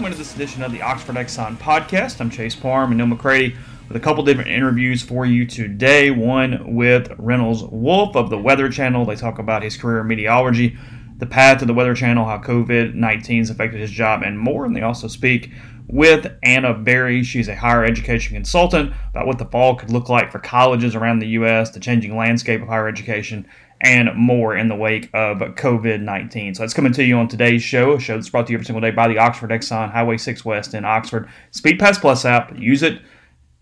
[0.00, 2.22] Welcome into this edition of the Oxford Exxon podcast.
[2.22, 3.54] I'm Chase Parham and Neal McCready
[3.86, 6.10] with a couple different interviews for you today.
[6.10, 9.04] One with Reynolds Wolf of the Weather Channel.
[9.04, 10.78] They talk about his career in meteorology,
[11.18, 14.64] the path to the Weather Channel, how COVID 19 has affected his job, and more.
[14.64, 15.50] And they also speak
[15.86, 17.22] with Anna Berry.
[17.22, 21.18] She's a higher education consultant about what the fall could look like for colleges around
[21.18, 23.46] the U.S., the changing landscape of higher education,
[23.80, 26.54] and more in the wake of COVID 19.
[26.54, 28.66] So that's coming to you on today's show, a show that's brought to you every
[28.66, 31.28] single day by the Oxford Exxon Highway 6 West in Oxford.
[31.50, 33.00] Speed Pass Plus app, use it,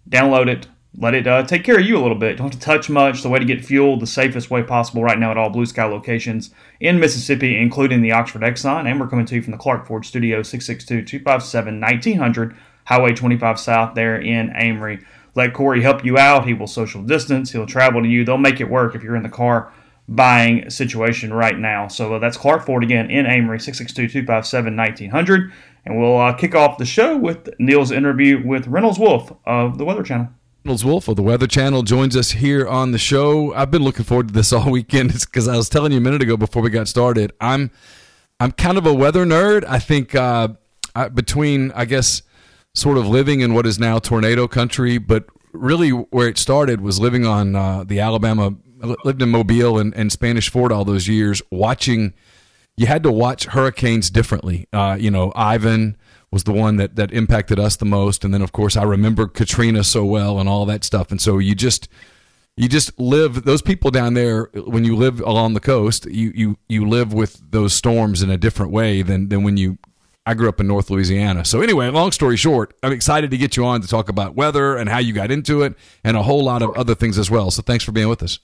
[0.09, 2.37] download it, let it uh, take care of you a little bit.
[2.37, 3.23] Don't have to touch much.
[3.23, 5.85] The way to get fuel the safest way possible right now at all Blue Sky
[5.85, 8.91] locations in Mississippi, including the Oxford Exxon.
[8.91, 13.61] And we're coming to you from the Clark Ford Studio, 662 257 1900, Highway 25
[13.61, 15.05] South there in Amory.
[15.37, 16.47] Let Corey help you out.
[16.47, 18.25] He will social distance, he'll travel to you.
[18.25, 19.73] They'll make it work if you're in the car
[20.09, 21.87] buying situation right now.
[21.87, 25.53] So uh, that's Clark Ford again in Amory, 662 257 1900.
[25.85, 29.85] And we'll uh, kick off the show with Neal's interview with Reynolds Wolf of the
[29.85, 30.29] Weather Channel.
[30.65, 33.55] Reynolds Wolf of the Weather Channel joins us here on the show.
[33.55, 36.23] I've been looking forward to this all weekend because I was telling you a minute
[36.23, 37.33] ago before we got started.
[37.41, 37.71] I'm
[38.41, 39.65] I'm kind of a weather nerd.
[39.67, 40.49] I think uh,
[40.95, 42.23] I, between I guess
[42.75, 47.01] sort of living in what is now tornado country, but really where it started was
[47.01, 48.55] living on uh, the Alabama.
[49.05, 52.15] Lived in Mobile and, and Spanish Fort all those years, watching.
[52.77, 54.69] You had to watch hurricanes differently.
[54.73, 55.97] Uh, you know, Ivan
[56.31, 59.27] was the one that that impacted us the most, and then of course I remember
[59.27, 61.11] Katrina so well and all that stuff.
[61.11, 61.89] And so you just
[62.57, 66.07] you just live those people down there when you live along the coast.
[66.07, 69.79] You you you live with those storms in a different way than than when you
[70.27, 71.45] I grew up in North Louisiana.
[71.47, 74.77] So anyway, long story short, I'm excited to get you on to talk about weather
[74.77, 75.75] and how you got into it
[76.05, 77.51] and a whole lot of other things as well.
[77.51, 78.39] So thanks for being with us.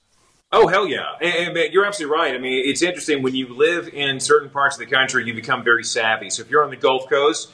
[0.52, 1.16] Oh hell yeah!
[1.20, 2.34] And, and you're absolutely right.
[2.34, 5.64] I mean, it's interesting when you live in certain parts of the country, you become
[5.64, 6.30] very savvy.
[6.30, 7.50] So if you're on the Gulf Coast,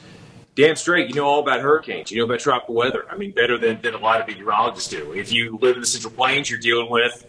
[0.55, 2.11] damn straight, you know all about hurricanes.
[2.11, 3.05] You know about tropical weather.
[3.09, 5.13] I mean, better than, than a lot of meteorologists do.
[5.13, 7.25] If you live in the Central Plains, you're dealing with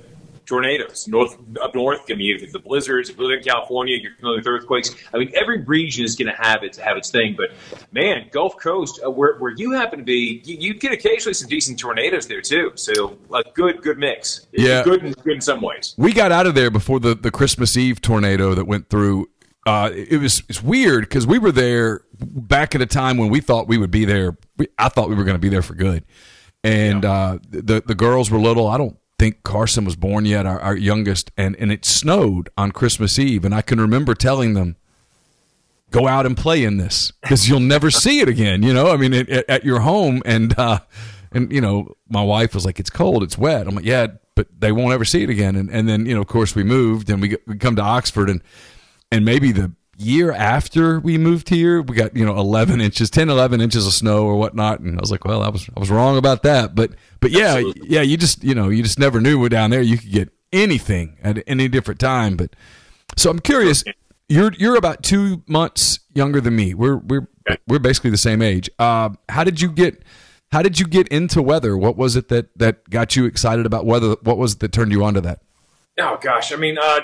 [0.47, 1.07] tornadoes.
[1.09, 3.09] North up north, I mean, the blizzards.
[3.11, 4.95] If you live in California, you're familiar with earthquakes.
[5.15, 7.35] I mean, every region is going to have its have its thing.
[7.37, 7.51] But
[7.93, 11.49] man, Gulf Coast, uh, where where you happen to be, you, you get occasionally some
[11.49, 12.73] decent tornadoes there too.
[12.75, 14.47] So a good good mix.
[14.53, 14.83] It's Yeah.
[14.83, 15.95] good in, good in some ways.
[15.97, 19.29] We got out of there before the, the Christmas Eve tornado that went through.
[19.65, 23.41] Uh, it was it's weird because we were there back at a time when we
[23.41, 24.37] thought we would be there.
[24.57, 26.05] We, I thought we were going to be there for good,
[26.65, 28.67] and uh, the the girls were little.
[28.67, 32.73] I don't think Carson was born yet, our, our youngest, and and it snowed on
[32.73, 34.77] Christmas Eve, and I can remember telling them.
[35.91, 38.63] Go out and play in this because you'll never see it again.
[38.63, 40.81] You know, I mean, at, at your home, and uh,
[41.33, 44.49] and you know, my wife was like, "It's cold, it's wet." I'm like, "Yeah, but
[44.59, 47.11] they won't ever see it again." And and then you know, of course, we moved
[47.11, 48.41] and we, we come to Oxford, and
[49.11, 49.71] and maybe the
[50.03, 53.93] year after we moved here, we got you know 11 inches, 10, 11 inches of
[53.93, 56.75] snow or whatnot, and I was like, "Well, I was I was wrong about that."
[56.75, 57.89] But but yeah, Absolutely.
[57.89, 60.33] yeah, you just you know you just never knew we're down there you could get
[60.53, 62.37] anything at any different time.
[62.37, 62.55] But
[63.17, 63.85] so I'm curious.
[64.29, 66.75] You're you're about two months younger than me.
[66.75, 67.29] We're we're
[67.67, 68.71] we're basically the same age.
[68.79, 70.03] Uh, how did you get
[70.53, 71.77] how did you get into weather?
[71.77, 74.17] What was it that that got you excited about weather?
[74.23, 75.41] What was it that turned you on to that?
[75.99, 77.01] Oh gosh, I mean, uh,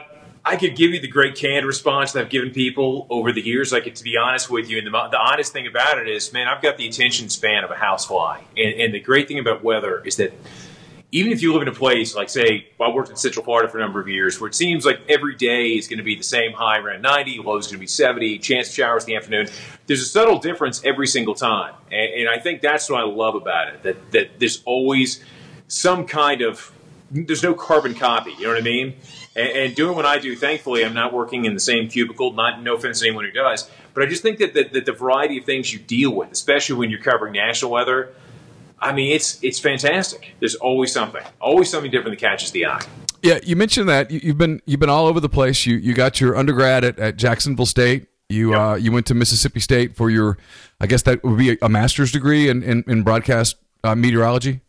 [0.48, 3.70] I could give you the great canned response that I've given people over the years.
[3.70, 6.48] Like to be honest with you, and the, the honest thing about it is, man,
[6.48, 8.40] I've got the attention span of a housefly.
[8.56, 10.32] And, and the great thing about weather is that
[11.12, 13.76] even if you live in a place like, say, I worked in Central Florida for
[13.76, 16.22] a number of years, where it seems like every day is going to be the
[16.22, 19.16] same high around 90, low is going to be 70, chance of showers in the
[19.16, 19.48] afternoon.
[19.86, 23.34] There's a subtle difference every single time, and, and I think that's what I love
[23.34, 23.82] about it.
[23.82, 25.22] That that there's always
[25.66, 26.72] some kind of
[27.10, 28.32] there's no carbon copy.
[28.32, 28.96] You know what I mean?
[29.38, 32.32] And, and doing what I do, thankfully, I'm not working in the same cubicle.
[32.32, 34.92] Not no offense to anyone who does, but I just think that, that, that the
[34.92, 38.12] variety of things you deal with, especially when you're covering national weather,
[38.80, 40.34] I mean, it's it's fantastic.
[40.40, 42.82] There's always something, always something different that catches the eye.
[43.22, 45.66] Yeah, you mentioned that you, you've been you've been all over the place.
[45.66, 48.06] You you got your undergrad at, at Jacksonville State.
[48.28, 48.60] You Yep.
[48.60, 50.36] uh, you went to Mississippi State for your,
[50.80, 54.60] I guess that would be a, a master's degree in in, in broadcast uh, meteorology.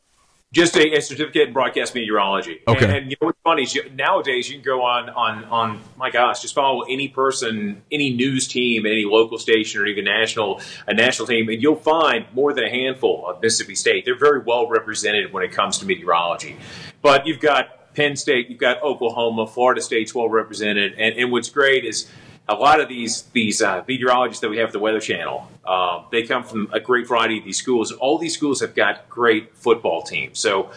[0.51, 2.61] Just a, a, certificate in broadcast meteorology.
[2.67, 2.85] Okay.
[2.85, 5.79] And, and you know what's funny is you, nowadays you can go on on on
[5.95, 10.59] my gosh, just follow any person, any news team, any local station, or even national
[10.87, 14.05] a national team, and you'll find more than a handful of Mississippi State.
[14.05, 16.57] They're very well represented when it comes to meteorology.
[17.03, 21.49] But you've got Penn State, you've got Oklahoma, Florida State's well represented, and, and what's
[21.49, 22.09] great is
[22.47, 26.03] a lot of these these uh, meteorologists that we have at the Weather Channel, uh,
[26.09, 27.91] they come from a great variety of these schools.
[27.91, 30.39] All these schools have got great football teams.
[30.39, 30.71] So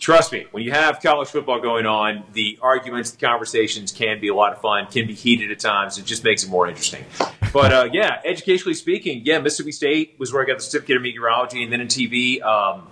[0.00, 4.26] trust me, when you have college football going on, the arguments, the conversations can be
[4.26, 5.98] a lot of fun, can be heated at times.
[5.98, 7.04] It just makes it more interesting.
[7.52, 11.02] But uh, yeah, educationally speaking, yeah, Mississippi State was where I got the certificate of
[11.02, 12.42] meteorology, and then in TV.
[12.42, 12.88] Um,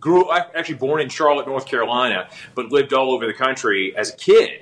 [0.00, 4.16] grew actually born in Charlotte, North Carolina, but lived all over the country as a
[4.16, 4.60] kid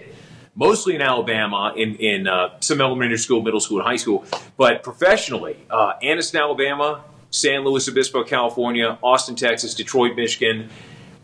[0.54, 4.25] mostly in Alabama, in, in uh, some elementary school, middle school, and high school,
[4.56, 10.69] but professionally, uh, Anniston, Alabama, San Luis Obispo, California, Austin, Texas, Detroit, Michigan,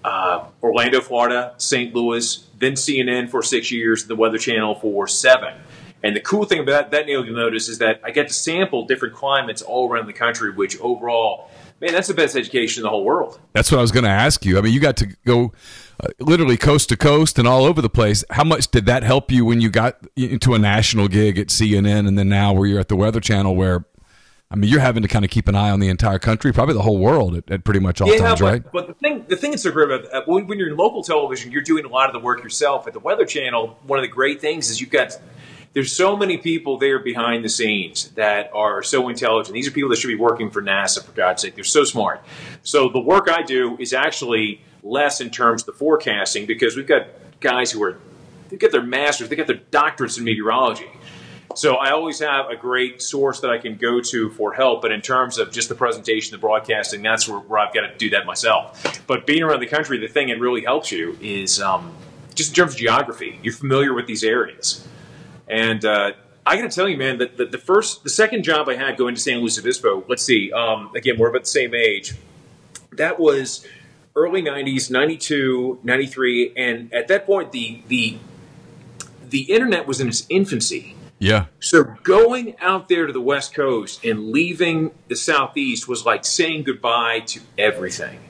[0.04, 1.94] uh, Orlando, Florida, St.
[1.94, 5.54] Louis, then CNN for six years, the Weather Channel for seven.
[6.02, 8.86] And the cool thing about that, Neal, you'll notice is that I get to sample
[8.86, 11.50] different climates all around the country, which overall,
[11.80, 13.40] man, that's the best education in the whole world.
[13.52, 14.58] That's what I was going to ask you.
[14.58, 15.52] I mean, you got to go
[16.00, 18.24] uh, literally coast to coast and all over the place.
[18.30, 22.06] How much did that help you when you got into a national gig at CNN
[22.06, 23.84] and then now where you're at the Weather Channel where
[24.50, 26.72] I mean, you're having to kind of keep an eye on the entire country, probably
[26.72, 28.72] the whole world at, at pretty much all yeah, times, but, right?
[28.72, 31.02] But the thing, the thing that's so great about uh, when, when you're in local
[31.02, 32.86] television, you're doing a lot of the work yourself.
[32.86, 35.18] At the Weather Channel, one of the great things is you've got
[35.74, 39.52] there's so many people there behind the scenes that are so intelligent.
[39.52, 41.54] These are people that should be working for NASA, for God's sake.
[41.54, 42.24] They're so smart.
[42.62, 46.86] So the work I do is actually less in terms of the forecasting because we've
[46.86, 47.06] got
[47.40, 47.98] guys who are
[48.48, 50.88] they get their masters, they get their doctorates in meteorology.
[51.54, 54.80] So I always have a great source that I can go to for help.
[54.80, 57.96] But in terms of just the presentation, the broadcasting, that's where, where I've got to
[57.96, 59.04] do that myself.
[59.06, 61.94] But being around the country, the thing that really helps you is um,
[62.34, 63.38] just in terms of geography.
[63.42, 64.86] You're familiar with these areas,
[65.48, 66.12] and uh,
[66.46, 68.96] I got to tell you, man, that the, the, first, the second job I had
[68.96, 70.04] going to San Luis Obispo.
[70.08, 70.52] Let's see.
[70.52, 72.14] Um, again, we're about the same age.
[72.92, 73.66] That was
[74.18, 78.18] early 90s 92 93 and at that point the the
[79.30, 80.96] the internet was in its infancy.
[81.18, 81.46] Yeah.
[81.60, 86.62] So going out there to the west coast and leaving the southeast was like saying
[86.62, 88.20] goodbye to everything.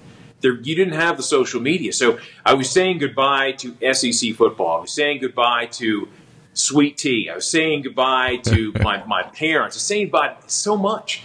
[0.40, 1.92] There, you didn't have the social media.
[1.92, 4.78] So i was saying goodbye to SEC football.
[4.78, 6.08] I was saying goodbye to
[6.54, 7.28] sweet tea.
[7.30, 9.76] I was saying goodbye to my, my parents.
[9.76, 11.22] I was saying goodbye so much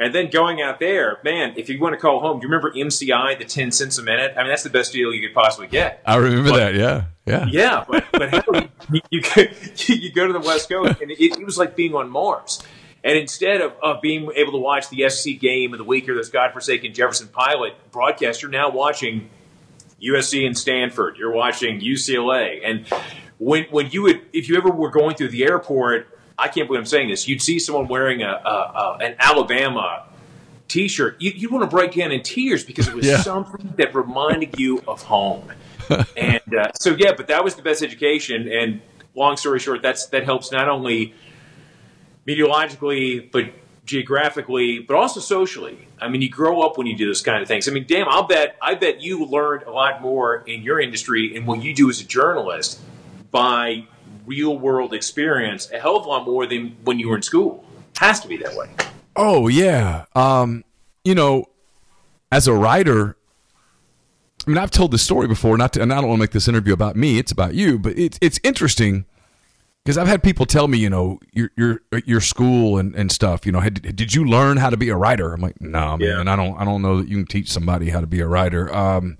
[0.00, 2.72] and then going out there, man, if you want to call home, do you remember
[2.72, 4.32] MCI, the 10 cents a minute?
[4.34, 6.02] I mean, that's the best deal you could possibly get.
[6.06, 7.04] I remember but, that, yeah.
[7.26, 7.46] Yeah.
[7.50, 7.84] Yeah.
[7.86, 9.22] But, but you, you,
[9.86, 12.62] you, go to the West Coast, and it, it, was like being on Mars.
[13.04, 16.14] And instead of, of being able to watch the SEC game of the week or
[16.14, 19.28] this godforsaken Jefferson Pilot broadcast, you're now watching
[20.02, 21.18] USC and Stanford.
[21.18, 22.62] You're watching UCLA.
[22.64, 22.86] And
[23.36, 26.08] when, when you would, if you ever were going through the airport,
[26.40, 27.28] I can't believe I'm saying this.
[27.28, 30.06] You'd see someone wearing a, a, a an Alabama
[30.68, 31.16] T-shirt.
[31.20, 33.18] You, would want to break down in tears because it was yeah.
[33.18, 35.52] something that reminded you of home.
[36.16, 38.48] and uh, so, yeah, but that was the best education.
[38.48, 38.80] And
[39.14, 41.14] long story short, that's that helps not only
[42.24, 43.46] meteorologically, but
[43.84, 45.88] geographically, but also socially.
[46.00, 47.68] I mean, you grow up when you do those kind of things.
[47.68, 51.36] I mean, damn, I'll bet I bet you learned a lot more in your industry
[51.36, 52.80] and what you do as a journalist
[53.32, 53.86] by
[54.30, 57.64] real world experience a hell of a lot more than when you were in school.
[57.98, 58.68] Has to be that way.
[59.16, 60.04] Oh yeah.
[60.14, 60.64] Um,
[61.04, 61.46] you know,
[62.30, 63.16] as a writer,
[64.46, 65.58] I mean, I've told this story before.
[65.58, 67.18] Not, to, and I don't want to make this interview about me.
[67.18, 67.78] It's about you.
[67.78, 69.04] But it's it's interesting
[69.84, 73.44] because I've had people tell me, you know, your your your school and, and stuff.
[73.44, 75.34] You know, had, did you learn how to be a writer?
[75.34, 76.00] I'm like, no, man.
[76.00, 76.20] Yeah.
[76.20, 78.28] And I don't I don't know that you can teach somebody how to be a
[78.28, 78.74] writer.
[78.74, 79.18] Um,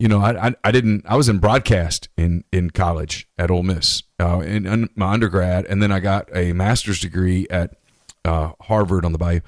[0.00, 1.04] you know, I, I, I didn't.
[1.06, 5.66] I was in broadcast in in college at Ole Miss uh, in, in, my undergrad,
[5.66, 7.76] and then I got a master's degree at
[8.24, 9.40] uh, Harvard on the Bayou.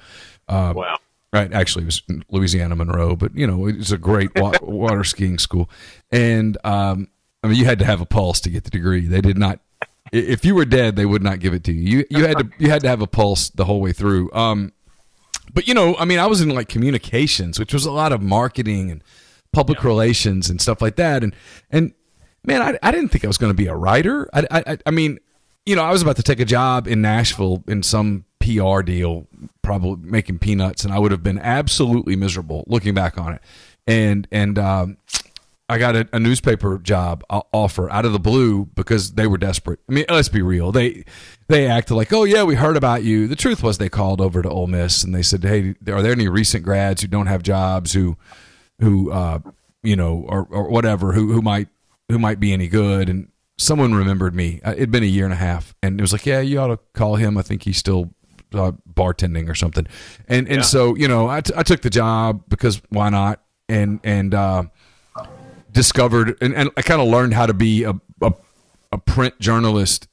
[0.47, 0.97] Uh, wow.
[1.31, 5.03] Right, actually, it was Louisiana Monroe, but you know, it was a great wa- water
[5.03, 5.67] skiing school,
[6.11, 7.07] and um,
[7.43, 9.07] I mean, you had to have a pulse to get the degree.
[9.07, 9.59] They did not.
[10.11, 11.99] If you were dead, they would not give it to you.
[11.99, 14.31] You you had to you had to have a pulse the whole way through.
[14.31, 14.73] Um,
[15.55, 18.21] but you know, I mean, I was in like communications, which was a lot of
[18.21, 19.03] marketing and
[19.53, 19.87] public yeah.
[19.87, 21.23] relations and stuff like that.
[21.23, 21.35] And
[21.71, 21.93] and
[22.45, 24.29] man, I, I didn't think I was going to be a writer.
[24.33, 25.19] I, I I mean,
[25.65, 29.27] you know, I was about to take a job in Nashville in some PR deal,
[29.61, 33.41] probably making peanuts, and I would have been absolutely miserable looking back on it.
[33.87, 34.97] And and um,
[35.69, 39.79] I got a, a, newspaper job offer out of the blue because they were desperate.
[39.89, 40.71] I mean, let's be real.
[40.71, 41.05] They
[41.47, 43.27] they acted like, oh yeah, we heard about you.
[43.27, 46.11] The truth was, they called over to Ole Miss and they said, hey, are there
[46.11, 48.17] any recent grads who don't have jobs who
[48.79, 49.39] who uh,
[49.83, 51.67] you know, or, or whatever, who who might
[52.13, 53.09] who might be any good.
[53.09, 54.61] And someone remembered me.
[54.63, 56.67] Uh, It'd been a year and a half, and it was like, yeah, you ought
[56.67, 57.37] to call him.
[57.37, 58.13] I think he's still
[58.53, 59.87] uh, bartending or something.
[60.27, 63.41] And and so you know, I, t- I took the job because why not?
[63.67, 64.63] And and uh,
[65.71, 68.33] discovered and, and I kind of learned how to be a, a
[68.91, 70.07] a print journalist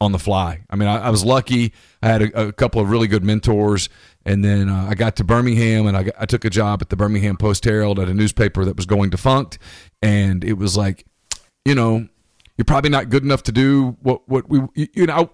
[0.00, 0.60] on the fly.
[0.68, 1.72] I mean, I, I was lucky.
[2.02, 3.88] I had a, a, couple of really good mentors,
[4.26, 6.90] and then uh, I got to Birmingham, and I, got, I took a job at
[6.90, 9.58] the Birmingham Post Herald at a newspaper that was going defunct,
[10.02, 11.06] and it was like,
[11.66, 12.06] you know,
[12.56, 15.30] you're probably not good enough to do what what we you know.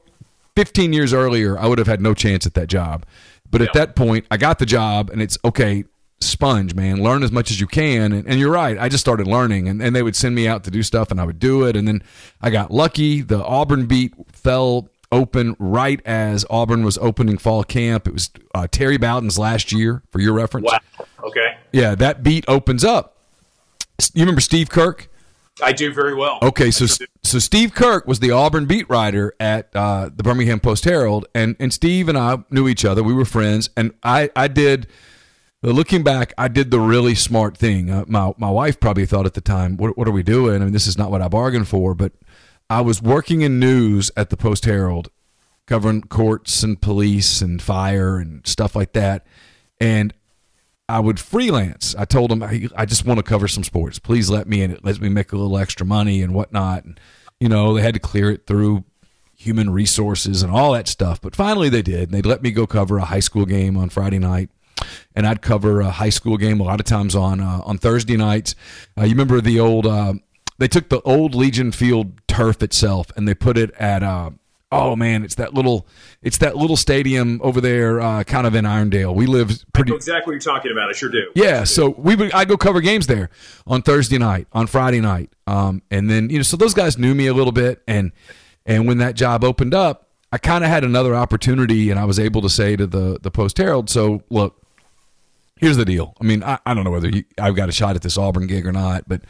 [0.54, 3.06] 15 years earlier, I would have had no chance at that job.
[3.50, 5.84] But at that point, I got the job, and it's okay
[6.20, 7.02] sponge, man.
[7.02, 8.12] Learn as much as you can.
[8.12, 8.78] And, and, you're right.
[8.78, 11.18] I just started learning, and, and they would send me out to do stuff, and
[11.18, 11.74] I would do it.
[11.74, 12.02] And then
[12.42, 13.22] I got lucky.
[13.22, 18.06] The Auburn beat fell open right as Auburn was opening fall camp.
[18.06, 20.70] It was uh, Terry Bowden's last year, for your reference.
[20.70, 20.78] Wow.
[21.24, 21.56] Okay.
[21.72, 23.16] Yeah, that beat opens up.
[24.14, 25.08] You remember Steve Kirk?
[25.60, 26.38] I do very well.
[26.42, 26.86] Okay, so
[27.22, 31.56] so Steve Kirk was the Auburn beat writer at uh, the Birmingham Post Herald, and
[31.58, 33.02] and Steve and I knew each other.
[33.02, 34.86] We were friends, and I I did.
[35.64, 37.88] Looking back, I did the really smart thing.
[37.90, 40.60] Uh, my my wife probably thought at the time, "What what are we doing?
[40.60, 42.12] I mean, this is not what I bargained for." But
[42.68, 45.10] I was working in news at the Post Herald,
[45.66, 49.24] covering courts and police and fire and stuff like that,
[49.80, 50.12] and
[50.92, 51.94] I would freelance.
[51.96, 53.98] I told them I, I just want to cover some sports.
[53.98, 54.70] Please let me in.
[54.70, 56.84] It lets me make a little extra money and whatnot.
[56.84, 57.00] And
[57.40, 58.84] you know, they had to clear it through
[59.34, 61.18] human resources and all that stuff.
[61.18, 62.02] But finally, they did.
[62.02, 64.50] And they'd let me go cover a high school game on Friday night,
[65.16, 68.18] and I'd cover a high school game a lot of times on uh, on Thursday
[68.18, 68.54] nights.
[68.96, 69.86] Uh, you remember the old?
[69.86, 70.14] Uh,
[70.58, 74.30] they took the old Legion Field turf itself and they put it at uh,
[74.72, 75.86] oh man, it's that little,
[76.22, 79.14] it's that little stadium over there, uh, kind of in Irondale.
[79.14, 79.94] We live pretty.
[79.94, 80.88] exactly what you're talking about.
[80.88, 81.30] I sure do.
[81.34, 83.30] Yeah, so we would I go cover games there
[83.66, 87.14] on Thursday night, on Friday night, um, and then you know, so those guys knew
[87.14, 88.10] me a little bit, and
[88.66, 92.18] and when that job opened up, I kind of had another opportunity, and I was
[92.18, 94.58] able to say to the the Post Herald, so look.
[95.56, 96.16] Here's the deal.
[96.20, 98.48] I mean, I, I don't know whether you, I've got a shot at this Auburn
[98.48, 99.20] gig or not, but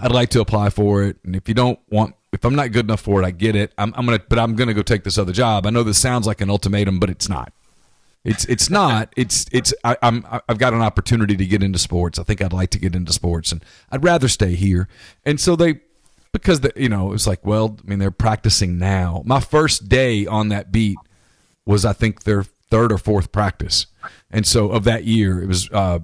[0.00, 1.16] I'd like to apply for it.
[1.24, 3.72] And if you don't want if I'm not good enough for it, I get it.
[3.78, 5.66] I'm, I'm gonna, but I'm gonna go take this other job.
[5.66, 7.50] I know this sounds like an ultimatum, but it's not.
[8.24, 9.12] It's it's not.
[9.16, 9.72] It's it's.
[9.82, 12.18] I, I'm I've got an opportunity to get into sports.
[12.18, 14.86] I think I'd like to get into sports, and I'd rather stay here.
[15.24, 15.80] And so they,
[16.32, 19.22] because the, you know, it was like, well, I mean, they're practicing now.
[19.24, 20.98] My first day on that beat
[21.64, 23.86] was, I think, their third or fourth practice,
[24.30, 25.70] and so of that year, it was.
[25.70, 26.00] Uh,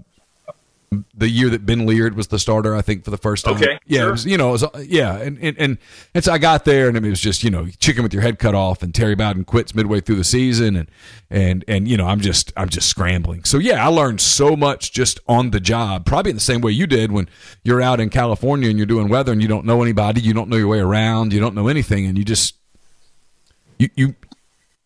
[1.14, 3.56] the year that Ben Leard was the starter, I think, for the first time.
[3.56, 4.08] Okay, yeah, sure.
[4.08, 5.78] it was, you know, it was, uh, yeah, and, and and
[6.14, 8.38] and so I got there, and it was just you know, chicken with your head
[8.38, 10.90] cut off, and Terry Bowden quits midway through the season, and
[11.30, 13.44] and and you know, I'm just I'm just scrambling.
[13.44, 16.72] So yeah, I learned so much just on the job, probably in the same way
[16.72, 17.28] you did when
[17.64, 20.48] you're out in California and you're doing weather and you don't know anybody, you don't
[20.48, 22.54] know your way around, you don't know anything, and you just
[23.78, 24.14] you you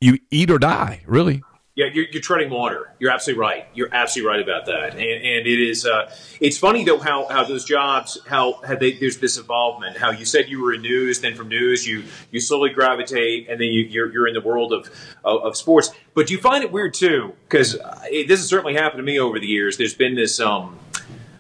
[0.00, 1.42] you eat or die, really.
[1.76, 2.90] Yeah, you're, you're, treading water.
[2.98, 3.66] You're absolutely right.
[3.74, 4.92] You're absolutely right about that.
[4.92, 5.84] And, and it is.
[5.84, 9.98] Uh, it's funny though how, how those jobs how how they, there's this involvement.
[9.98, 13.60] How you said you were in news, then from news you you slowly gravitate, and
[13.60, 14.90] then you, you're you're in the world of
[15.22, 15.90] of, of sports.
[16.14, 17.34] But do you find it weird too?
[17.46, 17.72] Because
[18.10, 19.76] this has certainly happened to me over the years.
[19.76, 20.78] There's been this, um,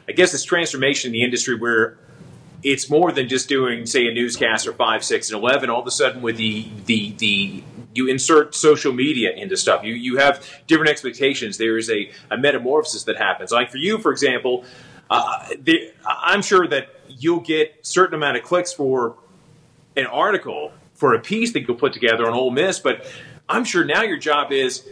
[0.06, 1.96] I guess, this transformation in the industry where
[2.62, 5.70] it's more than just doing, say, a newscaster five, six, and eleven.
[5.70, 7.62] All of a sudden, with the the the
[7.96, 9.84] you insert social media into stuff.
[9.84, 11.58] You you have different expectations.
[11.58, 13.50] There is a, a metamorphosis that happens.
[13.50, 14.64] Like for you, for example,
[15.10, 19.16] uh, the, I'm sure that you'll get certain amount of clicks for
[19.96, 23.06] an article for a piece that you'll put together on Ole Miss, but
[23.48, 24.88] I'm sure now your job is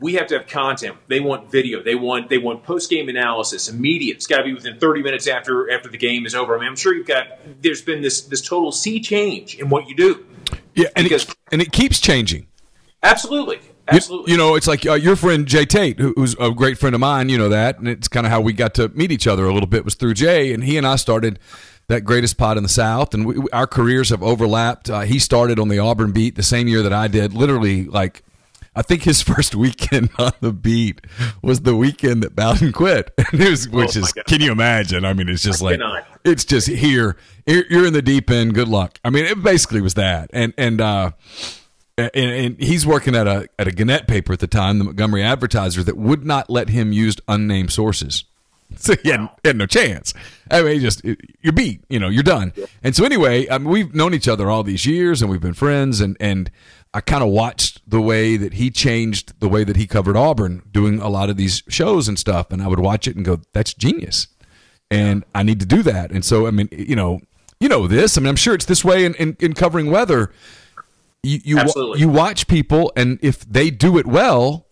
[0.00, 0.96] we have to have content.
[1.08, 1.82] They want video.
[1.82, 4.16] They want they want post game analysis, immediate.
[4.16, 6.56] It's got to be within 30 minutes after after the game is over.
[6.56, 7.26] I mean, I'm sure you've got.
[7.62, 10.26] There's been this this total sea change in what you do.
[10.74, 12.46] Yeah, and because, it, and it keeps changing.
[13.02, 13.60] Absolutely.
[13.88, 14.30] Absolutely.
[14.30, 16.94] You, you know, it's like uh, your friend Jay Tate, who, who's a great friend
[16.94, 17.28] of mine.
[17.28, 19.52] You know that, and it's kind of how we got to meet each other a
[19.52, 21.38] little bit was through Jay, and he and I started
[21.88, 24.88] that greatest pod in the South, and we, our careers have overlapped.
[24.88, 28.22] Uh, he started on the Auburn beat the same year that I did, literally like
[28.74, 31.00] I think his first weekend on the beat
[31.42, 33.12] was the weekend that Bowden quit.
[33.32, 35.04] was, which oh is, can you imagine?
[35.04, 36.06] I mean, it's just I like, cannot.
[36.24, 37.16] it's just here.
[37.46, 38.54] You're in the deep end.
[38.54, 38.98] Good luck.
[39.04, 40.30] I mean, it basically was that.
[40.32, 41.10] And, and, uh,
[41.98, 45.22] and, and he's working at a at a Gannett paper at the time, the Montgomery
[45.22, 48.24] Advertiser, that would not let him use unnamed sources.
[48.76, 50.14] So he had, he had, no chance.
[50.48, 51.82] I mean, just you're beat.
[51.88, 52.52] You know, you're done.
[52.84, 55.54] And so anyway, I mean, we've known each other all these years, and we've been
[55.54, 56.00] friends.
[56.00, 56.52] And and
[56.92, 60.62] I kind of watched the way that he changed the way that he covered Auburn,
[60.70, 62.50] doing a lot of these shows and stuff.
[62.50, 64.26] And I would watch it and go, "That's genius."
[64.90, 66.10] and I need to do that.
[66.10, 67.20] And so, I mean, you know,
[67.60, 68.18] you know this.
[68.18, 70.32] I mean, I'm sure it's this way in, in, in covering weather.
[71.22, 74.66] You you, you watch people, and if they do it well,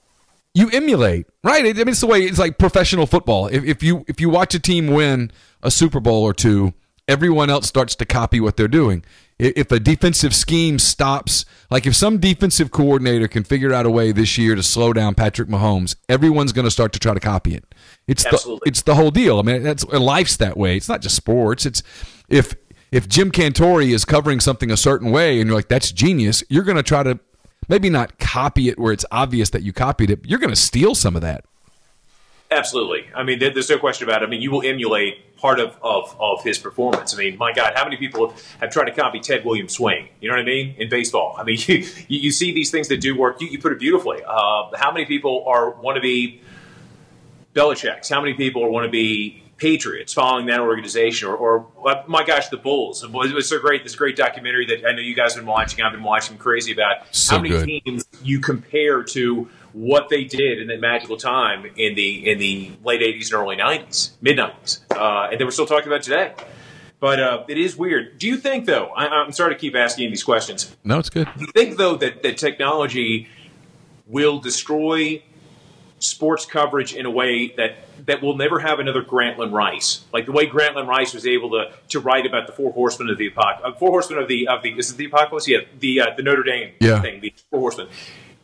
[0.54, 1.60] you emulate, right?
[1.60, 3.48] I mean, it's the way it's like professional football.
[3.48, 5.30] If, if you if you watch a team win
[5.62, 6.72] a Super Bowl or two,
[7.06, 9.04] everyone else starts to copy what they're doing.
[9.38, 14.10] If a defensive scheme stops, like if some defensive coordinator can figure out a way
[14.10, 17.54] this year to slow down Patrick Mahomes, everyone's going to start to try to copy
[17.54, 17.64] it.
[18.08, 19.38] It's the, it's the whole deal.
[19.38, 20.76] I mean, that's life's that way.
[20.76, 21.66] It's not just sports.
[21.66, 21.84] It's
[22.28, 22.56] if
[22.90, 26.64] if Jim Cantore is covering something a certain way, and you're like, that's genius, you're
[26.64, 27.20] going to try to
[27.68, 30.22] maybe not copy it where it's obvious that you copied it.
[30.22, 31.44] But you're going to steal some of that.
[32.50, 33.06] Absolutely.
[33.14, 34.26] I mean, there- there's no question about it.
[34.26, 37.14] I mean, you will emulate part of, of, of his performance.
[37.14, 40.08] I mean, my God, how many people have, have tried to copy Ted Williams' swing?
[40.20, 40.74] You know what I mean?
[40.78, 41.36] In baseball.
[41.38, 43.40] I mean, you, you see these things that do work.
[43.40, 44.22] You, you put it beautifully.
[44.26, 46.40] Uh, how many people are want to be
[47.54, 48.08] Belichick's?
[48.08, 51.28] How many people are want to be Patriots following that organization?
[51.28, 53.02] Or, or uh, my gosh, the Bulls.
[53.04, 53.82] It was, it was so great.
[53.84, 55.84] This great documentary that I know you guys have been watching.
[55.84, 57.66] I've been watching crazy about So how many good.
[57.84, 62.72] teams you compare to what they did in that magical time in the in the
[62.84, 66.34] late '80s and early '90s, mid '90s, uh, and they were still talking about today.
[67.00, 68.18] But uh, it is weird.
[68.18, 68.86] Do you think, though?
[68.86, 70.76] I, I'm sorry to keep asking these questions.
[70.82, 71.28] No, it's good.
[71.38, 73.28] Do you think, though, that that technology
[74.08, 75.22] will destroy
[76.00, 80.32] sports coverage in a way that that will never have another Grantland Rice, like the
[80.32, 83.76] way Grantland Rice was able to to write about the four horsemen of the apocalypse,
[83.76, 85.46] uh, four horsemen of the of the is it the apocalypse?
[85.46, 87.00] Yeah, the uh, the Notre Dame Yeah.
[87.00, 87.88] thing, the four horsemen.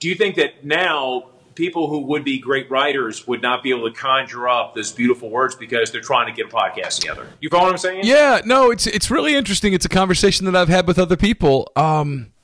[0.05, 3.91] Do you think that now people who would be great writers would not be able
[3.91, 7.27] to conjure up those beautiful words because they're trying to get a podcast together?
[7.41, 8.01] You follow what I'm saying?
[8.05, 9.73] Yeah, no, it's it's really interesting.
[9.73, 11.73] It's a conversation that I've had with other people.
[11.75, 12.35] Um,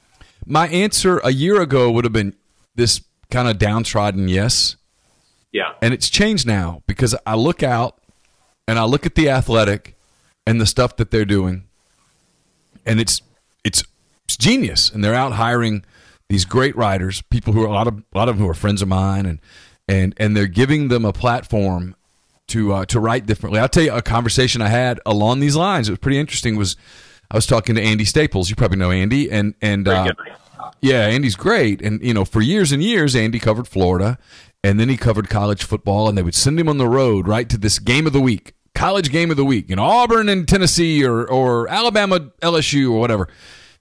[0.46, 2.34] my answer a year ago would have been
[2.76, 4.76] this kind of downtrodden yes,
[5.52, 5.74] Yeah.
[5.82, 8.00] and it's changed now because I look out
[8.66, 9.98] and I look at the athletic
[10.46, 11.64] and the stuff that they're doing,
[12.86, 13.20] and it's
[13.64, 13.84] it's,
[14.24, 15.84] it's genius, and they're out hiring
[16.30, 18.54] these great writers, people who are a lot of a lot of them who are
[18.54, 19.40] friends of mine, and
[19.86, 21.94] and and they're giving them a platform
[22.46, 23.60] to uh, to write differently.
[23.60, 25.88] I'll tell you a conversation I had along these lines.
[25.88, 26.56] It was pretty interesting.
[26.56, 26.76] Was
[27.30, 28.48] I was talking to Andy Staples.
[28.48, 30.12] You probably know Andy, and and uh,
[30.80, 31.82] yeah, Andy's great.
[31.82, 34.18] And, you know, for years and years, Andy covered Florida
[34.62, 37.48] and then he covered college football and they would send him on the road, right,
[37.48, 40.46] to this game of the week, college game of the week, you know, Auburn and
[40.46, 43.28] Tennessee or, or Alabama, LSU or whatever.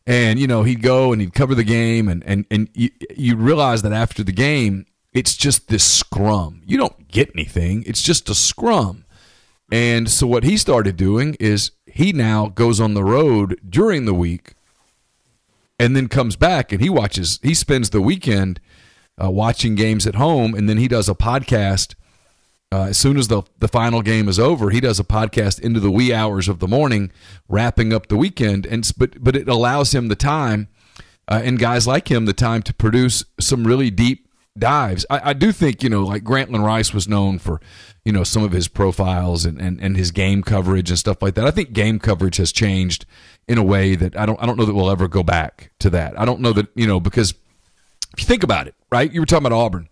[0.08, 3.36] And, you know, he'd go and he'd cover the game and, and, and you, you
[3.36, 6.62] realize that after the game, it's just this scrum.
[6.66, 7.84] You don't get anything.
[7.86, 9.06] It's just a scrum.
[9.72, 14.14] And so what he started doing is he now goes on the road during the
[14.14, 14.54] week
[15.80, 18.60] and then comes back and he watches he spends the weekend
[19.24, 21.94] uh, watching games at home and then he does a podcast
[22.72, 25.80] uh, as soon as the the final game is over he does a podcast into
[25.80, 27.12] the wee hours of the morning
[27.48, 30.68] wrapping up the weekend and but but it allows him the time
[31.28, 34.28] uh, and guys like him the time to produce some really deep
[34.58, 37.62] dives I, I do think you know like Grantland Rice was known for
[38.04, 41.36] you know some of his profiles and, and, and his game coverage and stuff like
[41.36, 43.06] that I think game coverage has changed
[43.48, 45.90] in a way that I don't I don't know that we'll ever go back to
[45.92, 47.34] that I don't know that you know because
[48.14, 49.12] if you think about it, right?
[49.12, 49.90] You were talking about Auburn.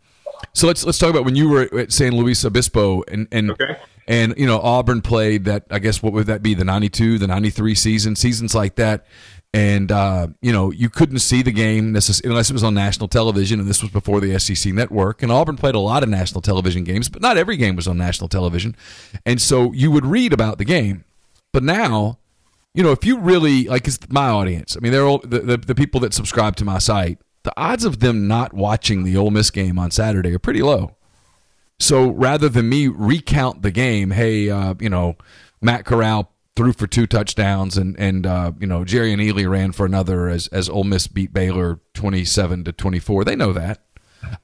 [0.54, 3.78] So let's let's talk about when you were at San Luis Obispo and and Okay.
[4.08, 7.28] and you know Auburn played that I guess what would that be the 92 the
[7.28, 9.06] 93 season seasons like that
[9.54, 13.60] and uh, you know you couldn't see the game unless it was on national television
[13.60, 16.84] and this was before the SEC network and Auburn played a lot of national television
[16.84, 18.76] games but not every game was on national television
[19.26, 21.04] and so you would read about the game
[21.54, 22.18] but now
[22.74, 24.78] you know, if you really like, it's my audience.
[24.78, 27.18] I mean, they're all the, the the people that subscribe to my site.
[27.48, 30.98] The odds of them not watching the Ole Miss game on Saturday are pretty low.
[31.80, 35.16] So rather than me recount the game, hey, uh, you know,
[35.62, 39.86] Matt Corral threw for two touchdowns, and and uh, you know Jerrion Ealy ran for
[39.86, 43.24] another as as Ole Miss beat Baylor twenty seven to twenty four.
[43.24, 43.82] They know that.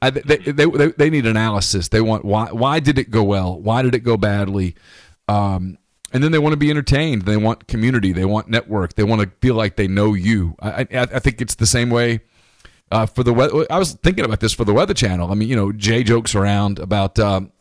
[0.02, 1.90] I, they, they, they, they need analysis.
[1.90, 3.60] They want why why did it go well?
[3.60, 4.76] Why did it go badly?
[5.28, 5.78] Um,
[6.14, 7.24] and then they want to be entertained.
[7.24, 8.14] They want community.
[8.14, 8.94] They want network.
[8.94, 10.56] They want to feel like they know you.
[10.62, 12.22] I, I, I think it's the same way
[12.92, 13.66] uh, for the weather.
[13.70, 15.32] I was thinking about this for the Weather Channel.
[15.32, 17.52] I mean, you know, Jay jokes around about um,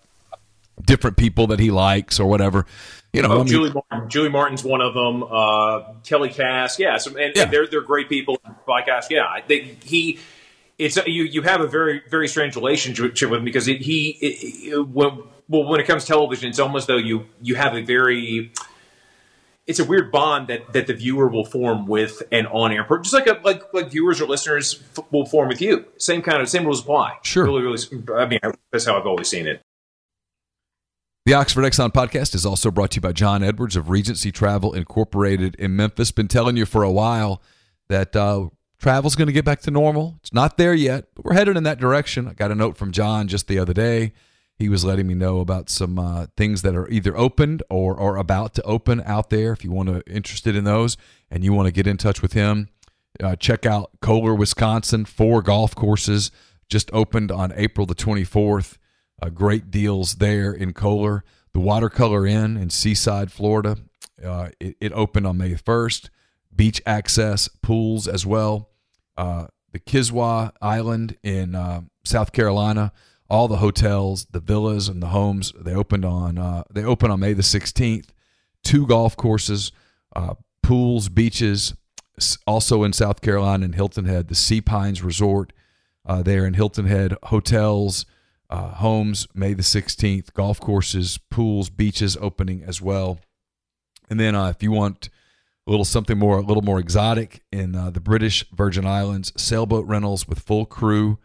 [0.84, 2.66] different people that he likes or whatever.
[3.12, 4.08] You know, Oh, I mean, Julie Martin.
[4.08, 5.22] Julie Martin's one of them.
[5.22, 7.42] Uh, Kelly Cass, yeah, so, and, Yeah.
[7.44, 8.38] and they're they're great people.
[8.66, 9.40] Podcast, yeah.
[9.46, 10.18] They, he,
[10.78, 11.24] it's a, you.
[11.24, 15.22] You have a very very strange relationship with him because it, he, it, it- when
[15.48, 18.50] well when it comes to television, it's almost though you you have a very
[19.66, 23.04] it's a weird bond that, that the viewer will form with an on air person,
[23.04, 25.84] just like a, like like viewers or listeners f- will form with you.
[25.98, 27.18] Same kind of same rules apply.
[27.22, 27.44] Sure.
[27.44, 27.78] Really, really.
[28.16, 28.40] I mean,
[28.72, 29.62] that's how I've always seen it.
[31.24, 34.72] The Oxford Exxon podcast is also brought to you by John Edwards of Regency Travel
[34.72, 36.10] Incorporated in Memphis.
[36.10, 37.40] Been telling you for a while
[37.88, 38.48] that uh,
[38.80, 40.16] travel's going to get back to normal.
[40.18, 42.26] It's not there yet, but we're headed in that direction.
[42.26, 44.14] I got a note from John just the other day.
[44.62, 48.16] He was letting me know about some uh, things that are either opened or are
[48.16, 49.52] about to open out there.
[49.52, 50.96] If you want to interested in those
[51.32, 52.68] and you want to get in touch with him,
[53.20, 55.04] uh, check out Kohler, Wisconsin.
[55.04, 56.30] Four golf courses
[56.68, 58.78] just opened on April the 24th.
[59.20, 61.24] Uh, great deals there in Kohler.
[61.54, 63.78] The Watercolor Inn in Seaside, Florida.
[64.24, 66.08] Uh, it, it, opened on May 1st.
[66.54, 68.70] Beach access, pools as well.
[69.16, 72.92] Uh, the Kiawah Island in uh, South Carolina.
[73.32, 77.20] All the hotels, the villas, and the homes they opened on uh, they opened on
[77.20, 78.08] May the 16th.
[78.62, 79.72] Two golf courses,
[80.14, 81.74] uh, pools, beaches.
[82.46, 85.52] Also in South Carolina in Hilton Head, the Sea Pines Resort
[86.06, 87.16] there in Hilton Head.
[87.24, 88.04] Hotels,
[88.52, 93.18] uh, homes May the 16th, golf courses, pools, beaches opening as well.
[94.10, 95.08] And then uh, if you want
[95.66, 99.86] a little something more, a little more exotic in uh, the British Virgin Islands, sailboat
[99.86, 101.18] rentals with full crew,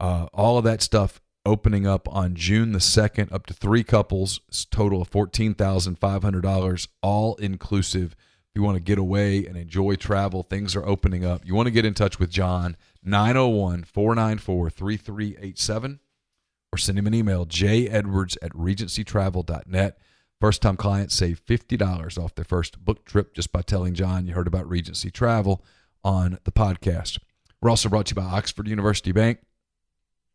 [0.00, 4.40] uh, all of that stuff opening up on June the 2nd, up to three couples,
[4.70, 8.12] total of $14,500, all inclusive.
[8.12, 11.44] If you want to get away and enjoy travel, things are opening up.
[11.44, 16.00] You want to get in touch with John, 901 494 3387
[16.74, 19.96] or send him an email, jedwards at regencytravel.net.
[20.40, 24.34] First time clients save $50 off their first book trip just by telling John you
[24.34, 25.64] heard about Regency Travel
[26.02, 27.20] on the podcast.
[27.62, 29.38] We're also brought to you by Oxford University Bank.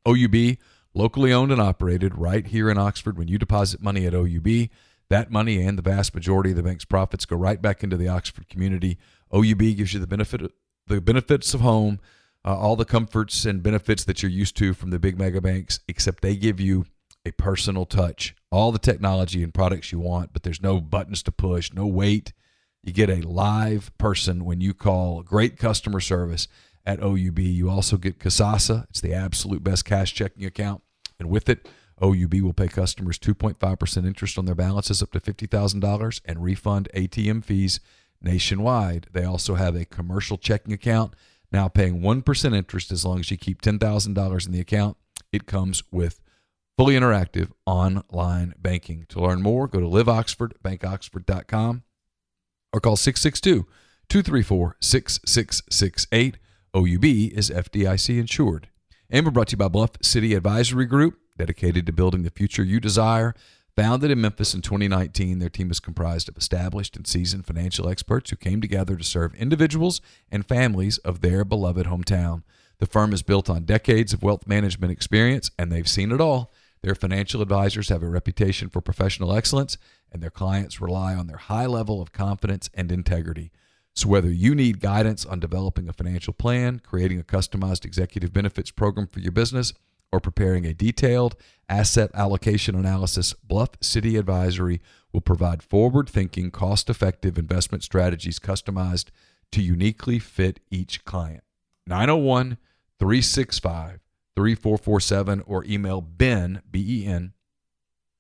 [0.08, 0.58] OUB,
[0.94, 3.18] locally owned and operated right here in Oxford.
[3.18, 4.70] When you deposit money at OUB,
[5.10, 8.08] that money and the vast majority of the bank's profits go right back into the
[8.08, 8.98] Oxford community.
[9.34, 10.52] OUB gives you the benefit
[10.88, 12.00] the benefits of home
[12.46, 15.80] uh, all the comforts and benefits that you're used to from the big mega banks,
[15.88, 16.86] except they give you
[17.26, 21.32] a personal touch, all the technology and products you want, but there's no buttons to
[21.32, 22.34] push, no wait.
[22.82, 26.48] You get a live person when you call, great customer service
[26.90, 27.38] at OUB.
[27.38, 30.82] You also get Kasasa, it's the absolute best cash checking account.
[31.20, 31.70] And with it,
[32.02, 37.46] OUB will pay customers 2.5% interest on their balances up to $50,000 and refund ATM
[37.46, 37.80] fees
[38.24, 39.06] nationwide.
[39.14, 41.14] They also have a commercial checking account
[41.52, 44.98] now paying 1% interest as long as you keep $10,000 in the account.
[45.32, 46.22] It comes with
[46.76, 49.06] fully interactive online banking.
[49.10, 51.84] To learn more, go to liveoxfordbankoxford.com
[52.74, 53.68] or call 662
[54.10, 56.38] 234 6668.
[56.76, 58.70] OUB is FDIC insured.
[59.10, 62.64] And we're brought to you by Bluff City Advisory Group, dedicated to building the future
[62.64, 63.34] you desire.
[63.76, 68.30] Founded in Memphis in 2019, their team is comprised of established and seasoned financial experts
[68.30, 70.00] who came together to serve individuals
[70.32, 72.44] and families of their beloved hometown.
[72.78, 76.52] The firm is built on decades of wealth management experience, and they've seen it all.
[76.84, 79.78] Their financial advisors have a reputation for professional excellence,
[80.12, 83.52] and their clients rely on their high level of confidence and integrity.
[83.96, 88.72] So, whether you need guidance on developing a financial plan, creating a customized executive benefits
[88.72, 89.74] program for your business,
[90.12, 91.36] or preparing a detailed
[91.68, 99.08] asset allocation analysis, Bluff City Advisory will provide forward thinking, cost effective investment strategies customized
[99.52, 101.44] to uniquely fit each client.
[101.88, 102.58] 901
[103.00, 104.00] 365
[104.36, 107.34] 3447 or email Ben, B E N,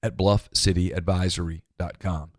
[0.02, 2.32] at bluffcityadvisory.com.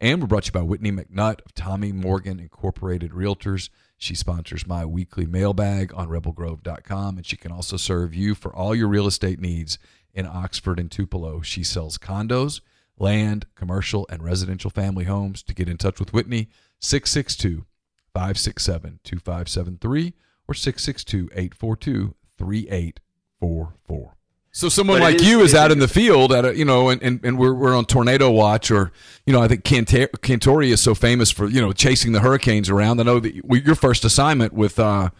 [0.00, 3.70] And we're brought to you by Whitney McNutt of Tommy Morgan Incorporated Realtors.
[3.96, 8.74] She sponsors my weekly mailbag on rebelgrove.com, and she can also serve you for all
[8.74, 9.78] your real estate needs
[10.12, 11.40] in Oxford and Tupelo.
[11.40, 12.60] She sells condos,
[12.98, 15.42] land, commercial, and residential family homes.
[15.44, 17.64] To get in touch with Whitney, 662
[18.12, 20.12] 567 2573
[20.46, 24.15] or 662 842 3844.
[24.56, 27.02] So someone like is, you is out in the field at a, you know, and,
[27.02, 28.90] and, and we're, we're on tornado watch or,
[29.26, 32.70] you know, I think Cantor- Cantore is so famous for, you know, chasing the hurricanes
[32.70, 32.98] around.
[32.98, 35.10] I know that your first assignment with, uh,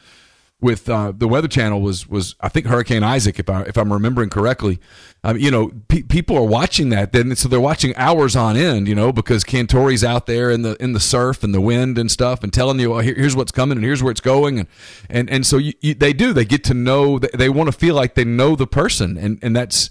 [0.61, 3.93] with uh, the Weather Channel was was I think Hurricane Isaac if I if I'm
[3.93, 4.81] remembering correctly.
[5.23, 8.89] Um, you know, pe- people are watching that then, so they're watching hours on end.
[8.89, 12.11] You know, because Cantore's out there in the in the surf and the wind and
[12.11, 14.69] stuff, and telling you, well, here, here's what's coming and here's where it's going, and
[15.11, 16.33] and and so you, you, they do.
[16.33, 17.19] They get to know.
[17.19, 19.91] They, they want to feel like they know the person, and and that's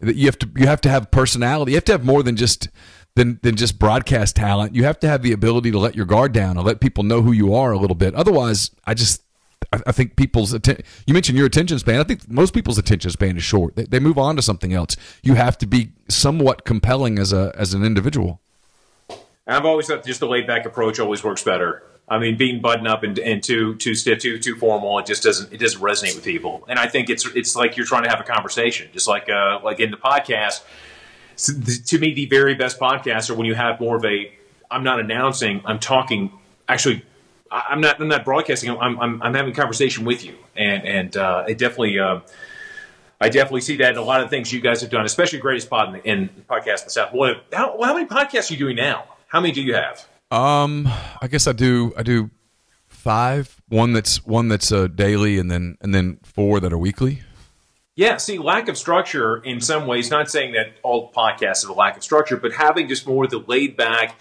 [0.00, 1.72] that you have to you have to have personality.
[1.72, 2.68] You have to have more than just
[3.14, 4.74] than than just broadcast talent.
[4.74, 7.20] You have to have the ability to let your guard down and let people know
[7.20, 8.14] who you are a little bit.
[8.14, 9.22] Otherwise, I just
[9.72, 12.00] I, think people's you mentioned your attention span.
[12.00, 13.76] I think most people's attention span is short.
[13.76, 14.96] They, they move on to something else.
[15.22, 18.40] You have to be somewhat compelling as a as an individual.
[19.46, 21.82] I've always thought just the laid back approach always works better.
[22.08, 25.22] I mean, being buttoned up and, and too too stiff, too too formal, it just
[25.22, 26.64] doesn't it doesn't resonate with people.
[26.68, 29.60] And I think it's it's like you're trying to have a conversation, just like uh,
[29.62, 30.62] like in the podcast
[31.86, 34.32] to me, the very best podcasts are when you have more of a.
[34.70, 35.62] I'm not announcing.
[35.64, 36.32] I'm talking.
[36.68, 37.04] Actually,
[37.50, 38.00] I'm not.
[38.00, 38.70] I'm not broadcasting.
[38.70, 38.98] I'm.
[39.00, 41.98] I'm, I'm having a conversation with you, and and uh, it definitely.
[41.98, 42.20] Uh,
[43.20, 45.68] I definitely see that in a lot of things you guys have done, especially Greatest
[45.68, 47.12] Pod in, in podcast in the South.
[47.12, 49.06] What, how, how many podcasts are you doing now?
[49.26, 50.06] How many do you have?
[50.30, 50.88] Um,
[51.20, 51.92] I guess I do.
[51.96, 52.30] I do
[52.86, 53.60] five.
[53.68, 57.22] One that's one that's uh, daily, and then and then four that are weekly.
[57.96, 61.72] Yeah, see, lack of structure in some ways, not saying that all podcasts have a
[61.72, 64.14] lack of structure, but having just more of the laid back,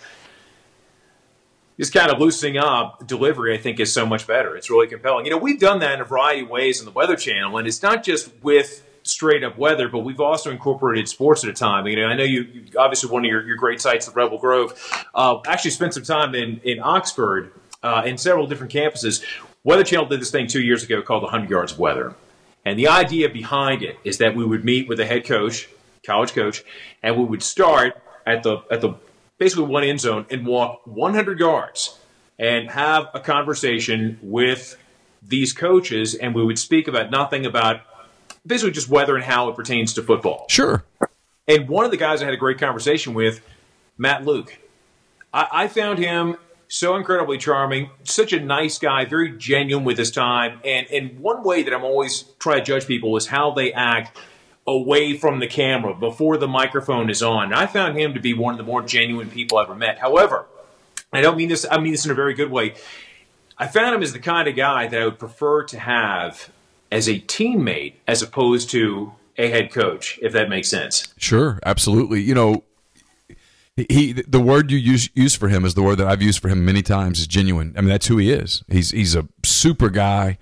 [1.78, 4.56] just kind of loosening up delivery, I think is so much better.
[4.56, 5.26] It's really compelling.
[5.26, 7.68] You know, we've done that in a variety of ways on the Weather Channel, and
[7.68, 11.88] it's not just with straight up weather, but we've also incorporated sports at a time.
[11.88, 14.38] You know, I know you, you obviously one of your, your great sites, the Rebel
[14.38, 14.78] Grove,
[15.16, 19.24] uh, actually spent some time in, in Oxford uh, in several different campuses.
[19.64, 22.16] Weather Channel did this thing two years ago called the 100 Yards of Weather.
[22.66, 25.70] And the idea behind it is that we would meet with a head coach,
[26.06, 26.64] college coach,
[27.02, 28.96] and we would start at the at the
[29.38, 31.98] basically one end zone and walk 100 yards
[32.40, 34.78] and have a conversation with
[35.22, 37.82] these coaches, and we would speak about nothing about
[38.46, 40.46] basically just whether and how it pertains to football.
[40.50, 40.84] Sure.
[41.48, 43.42] And one of the guys I had a great conversation with,
[43.98, 44.58] Matt Luke,
[45.34, 50.12] I, I found him so incredibly charming, such a nice guy, very genuine with his
[50.12, 50.60] time.
[50.66, 54.18] And, and one way that I'm always trying to judge people is how they act
[54.68, 57.54] away from the camera before the microphone is on.
[57.54, 60.00] I found him to be one of the more genuine people I've ever met.
[60.00, 60.46] However,
[61.14, 62.76] I don't mean this, I mean this in a very good way.
[63.58, 66.52] I found him as the kind of guy that I would prefer to have
[66.92, 71.14] as a teammate as opposed to a head coach, if that makes sense.
[71.18, 72.22] Sure, absolutely.
[72.22, 72.64] You know,
[73.76, 76.50] he the word you use use for him is the word that I've used for
[76.50, 77.74] him many times is genuine.
[77.78, 78.64] I mean, that's who he is.
[78.68, 80.40] He's he's a super guy.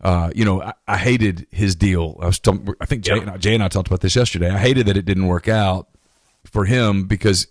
[0.00, 2.18] Uh, you know, I, I, hated his deal.
[2.22, 3.38] I was, talking, I think Jay, yep.
[3.38, 4.50] Jay and I talked about this yesterday.
[4.50, 5.88] I hated that it didn't work out
[6.44, 7.46] for him because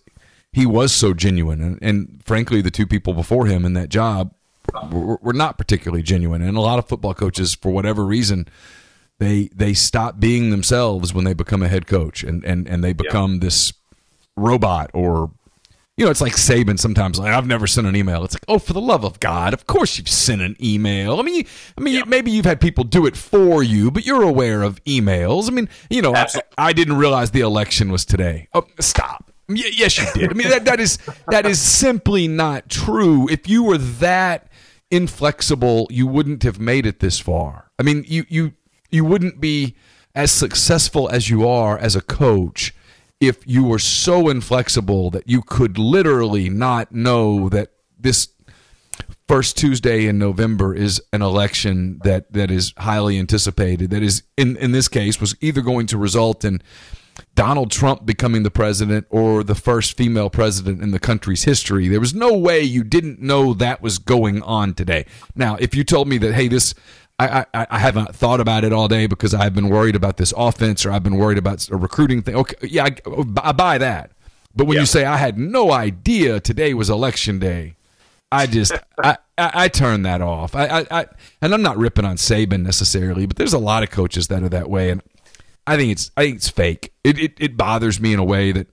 [0.51, 4.33] he was so genuine, and, and frankly, the two people before him in that job
[4.91, 6.41] were, were not particularly genuine.
[6.41, 8.47] And a lot of football coaches, for whatever reason,
[9.19, 12.93] they they stop being themselves when they become a head coach, and and and they
[12.93, 13.41] become yep.
[13.41, 13.73] this
[14.35, 15.31] robot or
[15.99, 17.19] you know, it's like Saban sometimes.
[17.19, 18.23] Like I've never sent an email.
[18.23, 21.19] It's like, oh, for the love of God, of course you've sent an email.
[21.19, 21.43] I mean, you,
[21.77, 22.03] I mean, yeah.
[22.07, 25.49] maybe you've had people do it for you, but you're aware of emails.
[25.49, 28.47] I mean, you know, I, I, didn't realize the election was today.
[28.53, 29.29] Oh, stop.
[29.49, 30.31] Y- yes, you did.
[30.31, 33.27] I mean, that, that is that is simply not true.
[33.27, 34.49] If you were that
[34.89, 37.71] inflexible, you wouldn't have made it this far.
[37.77, 38.53] I mean, you you
[38.89, 39.75] you wouldn't be
[40.15, 42.73] as successful as you are as a coach
[43.19, 48.29] if you were so inflexible that you could literally not know that this
[49.27, 54.57] first Tuesday in November is an election that that is highly anticipated that is in
[54.57, 56.61] in this case was either going to result in
[57.35, 61.87] Donald Trump becoming the president or the first female president in the country's history.
[61.87, 65.05] There was no way you didn't know that was going on today.
[65.35, 66.73] Now, if you told me that, hey, this
[67.19, 70.33] I, I, I, haven't thought about it all day because I've been worried about this
[70.37, 72.35] offense or I've been worried about a recruiting thing.
[72.35, 72.95] Okay, yeah, I,
[73.43, 74.11] I buy that.
[74.55, 74.81] But when yeah.
[74.81, 77.75] you say I had no idea today was election day,
[78.31, 78.71] I just
[79.03, 80.55] I, I, I, turn that off.
[80.55, 81.05] I, I,
[81.41, 84.49] and I'm not ripping on Saban necessarily, but there's a lot of coaches that are
[84.49, 85.01] that way, and
[85.67, 86.93] I think it's I think it's fake.
[87.03, 88.67] It it, it bothers me in a way that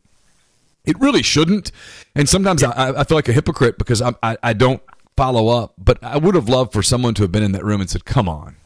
[0.85, 1.73] it really shouldn't.
[2.15, 4.81] And sometimes I, I feel like a hypocrite because I, I, I don't
[5.17, 7.81] follow up, but I would have loved for someone to have been in that room
[7.81, 8.57] and said, "Come on."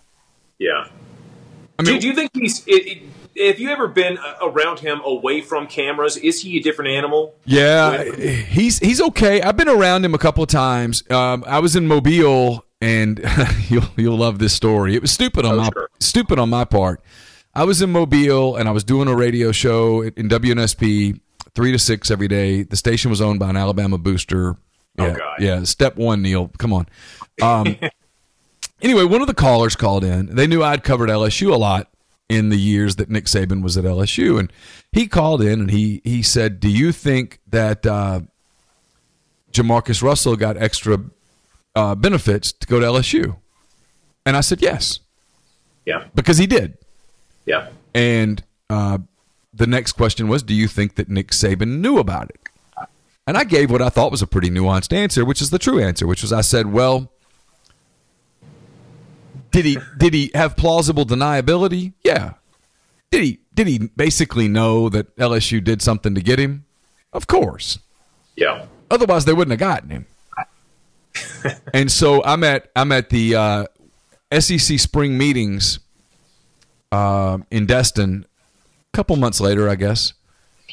[0.59, 0.89] Yeah.
[1.79, 2.67] I mean, do, do you think he's?
[2.67, 3.03] It,
[3.37, 6.17] it, have you ever been around him away from cameras?
[6.19, 7.35] Is he a different animal?
[7.45, 9.41] Yeah, he's he's okay.
[9.41, 11.09] I've been around him a couple of times.
[11.11, 13.21] Um, I was in Mobile, and
[13.69, 14.95] you'll you'll love this story.
[14.95, 15.89] It was stupid on oh, my sure.
[16.01, 17.01] stupid on my part.
[17.55, 21.19] I was in Mobile, and I was doing a radio show in WNSP
[21.55, 22.63] three to six every day.
[22.63, 24.57] The station was owned by an Alabama booster
[24.99, 25.41] Oh, yeah, God.
[25.41, 26.51] Yeah, step one, Neal.
[26.59, 26.87] Come on.
[27.43, 27.77] Um,
[28.83, 30.35] anyway, one of the callers called in.
[30.35, 31.91] They knew I'd covered LSU a lot
[32.31, 34.53] in the years that Nick Saban was at LSU, and
[34.93, 38.21] he called in and he he said, "Do you think that uh,
[39.53, 40.99] Jamarcus Russell got extra
[41.75, 43.37] uh, benefits to go to LSU?"
[44.25, 45.01] And I said, "Yes."
[45.85, 46.05] Yeah.
[46.15, 46.77] Because he did.
[47.47, 47.71] Yeah.
[47.95, 48.99] And uh,
[49.53, 52.41] the next question was, "Do you think that Nick Saban knew about it?"
[53.31, 55.81] And I gave what I thought was a pretty nuanced answer, which is the true
[55.81, 57.13] answer, which was I said, well,
[59.53, 61.93] did he did he have plausible deniability?
[62.03, 62.33] Yeah.
[63.13, 66.65] Did he did he basically know that LSU did something to get him?
[67.13, 67.79] Of course.
[68.35, 68.67] Yeah.
[68.91, 70.07] Otherwise they wouldn't have gotten him.
[71.73, 73.65] and so I'm at I'm at the uh,
[74.41, 75.79] SEC spring meetings
[76.91, 78.27] uh, in Destin
[78.93, 80.15] a couple months later, I guess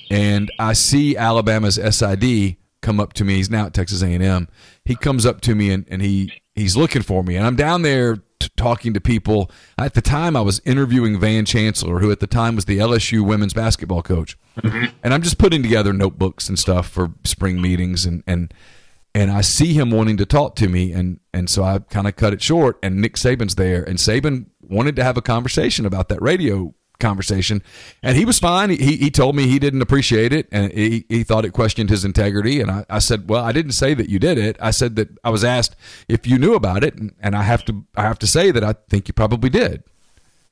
[0.09, 3.35] and I see Alabama's SID come up to me.
[3.35, 4.47] He's now at Texas A&M.
[4.85, 7.81] He comes up to me and, and he he's looking for me, and I'm down
[7.81, 9.51] there t- talking to people.
[9.77, 13.25] At the time, I was interviewing Van Chancellor, who at the time was the LSU
[13.25, 14.85] women's basketball coach, mm-hmm.
[15.03, 18.53] and I'm just putting together notebooks and stuff for spring meetings, and and
[19.13, 22.15] and I see him wanting to talk to me, and and so I kind of
[22.15, 22.77] cut it short.
[22.83, 27.61] And Nick Saban's there, and Saban wanted to have a conversation about that radio conversation,
[28.01, 28.69] and he was fine.
[28.69, 32.05] He he told me he didn't appreciate it, and he, he thought it questioned his
[32.05, 32.61] integrity.
[32.61, 34.57] And I, I said, well, I didn't say that you did it.
[34.59, 35.75] I said that I was asked
[36.07, 38.63] if you knew about it, and, and I have to I have to say that
[38.63, 39.83] I think you probably did.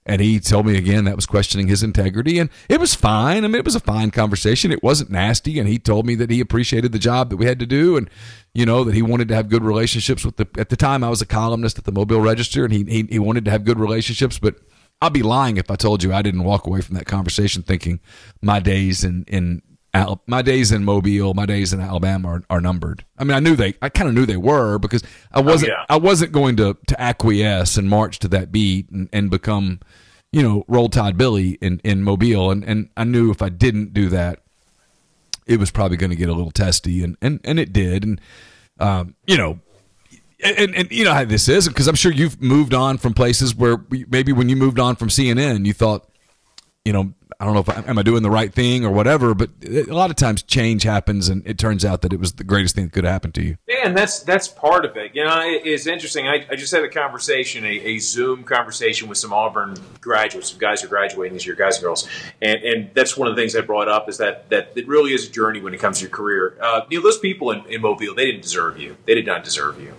[0.08, 3.44] And he told me again that was questioning his integrity, and it was fine.
[3.44, 4.72] I mean, it was a fine conversation.
[4.72, 7.58] It wasn't nasty, and he told me that he appreciated the job that we had
[7.60, 8.08] to do, and
[8.54, 10.48] you know that he wanted to have good relationships with the.
[10.60, 13.20] At the time, I was a columnist at the Mobile Register, and he he, he
[13.20, 14.38] wanted to have good relationships.
[14.38, 14.58] But
[15.02, 18.00] I'd be lying if I told you I didn't walk away from that conversation thinking
[18.42, 19.62] my days in in
[19.96, 23.06] Al- my days in Mobile, my days in Alabama are, are numbered.
[23.18, 25.86] I mean, I knew they, I kind of knew they were because I wasn't, yeah.
[25.88, 29.80] I wasn't going to to acquiesce and march to that beat and, and become,
[30.34, 33.94] you know, Roll Tide Billy in in Mobile, and and I knew if I didn't
[33.94, 34.40] do that,
[35.48, 38.20] it was probably going to get a little testy, and and and it did, and
[38.80, 39.60] um, you know.
[40.44, 43.56] And, and you know how this is because I'm sure you've moved on from places
[43.56, 43.78] where
[44.10, 46.08] maybe when you moved on from CNN you thought
[46.84, 49.34] you know, I don't know if I, am I doing the right thing or whatever,
[49.34, 52.44] but a lot of times change happens, and it turns out that it was the
[52.44, 53.58] greatest thing that could happen to you.
[53.68, 55.16] Yeah, and that's that's part of it.
[55.16, 56.28] You know, it- it's interesting.
[56.28, 60.60] I, I just had a conversation, a, a Zoom conversation with some Auburn graduates, some
[60.60, 62.08] guys who are graduating this year, guys and girls,
[62.40, 65.14] and and that's one of the things I brought up is that that it really
[65.14, 66.56] is a journey when it comes to your career.
[66.62, 68.96] Uh, you know, those people in, in Mobile, they didn't deserve you.
[69.06, 69.94] They did not deserve you,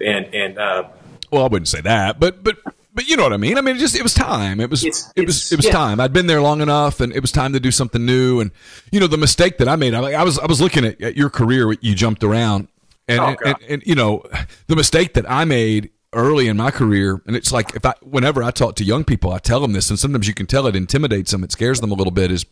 [0.00, 0.84] and and uh,
[1.30, 2.56] Well, I wouldn't say that, but but
[2.92, 3.56] but you know what I mean.
[3.56, 4.60] I mean, it just it was time.
[4.60, 5.72] It was It's- it was it's- it was yeah.
[5.72, 6.00] time.
[6.00, 8.40] I'd been there long enough, and it was time to do something new.
[8.40, 8.50] And
[8.90, 11.16] you know, the mistake that I made, I, I was I was looking at, at
[11.16, 11.72] your career.
[11.80, 12.68] You jumped around,
[13.08, 14.24] and, Oh, and, and and you know,
[14.66, 18.42] the mistake that I made early in my career, and it's like if I whenever
[18.42, 20.74] I talk to young people, I tell them this, and sometimes you can tell it
[20.74, 22.32] intimidates them, it scares them a little bit.
[22.32, 22.44] Is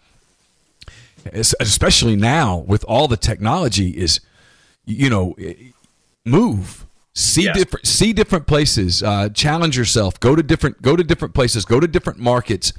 [1.61, 4.21] especially now with all the technology is
[4.87, 5.35] you know
[6.25, 7.57] move see Yes.
[7.57, 11.81] different see different places uh, challenge yourself go to different go to different places go
[11.81, 12.73] to different markets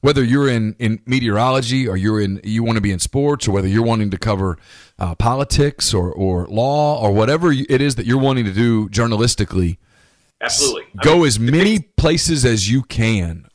[0.00, 3.52] whether you're in in meteorology or you're in you want to be in sports or
[3.52, 4.56] whether you're wanting to cover
[4.98, 9.76] uh, politics or or law or whatever it is that you're wanting to do journalistically
[10.40, 13.46] absolutely I go mean, as many places as you can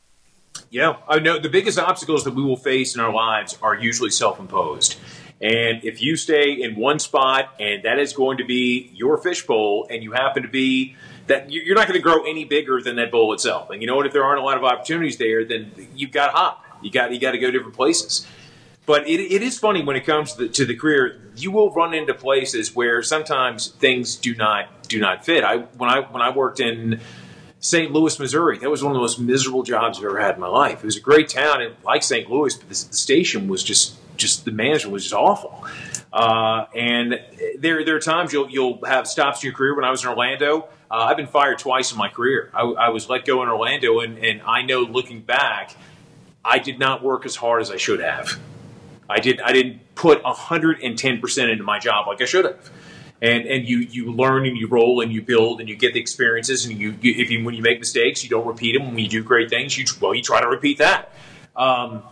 [0.71, 4.11] Yeah, I know the biggest obstacles that we will face in our lives are usually
[4.11, 4.97] self-imposed.
[5.41, 9.87] And if you stay in one spot and that is going to be your fishbowl
[9.89, 10.95] and you happen to be
[11.27, 13.69] that you- you're not going to grow any bigger than that bowl itself.
[13.69, 16.27] And you know what if there aren't a lot of opportunities there then you've got
[16.27, 16.65] to hop.
[16.81, 18.27] You got you got to go different places.
[18.85, 21.21] But it, it is funny when it comes to the, to the career.
[21.35, 25.43] You will run into places where sometimes things do not do not fit.
[25.43, 26.99] I when I when I worked in
[27.59, 27.91] St.
[27.91, 28.57] Louis, Missouri.
[28.57, 30.79] That was one of the most miserable jobs I've ever had in my life.
[30.79, 32.29] It was a great town, and like St.
[32.31, 35.65] Louis, but the, the station was just just the management was just awful.
[36.11, 37.19] Uh, and
[37.57, 39.75] there there are times you'll you'll have stops in your career.
[39.75, 42.51] When I was in Orlando, uh, I've been fired twice in my career.
[42.53, 45.75] I, I was let go in Orlando, and, and I know looking back,
[46.43, 48.39] I did not work as hard as I should have.
[49.09, 52.45] I did I didn't put hundred and ten percent into my job like I should
[52.45, 52.69] have.
[53.21, 55.99] And and you you learn and you roll and you build and you get the
[55.99, 58.87] experiences and you, you if you when you make mistakes you don't repeat them.
[58.87, 61.13] When you do great things, you well you try to repeat that.
[61.55, 62.03] Um,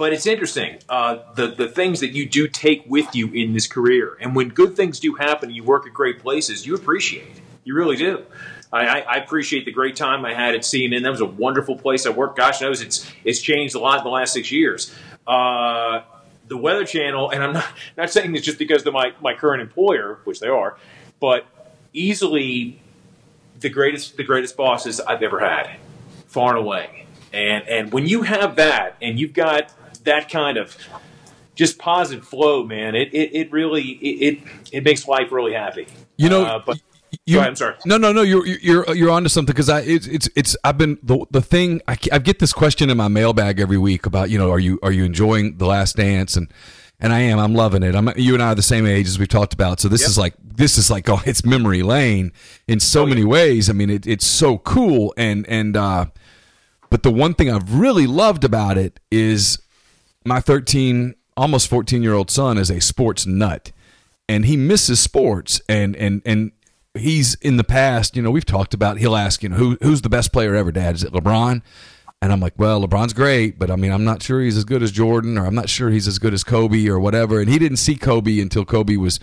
[0.00, 3.66] but it's interesting uh, the the things that you do take with you in this
[3.66, 7.28] career, and when good things do happen, you work at great places, you appreciate.
[7.28, 7.42] it.
[7.64, 8.24] You really do.
[8.72, 11.02] I, I appreciate the great time I had at CNN.
[11.02, 12.38] That was a wonderful place I worked.
[12.38, 14.90] Gosh knows it's it's changed a lot in the last six years.
[15.26, 16.00] Uh,
[16.48, 17.66] the Weather Channel, and I'm not
[17.98, 20.78] not saying this just because they're my, my current employer, which they are,
[21.20, 21.44] but
[21.92, 22.80] easily
[23.58, 25.76] the greatest the greatest bosses I've ever had,
[26.26, 27.04] far and away.
[27.34, 30.76] And and when you have that, and you've got that kind of
[31.54, 35.86] just positive flow, man, it it, it really it, it it makes life really happy.
[36.16, 36.80] You know, Uh, but
[37.26, 37.74] you, Go ahead, I'm sorry.
[37.84, 38.22] No, no, no.
[38.22, 41.80] You're you're you're onto something because I it's it's it's I've been the the thing
[41.88, 44.78] I, I get this question in my mailbag every week about you know are you
[44.82, 46.52] are you enjoying the Last Dance and
[47.00, 47.94] and I am I'm loving it.
[47.96, 49.80] I'm you and I are the same age as we've talked about.
[49.80, 52.32] So this is like this is like oh it's memory lane
[52.68, 53.68] in so many ways.
[53.68, 56.06] I mean it, it's so cool and and uh,
[56.90, 59.58] but the one thing I've really loved about it is
[60.24, 63.72] my 13 almost 14 year old son is a sports nut
[64.28, 66.52] and he misses sports and and and
[66.94, 70.02] he's in the past you know we've talked about he'll ask you know who who's
[70.02, 71.62] the best player ever dad is it lebron
[72.22, 74.82] And I'm like, well, LeBron's great, but I mean, I'm not sure he's as good
[74.82, 77.40] as Jordan, or I'm not sure he's as good as Kobe, or whatever.
[77.40, 79.18] And he didn't see Kobe until Kobe was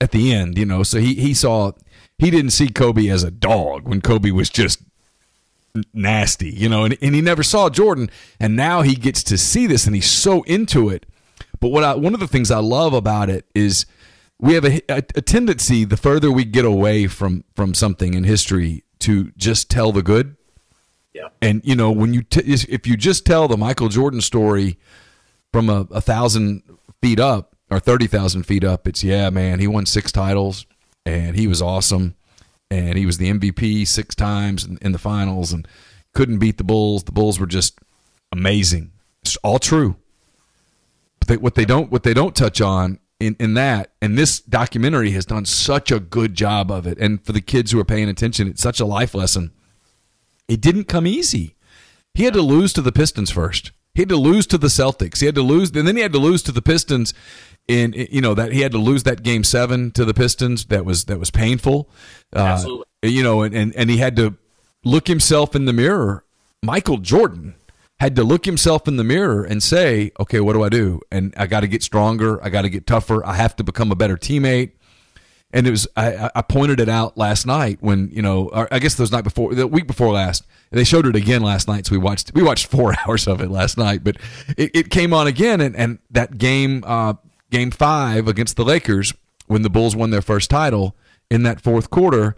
[0.00, 0.84] at the end, you know.
[0.84, 1.72] So he he saw
[2.18, 4.78] he didn't see Kobe as a dog when Kobe was just
[5.92, 8.10] nasty, you know, and, and he never saw Jordan.
[8.40, 11.06] And now he gets to see this and he's so into it.
[11.60, 13.86] But what I, one of the things I love about it is
[14.38, 18.24] we have a, a, a tendency the further we get away from from something in
[18.24, 20.36] history to just tell the good.
[21.12, 21.28] Yeah.
[21.40, 24.78] And you know when you t- if you just tell the Michael Jordan story
[25.52, 26.62] from a, a thousand
[27.00, 30.66] feet up or thirty thousand feet up, it's yeah, man, he won six titles
[31.06, 32.16] and he was awesome
[32.70, 35.66] and he was the MVP six times in, in the finals and
[36.14, 37.04] couldn't beat the Bulls.
[37.04, 37.78] The Bulls were just
[38.32, 38.92] amazing.
[39.22, 39.96] It's all true.
[41.18, 44.40] But they, what they don't what they don't touch on in, in that and this
[44.40, 46.98] documentary has done such a good job of it.
[46.98, 49.52] And for the kids who are paying attention, it's such a life lesson.
[50.48, 51.56] It didn't come easy.
[52.14, 53.72] He had to lose to the Pistons first.
[53.94, 55.20] He had to lose to the Celtics.
[55.20, 57.14] He had to lose, and then he had to lose to the Pistons.
[57.68, 60.66] In you know that he had to lose that game seven to the Pistons.
[60.66, 61.90] That was that was painful.
[62.34, 62.84] Uh, Absolutely.
[63.02, 64.36] You know, and, and and he had to
[64.84, 66.24] look himself in the mirror.
[66.62, 67.56] Michael Jordan
[67.98, 71.00] had to look himself in the mirror and say, "Okay, what do I do?
[71.10, 72.42] And I got to get stronger.
[72.44, 73.24] I got to get tougher.
[73.26, 74.72] I have to become a better teammate."
[75.52, 78.78] And it was I, I pointed it out last night when you know or I
[78.78, 81.92] guess those night before the week before last they showed it again last night so
[81.92, 84.16] we watched we watched four hours of it last night but
[84.58, 87.14] it, it came on again and, and that game uh,
[87.50, 89.12] game five against the Lakers
[89.46, 90.96] when the Bulls won their first title
[91.30, 92.36] in that fourth quarter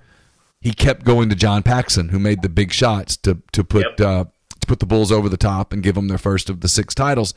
[0.61, 4.01] he kept going to John Paxson who made the big shots to to put Yep.
[4.01, 4.25] uh,
[4.61, 6.95] to put the Bulls over the top and give them their first of the six
[6.95, 7.33] titles.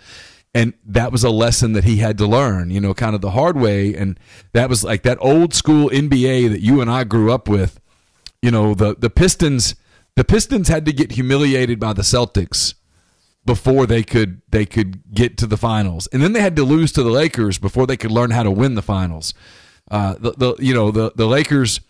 [0.55, 3.31] And that was a lesson that he had to learn, you know, kind of the
[3.31, 3.93] hard way.
[3.93, 4.19] And
[4.53, 7.79] that was like that old school NBA that you and I grew up with.
[8.41, 9.75] You know, the the Pistons
[10.15, 12.73] the Pistons had to get humiliated by the Celtics
[13.45, 16.91] before they could they could get to the finals, and then they had to lose
[16.93, 19.33] to the Lakers before they could learn how to win the finals.
[19.89, 21.81] Uh, the, the you know the the Lakers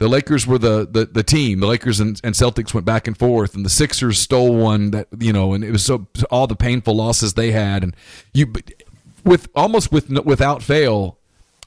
[0.00, 1.60] the Lakers were the, the, the team.
[1.60, 5.08] The Lakers and, and Celtics went back and forth, and the Sixers stole one that
[5.18, 7.94] you know, and it was so all the painful losses they had, and
[8.32, 8.50] you
[9.24, 11.18] with almost with without fail,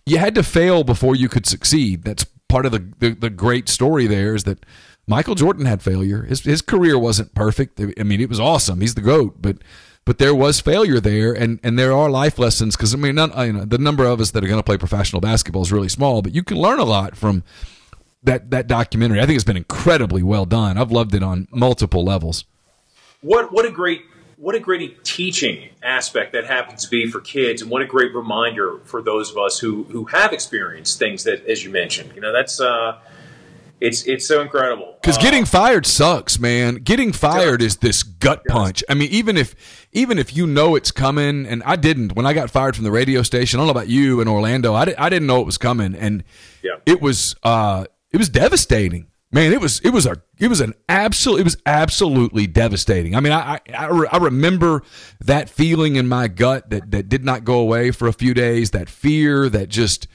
[0.06, 2.04] you had to fail before you could succeed.
[2.04, 4.08] That's part of the the, the great story.
[4.08, 4.66] There is that
[5.08, 6.24] Michael Jordan had failure.
[6.24, 7.80] His his career wasn't perfect.
[7.80, 8.82] I mean, it was awesome.
[8.82, 9.58] He's the goat, but
[10.06, 12.76] but there was failure there, and and there are life lessons.
[12.76, 15.22] Because I mean, you know, the number of us that are going to play professional
[15.22, 17.44] basketball is really small, but you can learn a lot from
[18.24, 19.20] that that documentary.
[19.20, 20.78] I think it's been incredibly well done.
[20.78, 22.46] I've loved it on multiple levels.
[23.22, 24.02] What what a great
[24.38, 28.14] what a great teaching aspect that happens to be for kids, and what a great
[28.14, 32.22] reminder for those of us who who have experienced things that, as you mentioned, you
[32.22, 33.00] know, that's uh,
[33.84, 34.96] it's it's so incredible.
[35.02, 36.76] Because Uh, getting fired sucks, man.
[36.76, 38.84] Getting fired is this gut punch.
[38.90, 39.54] I mean, even if
[39.92, 42.92] even if you know it's coming, and I didn't when I got fired from the
[42.92, 43.60] radio station.
[43.60, 44.74] I don't know about you in Orlando.
[44.74, 46.24] I, di- I didn't know it was coming, and
[46.64, 46.78] Yeah.
[46.86, 49.08] it was uh, it was devastating.
[49.32, 53.16] Man, it was it was a it was an absolute it was absolutely devastating.
[53.16, 54.84] I mean, I I, I, re- I remember
[55.22, 58.70] that feeling in my gut that that did not go away for a few days.
[58.72, 60.08] That fear that just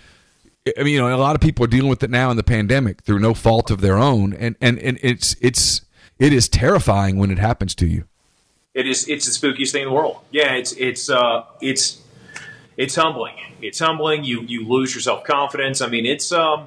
[0.78, 2.42] I mean, you know, a lot of people are dealing with it now in the
[2.42, 5.82] pandemic through no fault of their own, and and and it's it's
[6.18, 8.04] it is terrifying when it happens to you.
[8.74, 9.08] It is.
[9.08, 10.18] It's the spookiest thing in the world.
[10.30, 12.00] Yeah, it's it's uh, it's
[12.76, 13.34] it's humbling.
[13.62, 14.24] It's humbling.
[14.24, 15.80] You you lose your self confidence.
[15.80, 16.30] I mean, it's.
[16.32, 16.66] Um,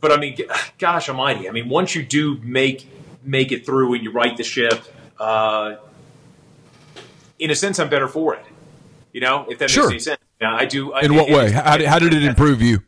[0.00, 0.46] but I mean, g-
[0.78, 1.48] gosh Almighty!
[1.48, 2.86] I mean, once you do make
[3.22, 4.82] make it through and you right the ship,
[5.18, 5.76] uh,
[7.38, 8.44] in a sense, I'm better for it.
[9.12, 9.84] You know, if that Sure.
[9.90, 10.20] makes any sense.
[10.44, 10.92] Yeah, I do.
[10.92, 11.46] I- In it- what way?
[11.46, 12.82] it- How did, how did it improve you?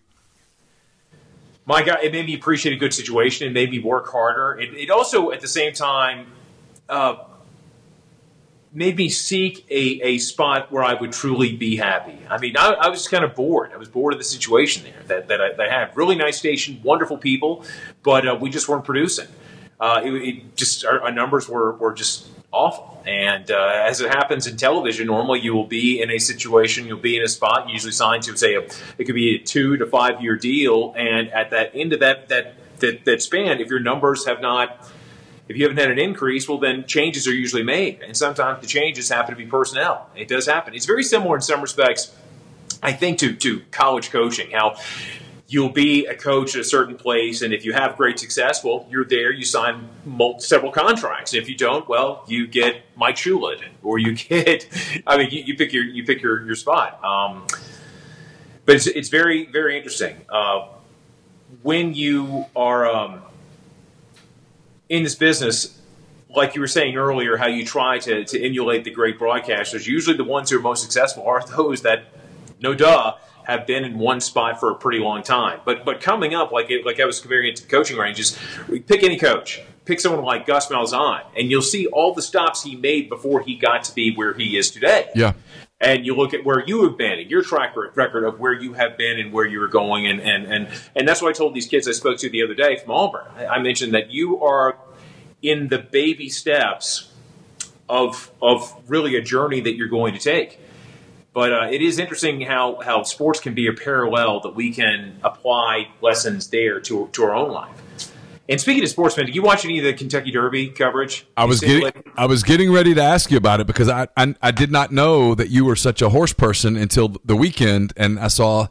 [1.64, 3.48] my God, it made me appreciate a good situation.
[3.48, 4.61] It made me work harder.
[4.61, 6.26] It, it also, at the same time,
[6.88, 7.16] uh,
[8.74, 12.18] made me seek a, a spot where I would truly be happy.
[12.28, 13.70] I mean, I, I was kind of bored.
[13.72, 15.96] I was bored of the situation there that, that, I, that I had.
[15.96, 17.64] Really nice station, wonderful people,
[18.02, 19.28] but uh, we just weren't producing.
[19.80, 23.02] Uh, it, it just our, our numbers were, were just awful.
[23.07, 26.98] And uh, as it happens in television, normally you will be in a situation, you'll
[26.98, 28.62] be in a spot, usually signed to say a,
[28.98, 32.28] it could be a two to five year deal, and at that end of that
[32.28, 34.90] that that, that span, if your numbers have not
[35.48, 38.02] if you haven't had an increase, well, then changes are usually made.
[38.02, 40.11] And sometimes the changes happen to be personnel.
[40.16, 40.74] It does happen.
[40.74, 42.14] It's very similar in some respects,
[42.82, 44.76] I think, to, to college coaching, how
[45.49, 48.86] you'll be a coach at a certain place, and if you have great success, well,
[48.90, 49.88] you're there, you sign
[50.38, 51.34] several contracts.
[51.34, 54.68] If you don't, well, you get Mike Shula'd, or you get,
[55.07, 57.03] I mean, you, you pick your you pick your, your spot.
[57.05, 57.47] Um,
[58.64, 60.16] but it's, it's very, very interesting.
[60.28, 60.66] Uh,
[61.62, 63.22] when you are um,
[64.88, 65.80] in this business,
[66.28, 69.86] like you were saying earlier, how you try to, to emulate the great broadcasters.
[69.86, 72.05] Usually, the ones who are most successful are those that,
[72.61, 73.14] no duh,
[73.47, 75.61] have been in one spot for a pretty long time.
[75.64, 78.36] But but coming up, like it, like I was comparing it to the coaching ranges,
[78.68, 82.64] We pick any coach, pick someone like Gus Malzahn, and you'll see all the stops
[82.64, 85.09] he made before he got to be where he is today.
[85.14, 85.34] Yeah.
[85.80, 88.72] And you look at where you have been and your track record of where you
[88.72, 91.55] have been and where you were going, and and and, and that's what I told
[91.55, 93.26] these kids I spoke to the other day from Auburn.
[93.49, 94.76] I mentioned that you are
[95.40, 97.12] in the baby steps
[97.88, 100.59] of of really a journey that you're going to take.
[101.37, 105.20] But uh, it is interesting how, how sports can be a parallel that we can
[105.22, 108.11] apply lessons there to, to our own life.
[108.49, 111.26] And speaking of sportsmen, did you watch any of the Kentucky Derby coverage?
[111.37, 114.34] I was getting I was getting ready to ask you about it because I, I,
[114.41, 118.18] I did not know that you were such a horse person until the weekend, and
[118.18, 118.68] I saw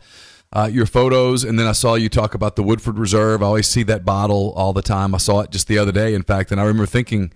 [0.51, 3.43] uh, your photos, and then I saw you talk about the Woodford Reserve.
[3.43, 5.13] I always see that bottle all the time.
[5.13, 7.31] I saw it just the other day, in fact, and I remember thinking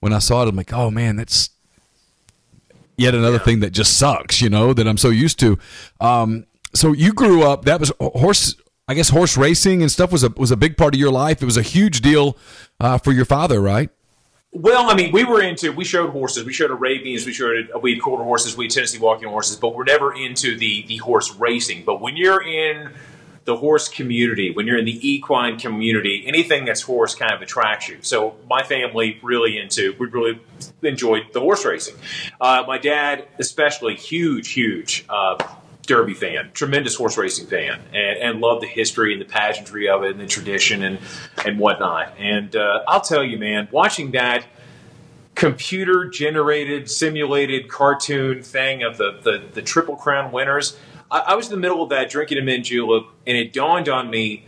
[0.00, 1.48] when I saw it, I'm like, oh man, that's
[2.96, 3.42] yet another yeah.
[3.42, 5.58] thing that just sucks, you know, that I'm so used to.
[6.00, 7.64] Um, so you grew up.
[7.64, 8.56] That was horse.
[8.86, 11.40] I guess horse racing and stuff was a was a big part of your life.
[11.42, 12.36] It was a huge deal
[12.80, 13.90] uh, for your father, right?
[14.52, 17.94] Well, I mean, we were into we showed horses, we showed Arabians, we showed we
[17.94, 21.34] had quarter horses, we had Tennessee walking horses, but we're never into the the horse
[21.34, 21.82] racing.
[21.84, 22.92] But when you're in
[23.44, 27.88] the horse community, when you're in the equine community, anything that's horse kind of attracts
[27.88, 27.98] you.
[28.00, 30.40] So my family really into, we really
[30.82, 31.96] enjoyed the horse racing.
[32.40, 35.04] Uh, my dad, especially, huge, huge.
[35.08, 35.36] Uh,
[35.86, 40.02] Derby fan, tremendous horse racing fan, and, and loved the history and the pageantry of
[40.02, 40.98] it and the tradition and
[41.44, 42.14] and whatnot.
[42.18, 44.46] And uh, I'll tell you, man, watching that
[45.34, 50.78] computer generated, simulated cartoon thing of the, the, the Triple Crown winners,
[51.14, 53.88] I, I, was in the middle of that drinking a mint julep, and it dawned
[53.88, 54.44] on me.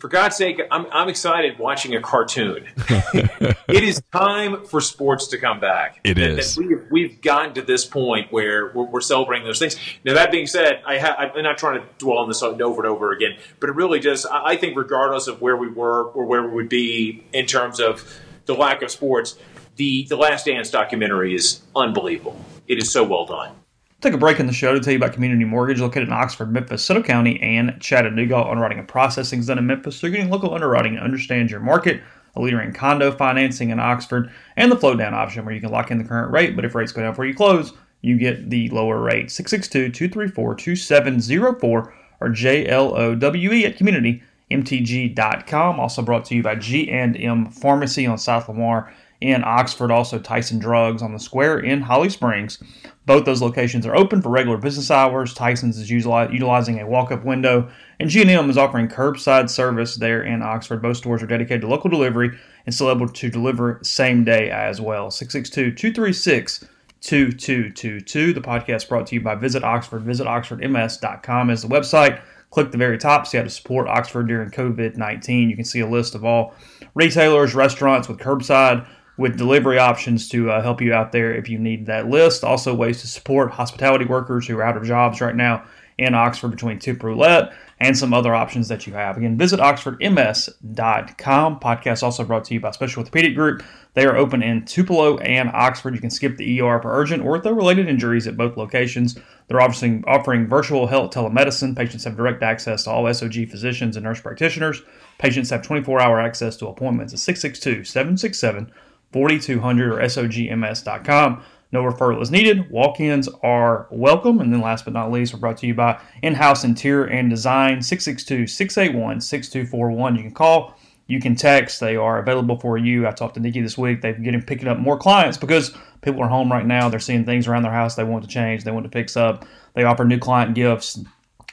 [0.00, 2.66] For God's sake, I'm, I'm excited watching a cartoon.
[2.88, 6.00] it is time for sports to come back.
[6.02, 6.58] It and, is.
[6.58, 9.76] we, we've gotten to this point where we're, we're, celebrating those things.
[10.04, 12.90] Now, that being said, I ha- I'm not trying to dwell on this over and
[12.90, 16.42] over again, but it really just, I think, regardless of where we were or where
[16.42, 18.02] we would be in terms of
[18.46, 19.38] the lack of sports,
[19.76, 22.44] the, the Last Dance documentary is unbelievable.
[22.66, 23.54] It is so well done.
[24.02, 26.50] Take a break in the show to tell you about Community Mortgage located in Oxford,
[26.50, 28.36] Memphis, Soto County, and Chattanooga.
[28.36, 31.60] Underwriting and processing is done in Memphis, so you're getting local underwriting and understand your
[31.60, 32.02] market.
[32.34, 35.70] A leader in condo financing in Oxford, and the float down option where you can
[35.70, 38.50] lock in the current rate, but if rates go down before you close, you get
[38.50, 39.30] the lower rate.
[39.30, 45.78] 662 234 2704 or JLOWE at communitymtg.com.
[45.78, 48.92] Also brought to you by G&M Pharmacy on South Lamar
[49.22, 52.62] in Oxford, also Tyson Drugs on the square in Holly Springs.
[53.06, 55.32] Both those locations are open for regular business hours.
[55.32, 57.70] Tyson's is utilizing a walk-up window,
[58.00, 60.82] and G&M is offering curbside service there in Oxford.
[60.82, 64.80] Both stores are dedicated to local delivery and still able to deliver same day as
[64.80, 65.08] well.
[65.08, 66.68] 662-236
[67.00, 68.32] 2222.
[68.32, 70.02] The podcast brought to you by Visit Oxford.
[70.02, 72.20] Visit oxfordms.com is the website.
[72.50, 75.50] Click the very top, see how to support Oxford during COVID 19.
[75.50, 76.54] You can see a list of all
[76.94, 81.58] retailers, restaurants with curbside with delivery options to uh, help you out there if you
[81.58, 82.44] need that list.
[82.44, 85.64] Also, ways to support hospitality workers who are out of jobs right now
[85.98, 89.16] in Oxford between tip roulette and some other options that you have.
[89.16, 91.60] Again, visit oxfordms.com.
[91.60, 93.62] Podcast also brought to you by Special Orthopedic Group.
[93.94, 95.94] They are open in Tupelo and Oxford.
[95.94, 99.18] You can skip the ER for urgent ortho related injuries at both locations.
[99.48, 101.76] They're offering, offering virtual health telemedicine.
[101.76, 104.82] Patients have direct access to all SOG physicians and nurse practitioners.
[105.18, 108.72] Patients have 24 hour access to appointments at 662 767
[109.12, 111.42] 4200 or SOGMS.com.
[111.72, 112.70] No referral is needed.
[112.70, 114.40] Walk ins are welcome.
[114.40, 117.30] And then, last but not least, we're brought to you by In House Interior and
[117.30, 120.16] Design 662 681 6241.
[120.16, 121.80] You can call, you can text.
[121.80, 123.06] They are available for you.
[123.06, 124.02] I talked to Nikki this week.
[124.02, 126.90] They're getting picking up more clients because people are home right now.
[126.90, 129.46] They're seeing things around their house they want to change, they want to fix up.
[129.74, 131.02] They offer new client gifts.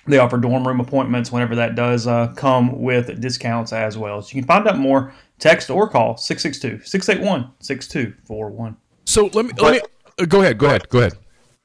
[0.05, 4.21] They offer dorm room appointments whenever that does uh, come with discounts as well.
[4.21, 8.77] So you can find out more, text or call 662 681 6241.
[9.05, 9.81] So let me, let me
[10.19, 10.57] uh, go ahead.
[10.57, 10.89] Go ahead.
[10.89, 11.13] Go ahead.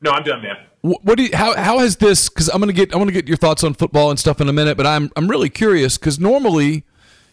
[0.01, 0.57] No, I'm done, man.
[0.83, 2.29] What, do you, how how has this?
[2.29, 4.49] Because I'm gonna get I want to get your thoughts on football and stuff in
[4.49, 6.85] a minute, but I'm I'm really curious because normally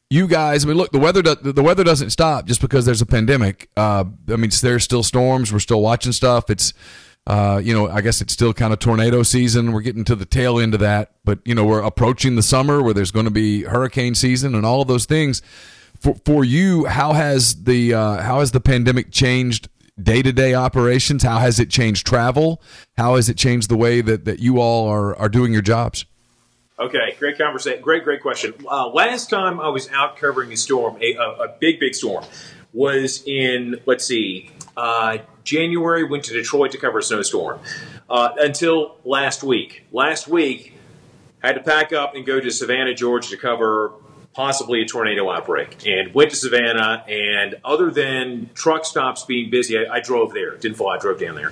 [0.10, 3.02] you guys, I mean, look, the weather do, the weather doesn't stop just because there's
[3.02, 3.70] a pandemic.
[3.76, 5.52] Uh, I mean, there's still storms.
[5.52, 6.50] We're still watching stuff.
[6.50, 6.74] It's
[7.28, 9.72] uh, you know, I guess it's still kind of tornado season.
[9.72, 12.82] We're getting to the tail end of that, but you know, we're approaching the summer
[12.82, 15.42] where there's going to be hurricane season and all of those things.
[16.02, 19.70] For for you, how has the uh, how has the pandemic changed
[20.02, 21.22] day to day operations?
[21.22, 22.62] How has it changed travel?
[22.98, 26.06] How has it changed the way that, that you all are are doing your jobs?
[26.80, 27.80] Okay, great conversation.
[27.84, 28.56] Great, great question.
[28.68, 32.26] Uh, last time I was out covering a storm, a, a, a big, big storm,
[32.74, 37.60] was in, let's see, uh, January, went to Detroit to cover a snowstorm
[38.10, 39.84] uh, until last week.
[39.92, 40.74] Last week,
[41.44, 43.94] had to pack up and go to Savannah, Georgia to cover
[44.34, 47.04] possibly a tornado outbreak and went to Savannah.
[47.08, 50.56] And other than truck stops being busy, I, I drove there.
[50.58, 51.52] Didn't fly, I drove down there.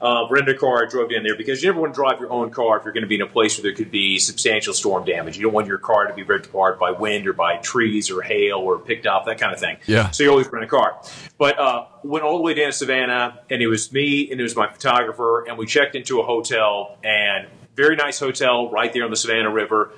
[0.00, 2.30] Uh, rented a car, I drove down there because you never want to drive your
[2.30, 4.72] own car if you're going to be in a place where there could be substantial
[4.72, 5.36] storm damage.
[5.36, 8.22] You don't want your car to be ripped apart by wind or by trees or
[8.22, 9.76] hail or picked up, that kind of thing.
[9.86, 10.10] Yeah.
[10.10, 11.02] So you always rent a car.
[11.36, 14.42] But uh, went all the way down to Savannah, and it was me and it
[14.42, 19.04] was my photographer, and we checked into a hotel, and very nice hotel right there
[19.04, 19.92] on the Savannah River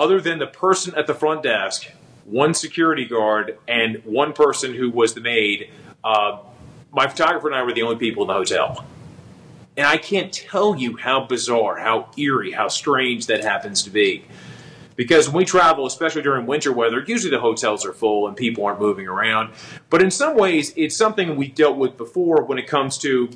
[0.00, 1.86] other than the person at the front desk,
[2.24, 5.70] one security guard, and one person who was the maid,
[6.02, 6.38] uh,
[6.90, 8.86] my photographer and I were the only people in the hotel.
[9.76, 14.24] And I can't tell you how bizarre, how eerie, how strange that happens to be.
[14.96, 18.64] Because when we travel, especially during winter weather, usually the hotels are full and people
[18.64, 19.52] aren't moving around.
[19.90, 23.28] But in some ways, it's something we dealt with before when it comes to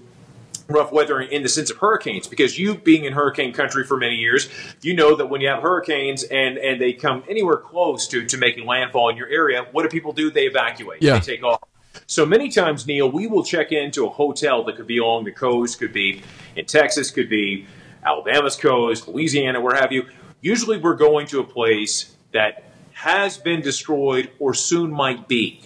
[0.68, 4.16] rough weather in the sense of hurricanes because you being in hurricane country for many
[4.16, 4.48] years
[4.80, 8.38] you know that when you have hurricanes and and they come anywhere close to to
[8.38, 10.30] making landfall in your area what do people do?
[10.30, 11.02] They evacuate.
[11.02, 11.14] Yeah.
[11.14, 11.62] they take off.
[12.06, 15.32] So many times Neal we will check into a hotel that could be along the
[15.32, 16.22] coast could be
[16.56, 17.66] in texas could be
[18.02, 20.06] alabama's coast louisiana where have you.
[20.40, 25.60] Usually we're going to a place that has been destroyed or soon might be.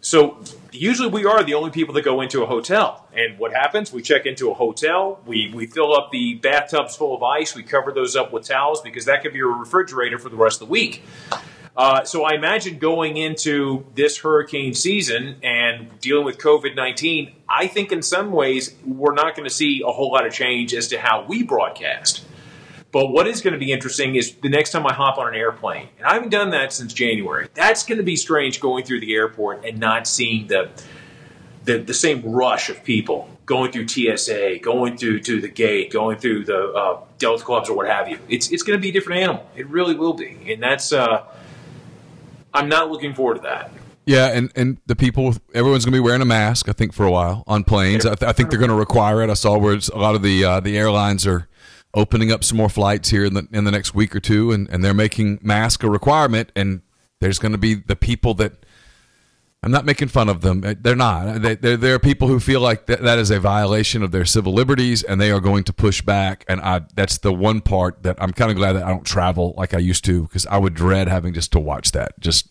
[0.00, 0.38] So
[0.74, 3.06] usually we are the only people that go into a hotel.
[3.14, 3.92] And what happens?
[3.92, 5.20] We check into a hotel.
[5.24, 7.54] We we fill up the bathtubs full of ice.
[7.54, 10.60] We cover those up with towels because that could be a refrigerator for the rest
[10.60, 11.02] of the week.
[11.76, 17.66] Uh, so I imagine going into this hurricane season and dealing with COVID nineteen, I
[17.66, 20.88] think in some ways we're not going to see a whole lot of change as
[20.88, 22.24] to how we broadcast.
[22.94, 25.34] But what is going to be interesting is the next time I hop on an
[25.34, 27.48] airplane, and I haven't done that since January.
[27.52, 30.70] That's going to be strange going through the airport and not seeing the
[31.64, 36.18] the, the same rush of people going through TSA, going through to the gate, going
[36.18, 38.20] through the uh, Delta clubs or what have you.
[38.28, 39.50] It's it's going to be a different animal.
[39.56, 40.92] It really will be, and that's.
[40.92, 41.24] Uh,
[42.54, 43.72] I'm not looking forward to that.
[44.06, 46.68] Yeah, and, and the people, everyone's going to be wearing a mask.
[46.68, 48.06] I think for a while on planes.
[48.06, 49.30] I, th- I think they're going to require it.
[49.30, 51.48] I saw where it's, a lot of the uh, the airlines are
[51.94, 54.68] opening up some more flights here in the in the next week or two, and,
[54.70, 56.50] and they're making mask a requirement.
[56.54, 56.82] And
[57.20, 58.52] there's going to be the people that
[59.62, 60.62] I'm not making fun of them.
[60.62, 61.40] Uh, They're not.
[61.40, 64.26] They, there there are people who feel like that, that is a violation of their
[64.26, 66.44] civil liberties, and they are going to push back.
[66.48, 69.54] And I that's the one part that I'm kind of glad that I don't travel
[69.56, 72.18] like I used to because I would dread having just to watch that.
[72.20, 72.48] Just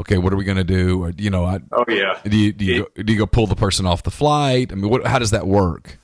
[0.00, 1.04] okay, what are we going to do?
[1.04, 2.18] Or, you know, I, Oh yeah.
[2.24, 4.72] do you do you, go, do you go pull the person off the flight?
[4.72, 5.98] I mean, what, how does that work?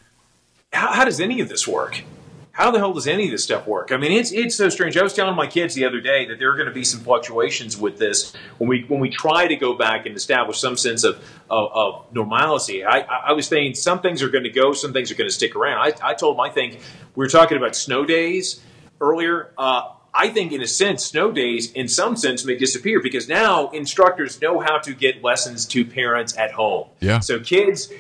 [0.73, 2.05] how, how does any of this work?
[2.53, 3.92] How the hell does any of this stuff work?
[3.92, 4.96] I mean, it's it's so strange.
[4.96, 7.01] I was telling my kids the other day that there are going to be some
[7.01, 11.05] fluctuations with this when we when we try to go back and establish some sense
[11.05, 12.84] of of, of normalcy.
[12.84, 15.34] I, I was saying some things are going to go, some things are going to
[15.34, 15.78] stick around.
[15.78, 16.80] I, I told them I think
[17.14, 18.61] we were talking about snow days
[19.01, 19.53] earlier.
[19.57, 23.70] Uh, I think, in a sense, snow days, in some sense, may disappear because now
[23.70, 26.88] instructors know how to get lessons to parents at home.
[26.98, 27.20] Yeah.
[27.20, 27.92] So kids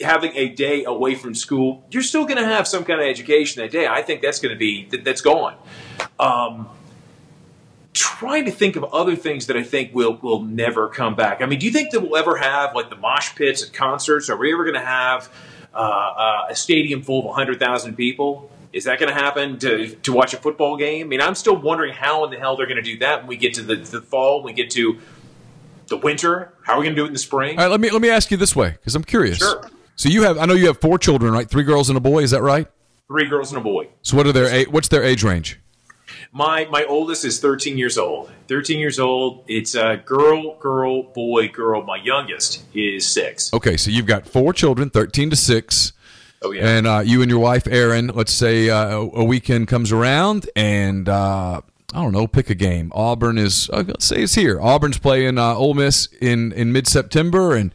[0.00, 3.62] having a day away from school, you're still going to have some kind of education
[3.62, 3.86] that day.
[3.86, 5.56] I think that's going to be that, that's gone.
[6.18, 6.68] Um,
[7.92, 11.40] trying to think of other things that I think will will never come back.
[11.40, 14.28] I mean, do you think that we'll ever have like the mosh pits at concerts?
[14.28, 15.32] Are we ever going to have
[15.74, 18.50] uh, uh, a stadium full of 100,000 people?
[18.72, 21.06] Is that going to happen to, to watch a football game?
[21.06, 23.28] I mean, I'm still wondering how in the hell they're going to do that when
[23.28, 24.98] we get to the, the fall, when we get to
[25.86, 26.52] the winter.
[26.62, 27.58] How are we going to do it in the spring?
[27.58, 29.38] All right, let me let me ask you this way because I'm curious.
[29.38, 29.70] Sure.
[29.96, 31.48] So you have, I know you have four children, right?
[31.48, 32.22] Three girls and a boy.
[32.22, 32.68] Is that right?
[33.08, 33.88] Three girls and a boy.
[34.02, 35.60] So what are their what's their age range?
[36.32, 38.30] My my oldest is 13 years old.
[38.48, 39.44] 13 years old.
[39.48, 41.82] It's a girl, girl, boy, girl.
[41.82, 43.52] My youngest is six.
[43.54, 45.92] Okay, so you've got four children, thirteen to six.
[46.42, 46.68] Oh yeah.
[46.68, 50.50] And uh, you and your wife, Erin, let's say uh, a a weekend comes around,
[50.54, 51.60] and uh,
[51.94, 52.92] I don't know, pick a game.
[52.94, 54.60] Auburn is, uh, let's say it's here.
[54.60, 57.72] Auburn's playing uh, Ole Miss in, in mid September, and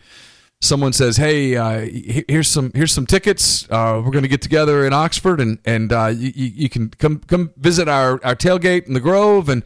[0.61, 1.81] someone says, "Hey, uh,
[2.29, 3.67] here's some here's some tickets.
[3.69, 6.89] Uh, we're going to get together in Oxford, and and uh, you, you you can
[6.91, 9.63] come come visit our, our tailgate in the Grove, and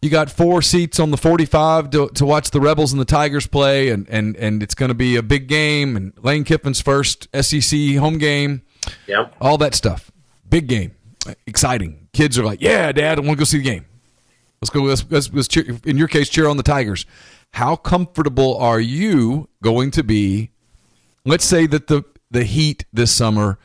[0.00, 3.46] you got four seats on the 45 to, to watch the Rebels and the Tigers
[3.46, 7.28] play, and and and it's going to be a big game, and Lane Kiffin's first
[7.38, 8.62] SEC home game,
[9.08, 9.34] Yep.
[9.40, 10.10] all that stuff,
[10.48, 10.92] big game,
[11.46, 12.08] exciting.
[12.12, 13.84] Kids are like, "Yeah, Dad, I want to go see the game."
[14.62, 14.82] Let's go.
[14.84, 15.78] Let's, let's, let's cheer.
[15.84, 17.04] In your case, cheer on the Tigers.
[17.56, 20.50] How comfortable are you going to be?
[21.24, 23.58] Let's say that the the heat this summer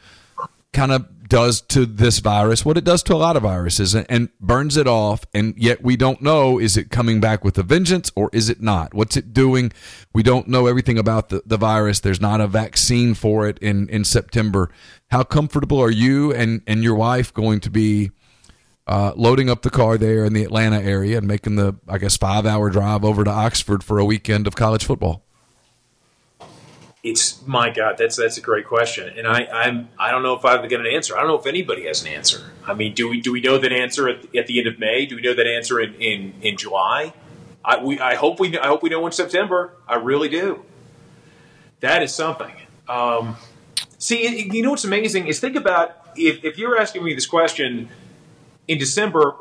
[0.72, 4.06] kind of does to this virus what it does to a lot of viruses and,
[4.08, 5.26] and, burns it off.
[5.34, 8.62] And yet we don't know is it coming back with a vengeance or is it
[8.62, 8.94] not?
[8.94, 9.74] What's it doing?
[10.14, 12.00] We don't know everything about the, the virus.
[12.00, 14.72] There's not a vaccine for it in, in September.
[15.10, 18.12] How comfortable are you and, and your wife going to be
[18.92, 22.18] uh, loading up the car there in the Atlanta area and making the, I guess,
[22.18, 25.24] five hour drive over to Oxford for a weekend of college football?
[27.02, 30.44] It's my God, that's that's a great question, and I I'm I don't know if
[30.44, 31.16] I've got an answer.
[31.16, 32.52] I don't know if anybody has an answer.
[32.68, 35.06] I mean, do we do we know that answer at, at the end of May?
[35.06, 37.14] Do we know that answer in in, in July?
[37.64, 39.74] I we I hope we I hope we know in September.
[39.88, 40.64] I really do.
[41.80, 42.54] That is something.
[42.88, 43.38] Um,
[43.98, 47.90] see, you know what's amazing is think about if if you're asking me this question
[48.72, 49.36] in December,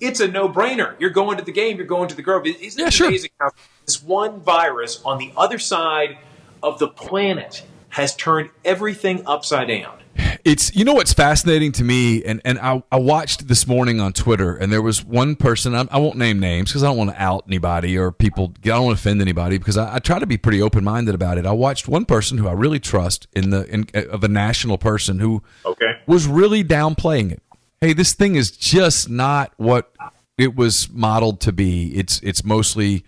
[0.00, 0.98] it's a no-brainer.
[0.98, 1.76] You're going to the game.
[1.76, 2.44] You're going to the Grove.
[2.44, 3.06] Isn't yeah, it sure.
[3.06, 3.50] amazing how
[3.86, 6.18] this one virus on the other side
[6.60, 10.00] of the planet has turned everything upside down?
[10.44, 14.12] It's you know what's fascinating to me, and and I, I watched this morning on
[14.12, 17.10] Twitter, and there was one person I, I won't name names because I don't want
[17.10, 18.52] to out anybody or people.
[18.64, 21.14] I don't want to offend anybody because I, I try to be pretty open minded
[21.14, 21.46] about it.
[21.46, 25.20] I watched one person who I really trust in the in, of a national person
[25.20, 26.00] who okay.
[26.06, 27.42] was really downplaying it
[27.82, 29.92] hey, this thing is just not what
[30.38, 31.94] it was modeled to be.
[31.96, 33.04] It's it's mostly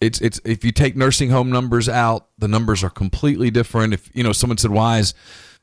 [0.00, 3.94] it's it's if you take nursing home numbers out, the numbers are completely different.
[3.94, 5.14] If you know, someone said why is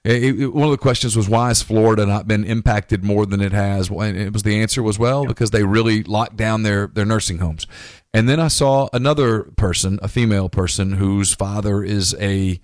[0.04, 3.42] it, it, one of the questions was why has Florida not been impacted more than
[3.42, 3.90] it has?
[3.90, 7.38] And it was the answer was well because they really locked down their their nursing
[7.38, 7.68] homes.
[8.12, 12.60] And then I saw another person, a female person whose father is a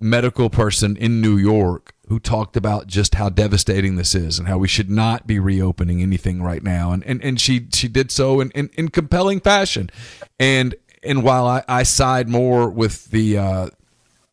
[0.00, 4.58] medical person in New York who talked about just how devastating this is and how
[4.58, 6.90] we should not be reopening anything right now.
[6.90, 9.90] And and, and she she did so in, in, in compelling fashion.
[10.38, 13.68] And and while I, I side more with the uh,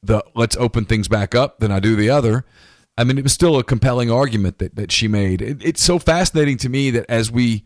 [0.02, 2.46] the let's open things back up than I do the other,
[2.98, 5.44] I mean it was still a compelling argument that, that she made.
[5.44, 7.64] It, it's so fascinating to me that as we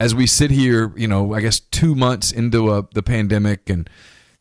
[0.00, 3.88] as we sit here, you know, I guess two months into a, the pandemic and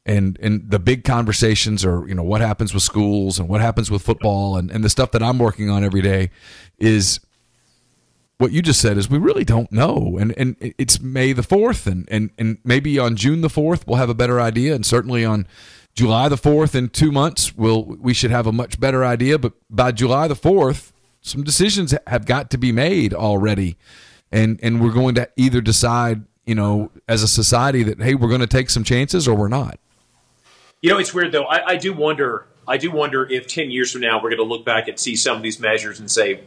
[0.06, 3.89] and and the big conversations are you know what happens with schools and what happens
[3.89, 6.30] with football and, and the stuff that I'm working on every day
[6.78, 7.20] is
[8.38, 10.18] what you just said is we really don't know.
[10.20, 13.97] And and it's May the 4th and and and maybe on June the 4th we'll
[13.97, 14.76] have a better idea.
[14.76, 15.47] And certainly on
[15.93, 19.38] July the 4th in 2 months we'll we should have a much better idea.
[19.38, 20.91] But by July the 4th
[21.22, 23.78] some decisions have got to be made already.
[24.32, 28.28] And and we're going to either decide you know as a society that hey we're
[28.28, 29.80] going to take some chances or we're not
[30.84, 31.46] you know, it's weird though.
[31.46, 32.46] I, I do wonder.
[32.68, 35.16] I do wonder if ten years from now we're going to look back and see
[35.16, 36.42] some of these measures and say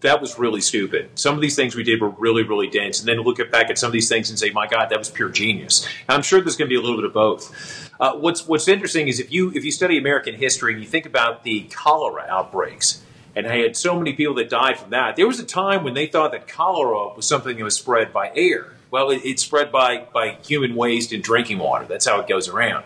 [0.00, 1.08] that was really stupid.
[1.14, 3.70] Some of these things we did were really, really dense, and then look at back
[3.70, 6.22] at some of these things and say, "My God, that was pure genius." And I'm
[6.22, 7.90] sure there's going to be a little bit of both.
[8.00, 11.06] Uh, what's What's interesting is if you if you study American history and you think
[11.06, 13.02] about the cholera outbreaks
[13.36, 15.16] and I had so many people that died from that.
[15.16, 18.30] There was a time when they thought that cholera was something that was spread by
[18.34, 18.72] air.
[18.90, 21.84] Well, it, it's spread by by human waste and drinking water.
[21.84, 22.84] That's how it goes around.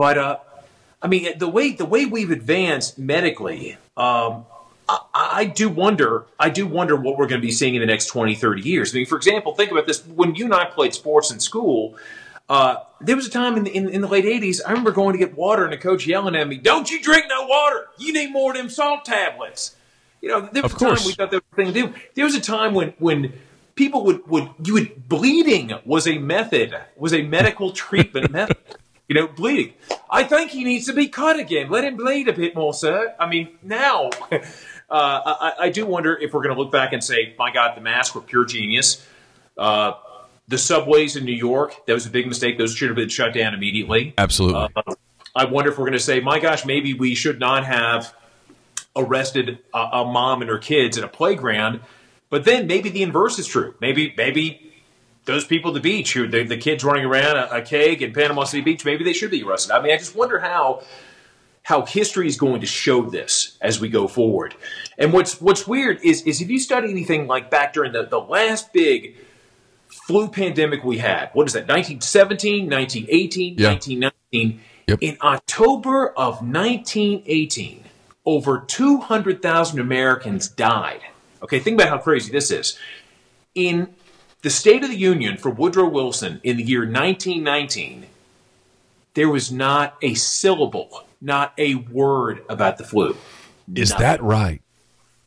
[0.00, 0.38] But uh,
[1.02, 4.46] I mean, the way the way we've advanced medically, um,
[4.88, 6.24] I, I, do wonder.
[6.38, 8.94] I do wonder what we're going to be seeing in the next 20, 30 years.
[8.94, 11.98] I mean, for example, think about this: when you and I played sports in school.
[12.48, 15.12] Uh, there was a time in the, in, in the late 80s, I remember going
[15.12, 17.86] to get water and the coach yelling at me, Don't you drink no water.
[17.96, 19.76] You need more of them salt tablets.
[20.20, 21.00] You know, there was of a course.
[21.00, 21.94] time we thought that was a thing to do.
[22.14, 23.34] There was a time when, when
[23.76, 28.56] people would, would, you would, bleeding was a method, was a medical treatment method
[29.10, 29.74] you know, bleeding.
[30.08, 31.68] I think he needs to be cut again.
[31.68, 33.12] Let him bleed a bit more, sir.
[33.18, 34.38] I mean, now, uh,
[34.88, 37.80] I, I, do wonder if we're going to look back and say, my God, the
[37.80, 39.04] masks were pure genius.
[39.58, 39.94] Uh,
[40.46, 42.56] the subways in New York, that was a big mistake.
[42.56, 44.14] Those should have been shut down immediately.
[44.16, 44.68] Absolutely.
[44.76, 44.94] Uh,
[45.34, 48.14] I wonder if we're going to say, my gosh, maybe we should not have
[48.94, 51.80] arrested a, a mom and her kids at a playground.
[52.28, 53.74] But then maybe the inverse is true.
[53.80, 54.69] Maybe, maybe
[55.30, 58.12] those people at the beach who the, the kids running around a, a keg in
[58.12, 59.72] Panama City Beach, maybe they should be arrested.
[59.72, 60.82] I mean, I just wonder how
[61.62, 64.54] how history is going to show this as we go forward.
[64.98, 68.20] And what's what's weird is is if you study anything like back during the, the
[68.20, 69.16] last big
[69.88, 73.68] flu pandemic we had, what is that, 1917, 1918, yeah.
[73.70, 74.98] 1919, yep.
[75.00, 77.84] in October of 1918,
[78.24, 81.00] over 200,000 Americans died.
[81.42, 82.78] Okay, think about how crazy this is.
[83.54, 83.94] In
[84.42, 88.06] the State of the Union for Woodrow Wilson in the year 1919,
[89.14, 93.16] there was not a syllable, not a word about the flu.
[93.74, 94.02] Is Nothing.
[94.02, 94.62] that right?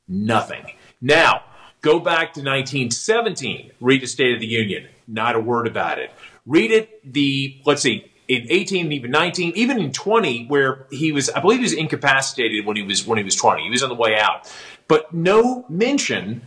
[0.07, 0.71] Nothing.
[1.01, 1.43] Now,
[1.81, 6.11] go back to 1917, read the State of the Union, not a word about it.
[6.45, 11.29] Read it the, let's see, in 18 even 19, even in 20, where he was,
[11.29, 13.63] I believe he was incapacitated when he was when he was 20.
[13.63, 14.51] He was on the way out,
[14.87, 16.41] but no mention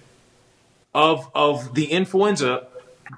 [0.97, 2.67] of of the influenza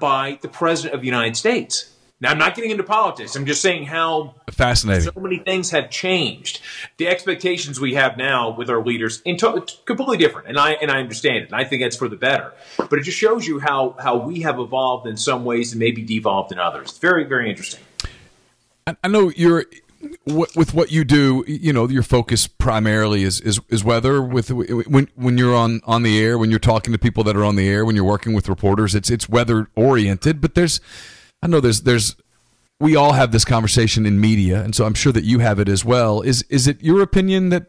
[0.00, 1.94] by the president of the United States.
[2.20, 3.36] Now, I'm not getting into politics.
[3.36, 5.04] I'm just saying how Fascinating.
[5.12, 6.60] so many things have changed.
[6.96, 10.90] The expectations we have now with our leaders, in to- completely different, and I and
[10.90, 12.52] I understand it, and I think that's for the better.
[12.76, 16.02] But it just shows you how how we have evolved in some ways and maybe
[16.02, 16.90] devolved in others.
[16.90, 17.84] It's very very interesting.
[18.88, 19.66] I I know you're
[20.26, 21.44] with what you do.
[21.46, 24.22] You know, your focus primarily is is, is weather.
[24.22, 27.44] With when when you're on on the air, when you're talking to people that are
[27.44, 30.40] on the air, when you're working with reporters, it's it's weather oriented.
[30.40, 30.80] But there's,
[31.42, 32.16] I know there's there's.
[32.80, 35.68] We all have this conversation in media, and so I'm sure that you have it
[35.68, 36.20] as well.
[36.20, 37.66] Is is it your opinion that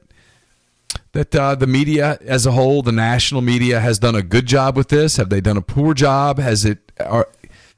[1.13, 4.77] that uh, the media as a whole, the national media, has done a good job
[4.77, 5.17] with this?
[5.17, 6.37] Have they done a poor job?
[6.37, 6.91] Has it?
[7.03, 7.27] Are,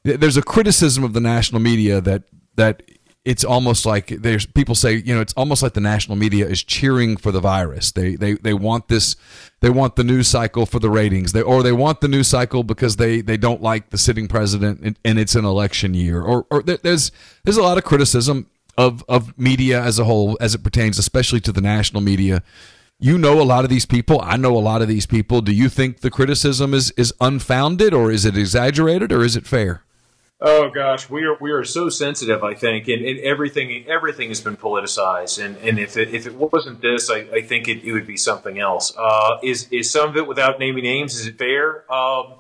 [0.04, 2.24] there's a criticism of the national media that
[2.56, 2.84] that
[3.24, 6.64] it's almost like there's people say you know it's almost like the national media is
[6.64, 7.92] cheering for the virus.
[7.92, 9.16] They they they want this.
[9.60, 11.32] They want the news cycle for the ratings.
[11.32, 14.82] They or they want the news cycle because they they don't like the sitting president
[14.82, 16.22] and, and it's an election year.
[16.22, 17.12] Or or there's
[17.44, 21.42] there's a lot of criticism of of media as a whole as it pertains, especially
[21.42, 22.42] to the national media.
[23.00, 24.20] You know a lot of these people.
[24.24, 25.42] I know a lot of these people.
[25.42, 29.46] Do you think the criticism is is unfounded, or is it exaggerated, or is it
[29.46, 29.84] fair?
[30.44, 32.44] Oh gosh, we are we are so sensitive.
[32.44, 35.44] I think, and, and everything everything has been politicized.
[35.44, 38.18] And, and if it if it wasn't this, I, I think it, it would be
[38.18, 38.92] something else.
[38.98, 41.16] Uh, is is some of it without naming names?
[41.16, 41.86] Is it fair?
[41.94, 42.34] Um,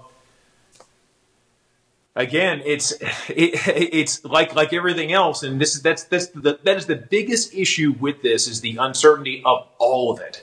[2.16, 2.92] again, it's
[3.30, 6.96] it, it's like like everything else, and this is that's that's the, that is the
[6.96, 10.42] biggest issue with this is the uncertainty of all of it.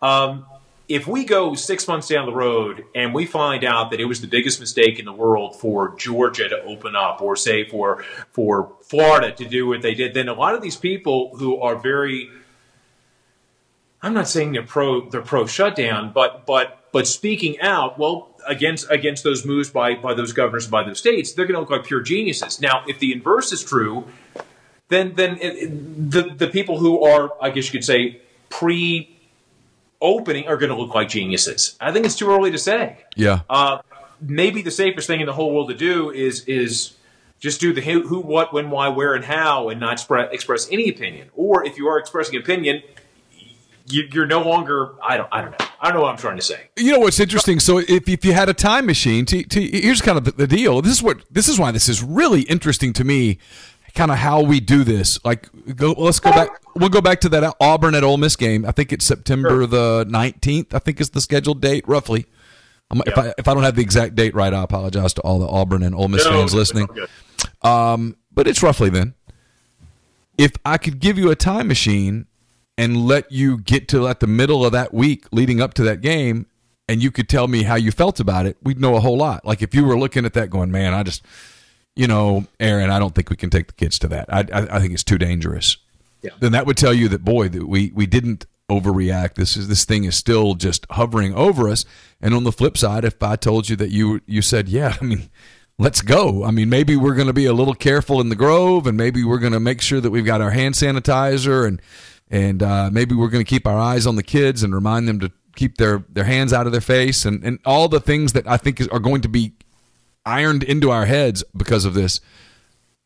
[0.00, 0.46] Um,
[0.88, 4.20] if we go six months down the road and we find out that it was
[4.20, 8.72] the biggest mistake in the world for Georgia to open up, or say for for
[8.82, 12.30] Florida to do what they did, then a lot of these people who are very
[14.02, 18.88] I'm not saying they're pro they're pro shutdown, but but but speaking out, well, against
[18.90, 21.84] against those moves by by those governors by those states, they're going to look like
[21.84, 22.60] pure geniuses.
[22.60, 24.06] Now, if the inverse is true,
[24.88, 28.20] then then it, the the people who are, I guess you could say,
[28.50, 29.15] pre
[30.00, 31.76] opening are going to look like geniuses.
[31.80, 33.04] I think it's too early to say.
[33.14, 33.40] Yeah.
[33.48, 33.78] Uh,
[34.20, 36.94] maybe the safest thing in the whole world to do is is
[37.38, 40.68] just do the who, who, what, when, why, where, and how, and not spre- express
[40.70, 41.28] any opinion.
[41.34, 42.82] Or if you are expressing opinion,
[43.88, 44.94] you, you're no longer.
[45.02, 45.28] I don't.
[45.30, 45.66] I don't know.
[45.80, 46.68] I don't know what I'm trying to say.
[46.76, 47.60] You know what's interesting?
[47.60, 50.46] So if, if you had a time machine, to, to, here's kind of the, the
[50.46, 50.80] deal.
[50.80, 53.38] This is what this is why this is really interesting to me.
[53.96, 55.18] Kind of how we do this.
[55.24, 56.50] Like, go, let's go back.
[56.74, 58.66] We'll go back to that Auburn at Ole Miss game.
[58.66, 60.74] I think it's September the 19th.
[60.74, 62.26] I think is the scheduled date, roughly.
[62.90, 65.38] Um, if, I, if I don't have the exact date right, I apologize to all
[65.38, 66.88] the Auburn and Ole Miss No, fans listening.
[67.62, 69.14] Um, but it's roughly then.
[70.38, 72.26] If I could give you a time machine
[72.76, 76.02] and let you get to like the middle of that week leading up to that
[76.02, 76.46] game,
[76.88, 79.44] and you could tell me how you felt about it, we'd know a whole lot.
[79.44, 81.24] Like if you were looking at that, going, "Man, I just,
[81.96, 84.32] you know, Erin, I don't think we can take the kids to that.
[84.32, 85.76] I, I, I think it's too dangerous."
[86.22, 86.30] Yeah.
[86.40, 89.34] Then that would tell you that boy, that we we didn't overreact.
[89.34, 91.84] This is this thing is still just hovering over us.
[92.20, 95.04] And on the flip side, if I told you that you you said, "Yeah, I
[95.04, 95.30] mean."
[95.78, 96.44] let's go.
[96.44, 99.22] I mean, maybe we're going to be a little careful in the Grove, and maybe
[99.24, 101.82] we're going to make sure that we've got our hand sanitizer, and
[102.30, 105.20] and uh, maybe we're going to keep our eyes on the kids and remind them
[105.20, 108.46] to keep their their hands out of their face, and and all the things that
[108.46, 109.54] I think is, are going to be
[110.26, 112.20] ironed into our heads because of this.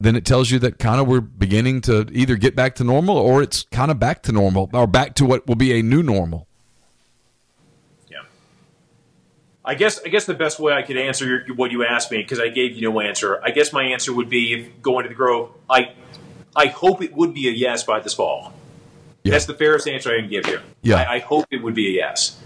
[0.00, 3.18] Then it tells you that kind of we're beginning to either get back to normal,
[3.18, 6.02] or it's kind of back to normal, or back to what will be a new
[6.02, 6.46] normal.
[8.10, 8.22] Yeah.
[9.62, 12.18] I guess I guess the best way I could answer your, what you asked me
[12.18, 13.42] because I gave you no answer.
[13.44, 15.52] I guess my answer would be if going to the Grove.
[15.68, 15.92] I
[16.56, 18.54] I hope it would be a yes by this fall.
[19.22, 19.32] Yeah.
[19.32, 20.60] That's the fairest answer I can give you.
[20.80, 20.96] Yeah.
[20.96, 22.40] I, I hope it would be a yes.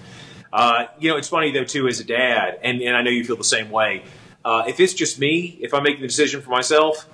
[0.52, 3.24] Uh, you know, it's funny though too as a dad, and, and I know you
[3.24, 4.02] feel the same way.
[4.44, 7.08] Uh, if it's just me, if I'm making the decision for myself,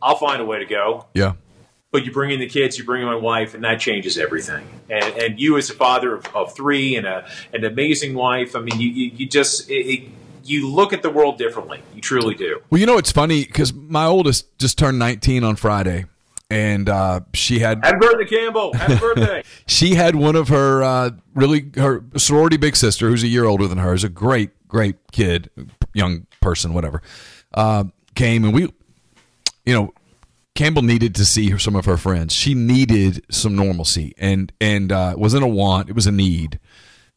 [0.00, 1.06] I'll find a way to go.
[1.14, 1.34] Yeah.
[1.90, 4.66] But you bring in the kids, you bring in my wife, and that changes everything.
[4.90, 8.60] And, and you, as a father of, of three and a, an amazing wife, I
[8.60, 10.10] mean, you, you, you just it, it,
[10.44, 11.80] you look at the world differently.
[11.94, 12.60] You truly do.
[12.70, 16.04] Well, you know it's funny because my oldest just turned 19 on Friday,
[16.50, 18.74] and uh, she had Happy birthday, Campbell!
[18.74, 19.42] Happy birthday!
[19.66, 23.66] she had one of her uh, really her sorority big sister, who's a year older
[23.66, 25.50] than her, is a great great kid,
[25.94, 27.02] young person, whatever.
[27.52, 27.84] Uh,
[28.14, 28.62] came and we,
[29.64, 29.92] you know,
[30.54, 32.32] Campbell needed to see some of her friends.
[32.32, 36.60] She needed some normalcy, and and uh, it wasn't a want; it was a need,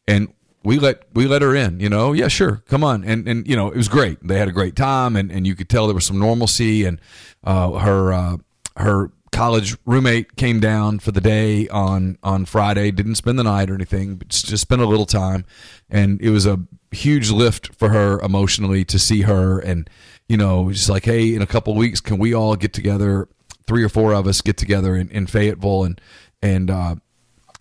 [0.08, 0.32] and
[0.64, 1.78] we let we let her in.
[1.78, 4.18] You know, yeah, sure, come on, and and you know, it was great.
[4.26, 7.00] They had a great time, and and you could tell there was some normalcy, and
[7.44, 8.36] uh, her uh,
[8.76, 12.90] her college roommate came down for the day on on Friday.
[12.90, 15.44] Didn't spend the night or anything, but just spent a little time,
[15.88, 16.58] and it was a
[16.90, 19.58] huge lift for her emotionally to see her.
[19.58, 19.88] And
[20.28, 23.28] you know, just like, hey, in a couple weeks, can we all get together?
[23.66, 26.00] Three or four of us get together in, in Fayetteville and
[26.42, 26.94] and uh,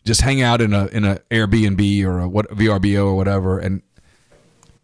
[0.05, 3.59] just hang out in a in a Airbnb or a what VRBO or whatever.
[3.59, 3.81] And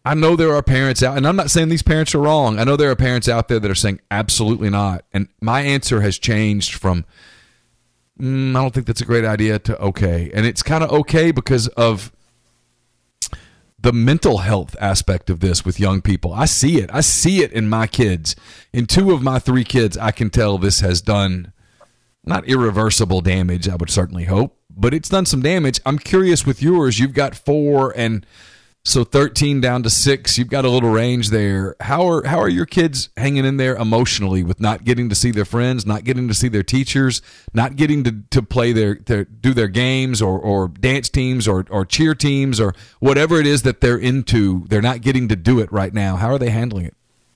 [0.03, 2.59] I know there are parents out, and I'm not saying these parents are wrong.
[2.59, 5.03] I know there are parents out there that are saying absolutely not.
[5.13, 7.05] And my answer has changed from
[8.19, 11.31] mm, I don't think that's a great idea to okay, and it's kind of okay
[11.31, 12.11] because of
[13.85, 16.33] the mental health aspect of this with young people.
[16.33, 16.89] I see it.
[16.91, 18.35] I see it in my kids.
[18.73, 21.53] In two of my three kids, I can tell this has done
[22.23, 25.79] not irreversible damage, I would certainly hope, but it's done some damage.
[25.85, 26.97] I'm curious with yours.
[26.97, 28.25] You've got four and
[28.87, 31.75] so 13 down to 6, you've got a little range there.
[31.79, 35.31] How are how are your kids hanging in there emotionally with not getting to see
[35.31, 39.25] their friends, not getting to see their teachers, not getting to, to play their, their
[39.25, 43.63] do their games or, or dance teams or, or cheer teams or whatever it is
[43.63, 44.65] that they're into.
[44.67, 46.17] They're not getting to do it right now.
[46.17, 46.93] How are they handling it?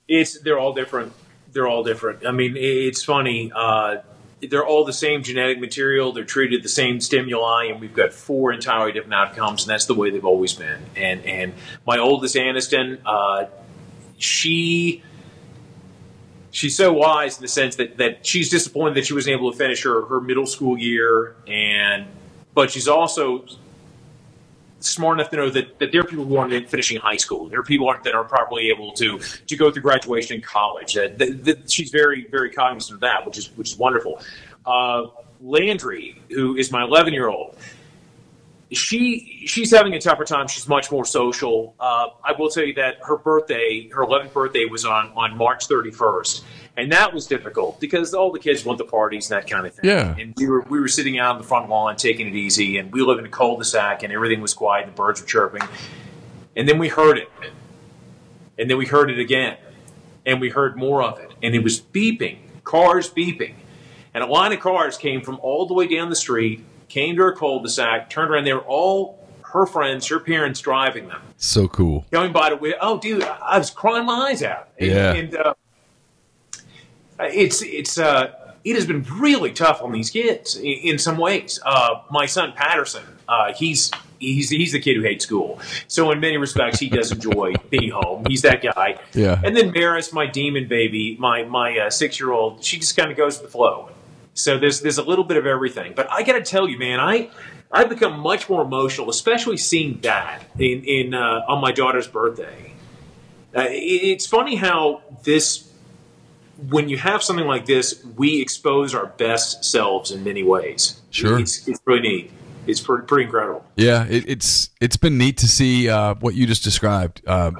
[0.08, 1.14] It's they're all different.
[1.52, 2.28] They're all different.
[2.28, 3.52] I mean, it's funny.
[3.56, 3.98] Uh,
[4.42, 6.12] they're all the same genetic material.
[6.12, 9.96] They're treated the same stimuli, and we've got four entirely different outcomes, and that's the
[9.96, 10.82] way they've always been.
[10.96, 11.54] And and
[11.86, 13.46] my oldest Aniston, uh,
[14.18, 15.04] she
[16.52, 19.58] she's so wise in the sense that that she's disappointed that she wasn't able to
[19.58, 22.06] finish her her middle school year, and
[22.54, 23.46] but she's also
[24.80, 27.50] smart enough to know that, that there are people who aren't finishing high school.
[27.50, 30.94] There are people that aren't properly able to to go through graduation in college.
[30.94, 34.22] That, that, that she's very very cognizant of that, which is which is wonderful.
[34.66, 35.08] Uh,
[35.42, 37.58] Landry, who is my 11 year old,
[38.72, 40.48] she she's having a tougher time.
[40.48, 41.76] She's much more social.
[41.80, 45.68] Uh, I will tell you that her birthday, her 11th birthday, was on on March
[45.68, 46.44] 31st,
[46.80, 49.74] and that was difficult because all the kids want the parties and that kind of
[49.74, 49.86] thing.
[49.90, 50.16] Yeah.
[50.18, 52.92] And we were we were sitting out on the front lawn taking it easy, and
[52.92, 55.64] we live in a cul-de-sac, and everything was quiet, the birds were chirping,
[56.56, 57.30] and then we heard it,
[58.58, 59.58] and then we heard it again,
[60.26, 63.56] and we heard more of it, and it was beeping, cars beeping,
[64.14, 67.22] and a line of cars came from all the way down the street came to
[67.22, 68.44] our cul-de-sac, turned around.
[68.44, 69.20] They were all
[69.54, 71.22] her friends, her parents driving them.
[71.38, 72.06] So cool.
[72.12, 74.70] Going by the way, oh, dude, I was crying my eyes out.
[74.78, 75.14] And, Yeah.
[75.14, 75.54] And uh,
[77.26, 81.60] it's it's uh, it has been really tough on these kids in, in some ways.
[81.66, 83.92] Uh, my son Patterson, uh, he's.
[84.22, 85.62] He's, he's the kid who hates school.
[85.88, 88.26] So in many respects, he does enjoy being home.
[88.28, 89.00] He's that guy.
[89.14, 89.40] Yeah.
[89.42, 93.12] And then Maris, my demon baby, my my uh, six year old, she just kind
[93.12, 93.92] of goes with the flow.
[94.34, 95.94] So there's there's a little bit of everything.
[95.96, 97.30] But I got to tell you, man, I
[97.72, 102.74] I've become much more emotional, especially seeing that in in uh, on my daughter's birthday.
[103.56, 105.69] Uh, it, it's funny how this
[106.68, 111.00] when you have something like this, we expose our best selves in many ways.
[111.10, 111.40] Sure.
[111.40, 112.32] it's, it's pretty neat.
[112.68, 113.66] It's pretty, pretty incredible.
[113.76, 117.22] Yeah, it, it's it's been neat to see uh, what you just described.
[117.26, 117.52] Uh,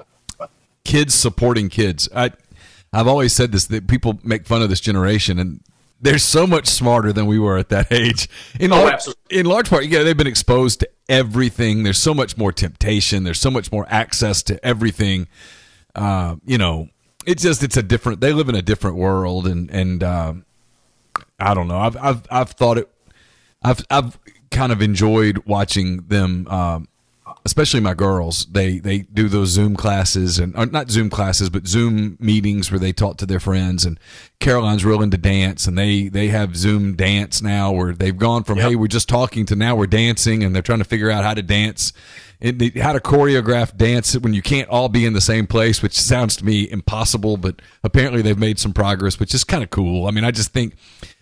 [0.84, 2.08] kids supporting kids.
[2.16, 2.32] I
[2.94, 5.62] I've always said this that people make fun of this generation, and
[6.02, 8.30] they're so much smarter than we were at that age.
[8.60, 9.40] In, Oh, lar- absolutely.
[9.40, 11.84] in large part, yeah, they've been exposed to everything.
[11.84, 13.24] There's so much more temptation.
[13.24, 15.28] There's so much more access to everything.
[15.96, 16.88] Uh, you know,
[17.26, 18.22] it's just it's a different.
[18.22, 20.46] They live in a different world, and and um,
[21.40, 21.80] I don't know.
[21.80, 22.90] I've I've I've thought it.
[23.62, 24.18] I've I've
[24.52, 26.88] kind of enjoyed watching them, um,
[27.46, 28.46] especially my girls.
[28.46, 32.80] They they do those Zoom classes and or not Zoom classes, but Zoom meetings where
[32.80, 33.86] they talk to their friends.
[33.86, 34.00] And
[34.40, 38.58] Caroline's real into dance, and they they have Zoom dance now where they've gone from
[38.60, 41.34] hey we're just talking to now we're dancing, and they're trying to figure out how
[41.34, 41.94] to dance.
[42.42, 45.82] And they- how to choreograph dance when you can't all be in the same place,
[45.82, 49.70] which sounds to me impossible, but apparently they've made some progress, which is kind of
[49.72, 50.08] cool.
[50.08, 50.76] I mean, I just think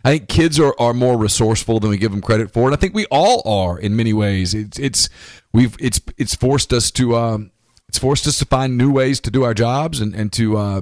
[0.05, 2.77] I think kids are, are more resourceful than we give them credit for, and I
[2.77, 4.53] think we all are in many ways.
[4.53, 5.09] It's it's
[5.53, 7.49] we've it's it's forced us to um,
[7.89, 10.81] it's forced us to find new ways to do our jobs and and to uh,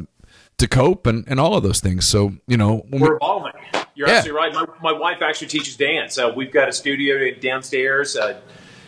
[0.57, 2.05] to cope and, and all of those things.
[2.05, 3.53] So you know, we- We're evolving.
[3.97, 4.15] You're Yeah.
[4.15, 4.53] absolutely right.
[4.81, 6.17] My, my wife actually teaches dance.
[6.17, 8.37] Uh, we've got a studio downstairs, uh,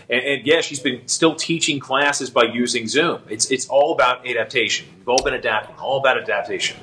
[0.10, 3.22] and, and yeah, she's been still teaching classes by using Zoom.
[3.30, 4.88] It's it's all about adaptation.
[5.00, 6.78] We've all been adapting, all about adaptation.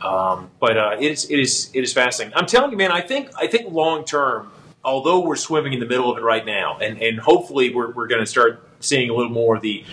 [0.00, 2.36] Um, but uh, it is it is it is fascinating.
[2.36, 2.92] I'm telling you, man.
[2.92, 4.50] I think I think long term,
[4.84, 8.06] although we're swimming in the middle of it right now, and and hopefully we're we're
[8.06, 9.84] going to start seeing a little more of the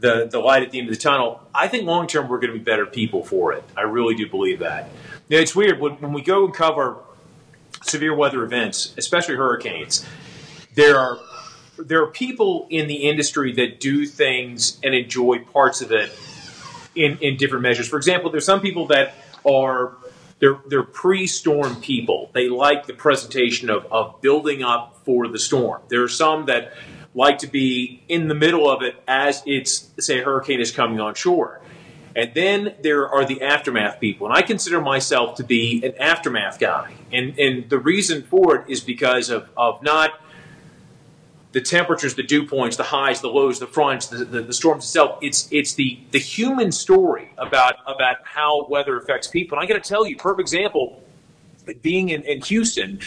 [0.00, 1.40] the, the light at the end of the tunnel.
[1.54, 3.64] I think long term we're going to be better people for it.
[3.76, 4.90] I really do believe that.
[5.30, 6.98] Now, it's weird when, when we go and cover
[7.82, 10.06] severe weather events, especially hurricanes.
[10.74, 11.18] There are
[11.78, 16.10] there are people in the industry that do things and enjoy parts of it
[16.94, 17.88] in, in different measures.
[17.88, 19.14] For example, there's some people that
[19.46, 19.96] are
[20.40, 22.30] they're they're pre-storm people.
[22.32, 25.82] They like the presentation of of building up for the storm.
[25.88, 26.72] There are some that
[27.14, 31.00] like to be in the middle of it as it's say a hurricane is coming
[31.00, 31.60] on shore.
[32.14, 34.26] And then there are the aftermath people.
[34.26, 36.92] And I consider myself to be an aftermath guy.
[37.12, 40.18] And, and the reason for it is because of, of not
[41.58, 44.84] the temperatures, the dew points, the highs, the lows, the fronts, the, the, the, storms
[44.84, 45.18] itself.
[45.20, 49.58] It's it's the the human story about about how weather affects people.
[49.58, 51.02] And I got to tell you, perfect example,
[51.82, 53.00] being in, in Houston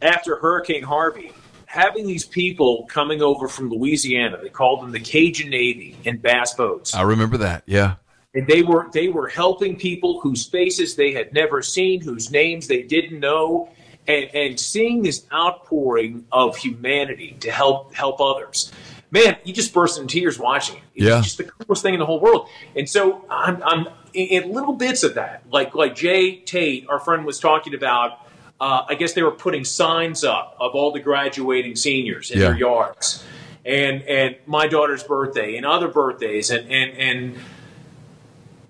[0.00, 1.32] after Hurricane Harvey,
[1.66, 4.38] having these people coming over from Louisiana.
[4.42, 6.94] They called them the Cajun Navy in bass boats.
[6.94, 7.62] I remember that.
[7.66, 7.96] Yeah.
[8.32, 12.68] And they were they were helping people whose faces they had never seen, whose names
[12.68, 13.68] they didn't know
[14.06, 18.72] and, and seeing this outpouring of humanity to help help others
[19.12, 20.82] man, you just burst in tears watching it.
[20.96, 21.20] It's yeah.
[21.20, 22.48] just the coolest thing in the whole world.
[22.74, 27.24] And so I'm, I'm in little bits of that, like like Jay Tate, our friend
[27.24, 28.18] was talking about.
[28.60, 32.48] Uh, I guess they were putting signs up of all the graduating seniors in Yeah.
[32.48, 33.24] their yards,
[33.64, 37.36] and and my daughter's birthday and other birthdays, and and and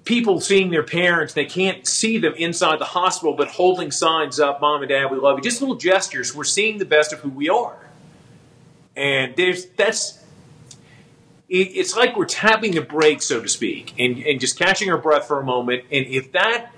[0.05, 4.61] people seeing their parents, they can't see them inside the hospital, but holding signs up,
[4.61, 6.35] "Mom and Dad, we love you." Just little gestures.
[6.35, 7.77] We're seeing the best of who we are,
[8.97, 10.19] and there's that's.
[11.49, 14.99] it- It's like we're tapping the brakes, so to speak, and, and just catching our
[14.99, 15.85] breath for a moment.
[15.93, 16.73] And if that,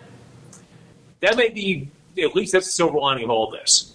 [1.20, 1.88] that may be
[2.20, 3.92] at least that's the silver lining of all this.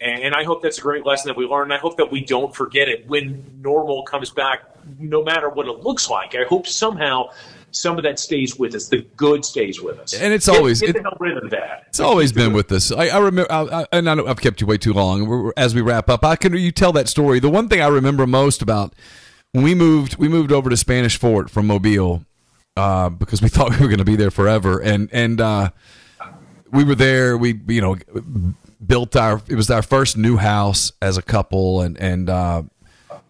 [0.00, 1.72] And I hope that's a great lesson that we learn.
[1.72, 4.62] I hope that we don't forget it when normal comes back,
[4.98, 6.34] no matter what it looks like.
[6.34, 7.30] I hope somehow
[7.74, 8.88] some of that stays with us.
[8.88, 10.14] The good stays with us.
[10.14, 11.84] And it's Get- always- get, it- rid of that.
[11.88, 12.90] It's always been with us.
[12.92, 15.52] I, I remember, I, I, and I know I've kept you way too long.
[15.56, 17.38] As we wrap up, I can you tell that story.
[17.40, 18.94] The one thing I remember most about
[19.52, 22.24] when we moved, we moved over to Spanish Fort from Mobile
[22.76, 25.70] uh, because we thought we were going to be there forever, and and uh,
[26.72, 27.36] we were there.
[27.38, 27.96] We you know
[28.84, 29.40] built our.
[29.48, 32.62] It was our first new house as a couple, and and uh,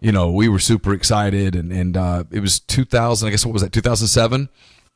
[0.05, 3.27] you know we were super excited, and and uh, it was 2000.
[3.27, 3.71] I guess what was that?
[3.71, 4.49] 2007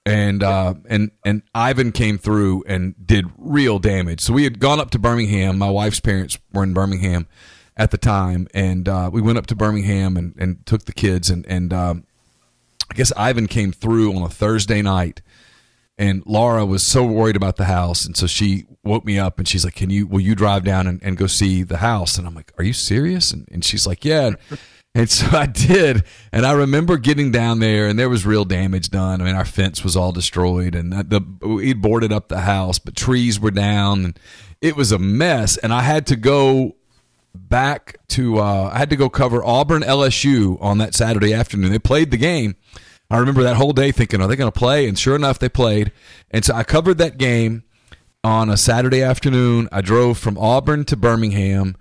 [0.05, 4.21] and uh, and and Ivan came through and did real damage.
[4.21, 5.57] So we had gone up to Birmingham.
[5.57, 7.27] My wife's parents were in Birmingham
[7.75, 11.29] at the time, and uh, we went up to Birmingham and, and took the kids.
[11.29, 12.05] And and um,
[12.89, 15.21] I guess Ivan came through on a Thursday night,
[15.97, 19.47] and Laura was so worried about the house, and so she woke me up and
[19.47, 22.25] she's like, "Can you will you drive down and, and go see the house?" And
[22.25, 24.31] I'm like, "Are you serious?" And, and she's like, "Yeah."
[24.99, 28.89] And, so I did, and I remember getting down there, and there was real damage
[28.89, 29.21] done.
[29.21, 32.95] I mean, our fence was all destroyed, and the we'd boarded up the house, but
[32.95, 34.19] trees were down, and
[34.61, 35.55] it was a mess.
[35.57, 36.75] And I had to go
[37.33, 41.71] back to, uh, I had to go cover Auburn LSU on that Saturday afternoon.
[41.71, 42.55] They played the game.
[43.09, 44.87] I remember that whole day thinking, are they going to play?
[44.87, 45.91] And sure enough, they played.
[46.29, 47.63] And so I covered that game
[48.23, 49.69] on a Saturday afternoon.
[49.71, 51.75] I drove from Auburn to Birmingham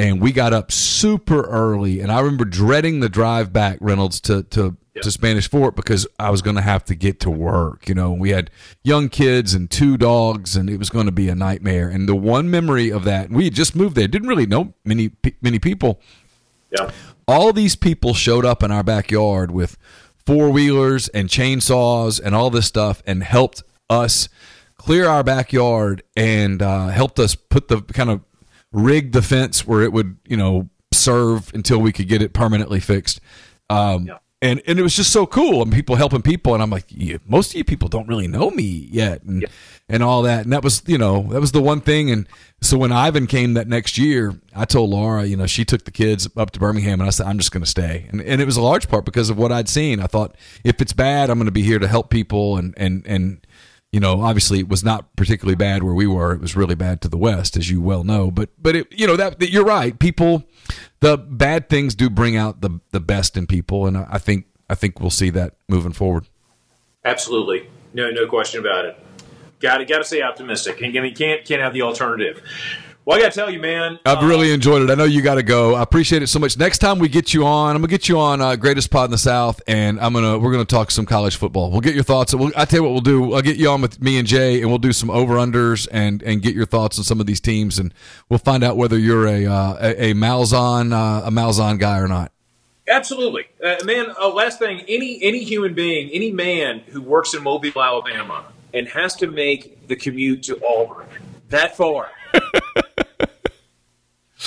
[0.00, 2.00] and we got up super early.
[2.00, 6.28] And i remember dreading the drive back reynolds to to, to spanish fort because i
[6.28, 8.12] was going to have to get to work you know.
[8.12, 8.50] We had
[8.82, 11.88] young kids and two dogs and it was going to be a nightmare.
[11.88, 15.12] And the one memory of that we had just moved there didn't really know many
[15.40, 16.00] many people.
[16.70, 16.90] Yeah.
[17.26, 19.76] all these people showed up in our backyard with
[20.24, 24.28] four wheelers and chainsaws and all this stuff and helped us
[24.76, 28.20] clear our backyard and uh, helped us put the kind of
[28.72, 32.80] rig the fence where it would you know serve until we could get it permanently
[32.80, 33.20] fixed.
[33.68, 34.10] Um,
[34.42, 35.62] and and it was just so cool.
[35.62, 36.54] And people helping people.
[36.54, 39.22] And i'm like yeah, most of you people don't really know me yet.
[39.22, 39.44] And
[39.88, 40.44] and all that.
[40.44, 42.10] And that was you know that was the one thing.
[42.10, 42.26] And
[42.62, 45.90] so when ivan came that next year i told laura you know she took the
[45.90, 47.00] kids up to birmingham.
[47.00, 48.06] And i said i'm just going to stay.
[48.10, 50.00] And, and it was a large part because of what i'd seen.
[50.00, 53.06] I thought if it's bad i'm going to be here to help people and and
[53.06, 53.46] and
[53.92, 56.32] you know, obviously it was not particularly bad where we were.
[56.32, 58.30] It was really bad to the west, as you well know.
[58.30, 59.98] But but it, you know that, that you're right.
[59.98, 60.44] People,
[61.00, 64.74] the bad things do bring out the the best in people, and I think I
[64.76, 66.26] think we'll see that moving forward.
[67.04, 67.68] Absolutely.
[67.92, 68.96] No, no question about it.
[69.58, 70.80] Got to, got to stay optimistic.
[70.80, 72.42] And can't, can't have the alternative.
[73.10, 73.98] Well, I got to tell you, man.
[74.06, 74.88] I've uh, really enjoyed it.
[74.88, 75.74] I know you got to go.
[75.74, 76.56] I appreciate it so much.
[76.56, 79.10] Next time we get you on, I'm gonna get you on uh, Greatest Pod in
[79.10, 81.72] the South, and I'm gonna we're gonna talk some college football.
[81.72, 82.32] We'll get your thoughts.
[82.32, 83.34] We'll, I tell you what we'll do.
[83.34, 86.22] I'll get you on with me and Jay, and we'll do some over unders and
[86.22, 87.92] and get your thoughts on some of these teams, and
[88.28, 92.06] we'll find out whether you're a uh, a, a Malzahn uh, a Malzahn guy or
[92.06, 92.30] not.
[92.86, 94.14] Absolutely, uh, man.
[94.20, 98.86] Uh, last thing, any any human being, any man who works in Mobile, Alabama, and
[98.86, 101.08] has to make the commute to Auburn
[101.48, 102.10] that far,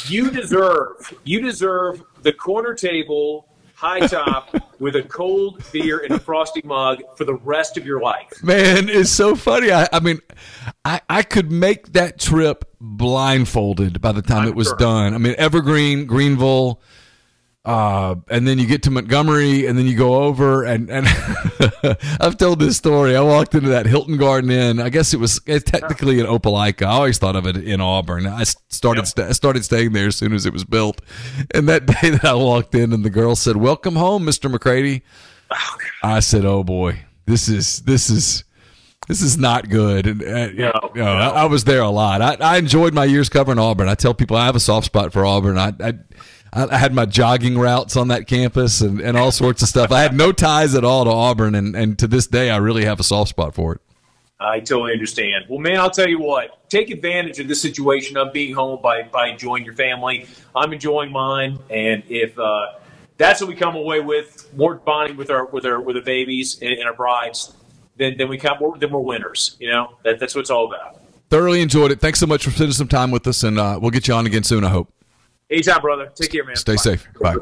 [0.05, 3.47] you deserve you deserve the corner table
[3.83, 7.99] high top, with a cold beer in a frosty mug for the rest of your
[7.99, 8.31] life.
[8.41, 9.71] Man, it's so funny.
[9.73, 10.21] I, I mean,
[10.85, 14.77] I, I could make that trip blindfolded by the time I'm it was sure.
[14.77, 15.13] done.
[15.13, 16.81] I mean, Evergreen, Greenville,
[17.65, 21.07] uh, and then you get to Montgomery, and then you go over, and and
[22.19, 23.15] I've told this story.
[23.15, 24.81] I walked into that Hilton Garden Inn.
[24.81, 26.83] I guess it was technically in Opelika.
[26.85, 28.27] I always thought of it in Auburn.
[28.27, 31.01] I started sta- I started staying there as soon as it was built.
[31.53, 35.03] And that day that I walked in, and the girl said, "Welcome home, Mister McCready."
[36.03, 38.43] I said, "Oh boy, this is this is."
[39.09, 40.07] This is not good.
[40.07, 42.21] And, uh, No, you know, I, I was there a lot.
[42.21, 43.89] I, I enjoyed my years covering Auburn.
[43.89, 45.57] I tell people I have a soft spot for Auburn.
[45.57, 45.93] I, I
[46.55, 49.91] I had my jogging routes on that campus and, and all sorts of stuff.
[49.91, 52.85] I had no ties at all to Auburn, and, and to this day, I really
[52.85, 53.81] have a soft spot for it.
[54.39, 55.45] I totally understand.
[55.49, 56.69] Well, man, I'll tell you what.
[56.69, 60.27] Take advantage of this situation of being home by by enjoying your family.
[60.55, 62.73] I'm enjoying mine, and if uh,
[63.17, 66.59] that's what we come away with, more bonding with our with our with the babies
[66.61, 67.55] and, and our brides,
[67.95, 69.55] then then we come then we're winners.
[69.59, 70.99] You know that that's what it's all about.
[71.29, 71.99] Thoroughly enjoyed it.
[71.99, 74.25] Thanks so much for spending some time with us, and uh, we'll get you on
[74.25, 74.63] again soon.
[74.63, 74.91] I hope.
[75.53, 76.11] Anytime, brother.
[76.15, 76.55] Take care, man.
[76.55, 76.81] Stay Bye.
[76.81, 77.07] safe.
[77.21, 77.35] Bye.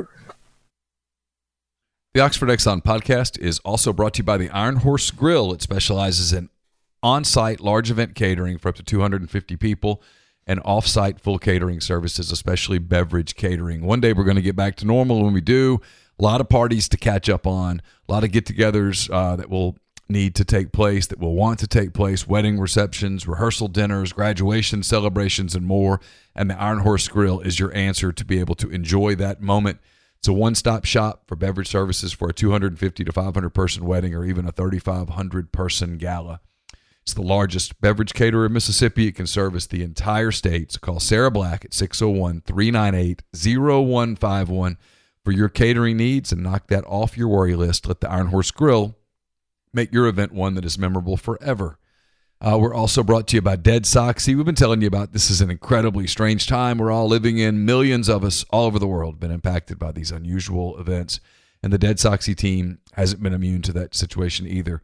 [2.14, 5.54] The Oxford Exxon podcast is also brought to you by the Iron Horse Grill.
[5.54, 6.50] It specializes in
[7.02, 10.04] on site large event catering for up to 250 people
[10.46, 13.86] and off site full catering services, especially beverage catering.
[13.86, 15.24] One day we're going to get back to normal.
[15.24, 15.80] When we do,
[16.20, 19.50] a lot of parties to catch up on, a lot of get togethers uh, that
[19.50, 19.78] will
[20.12, 24.84] need to take place, that will want to take place, wedding receptions, rehearsal dinners, graduation
[24.84, 26.00] celebrations, and more.
[26.36, 29.80] And the Iron Horse Grill is your answer to be able to enjoy that moment.
[30.20, 34.14] It's a one stop shop for beverage services for a 250 to 500 person wedding
[34.14, 36.42] or even a 3,500 person gala.
[37.02, 39.08] It's the largest beverage caterer in Mississippi.
[39.08, 40.74] It can service the entire state.
[40.74, 44.78] So call Sarah Black at 601 398 0151
[45.24, 47.88] for your catering needs and knock that off your worry list.
[47.88, 48.96] Let the Iron Horse Grill
[49.74, 51.78] make your event one that is memorable forever.
[52.42, 54.36] Uh, we're also brought to you by Dead Soxy.
[54.36, 57.66] We've been telling you about this is an incredibly strange time we're all living in.
[57.66, 61.20] Millions of us all over the world have been impacted by these unusual events,
[61.62, 64.82] and the Dead Soxy team hasn't been immune to that situation either.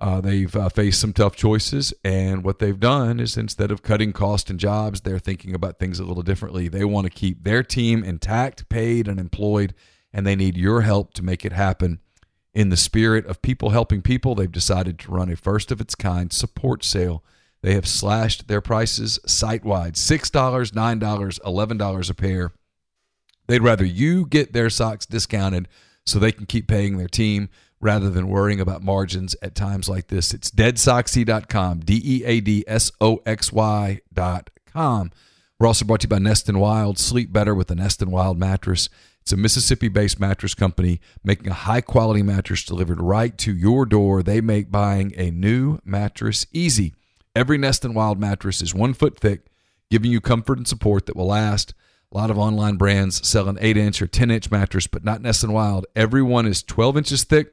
[0.00, 4.12] Uh, they've uh, faced some tough choices, and what they've done is instead of cutting
[4.12, 6.66] cost and jobs, they're thinking about things a little differently.
[6.66, 9.74] They want to keep their team intact, paid, and employed,
[10.12, 12.00] and they need your help to make it happen.
[12.56, 15.94] In the spirit of people helping people, they've decided to run a first of its
[15.94, 17.22] kind support sale.
[17.60, 20.30] They have slashed their prices site wide $6,
[20.72, 22.52] $9, $11 a pair.
[23.46, 25.68] They'd rather you get their socks discounted
[26.06, 30.06] so they can keep paying their team rather than worrying about margins at times like
[30.06, 30.32] this.
[30.32, 35.10] It's deadsoxy.com, D E A D S O X Y.com.
[35.60, 36.98] We're also brought to you by Nest and Wild.
[36.98, 38.88] Sleep better with the Nest and Wild mattress.
[39.26, 43.84] It's a Mississippi based mattress company making a high quality mattress delivered right to your
[43.84, 44.22] door.
[44.22, 46.94] They make buying a new mattress easy.
[47.34, 49.46] Every Nest and Wild mattress is one foot thick,
[49.90, 51.74] giving you comfort and support that will last.
[52.12, 55.20] A lot of online brands sell an 8 inch or 10 inch mattress, but not
[55.20, 55.86] Nest and Wild.
[55.96, 57.52] Every one is 12 inches thick.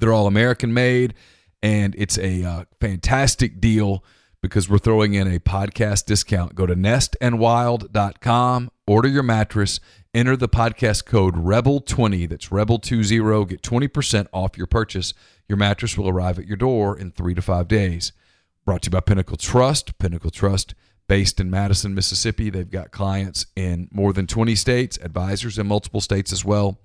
[0.00, 1.14] They're all American made,
[1.62, 4.02] and it's a uh, fantastic deal
[4.42, 6.56] because we're throwing in a podcast discount.
[6.56, 9.78] Go to nestandwild.com, order your mattress,
[10.14, 12.28] enter the podcast code REBEL20.
[12.28, 13.48] That's REBEL20.
[13.48, 15.14] Get 20% off your purchase.
[15.48, 18.12] Your mattress will arrive at your door in three to five days.
[18.64, 19.98] Brought to you by Pinnacle Trust.
[19.98, 20.74] Pinnacle Trust,
[21.08, 22.50] based in Madison, Mississippi.
[22.50, 26.78] They've got clients in more than 20 states, advisors in multiple states as well.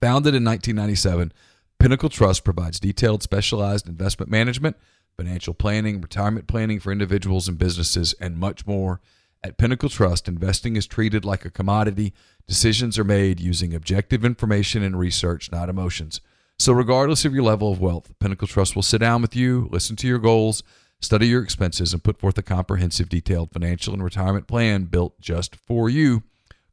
[0.00, 1.32] Founded in 1997,
[1.78, 4.76] Pinnacle Trust provides detailed, specialized investment management,
[5.16, 9.00] financial planning, retirement planning for individuals and businesses, and much more.
[9.44, 12.14] At Pinnacle Trust, investing is treated like a commodity.
[12.48, 16.22] Decisions are made using objective information and research, not emotions.
[16.58, 19.96] So, regardless of your level of wealth, Pinnacle Trust will sit down with you, listen
[19.96, 20.62] to your goals,
[20.98, 25.56] study your expenses, and put forth a comprehensive, detailed financial and retirement plan built just
[25.56, 26.22] for you.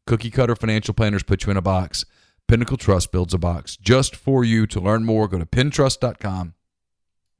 [0.07, 2.05] Cookie cutter financial planners put you in a box.
[2.47, 4.65] Pinnacle Trust builds a box just for you.
[4.67, 6.53] To learn more, go to pintrust.com.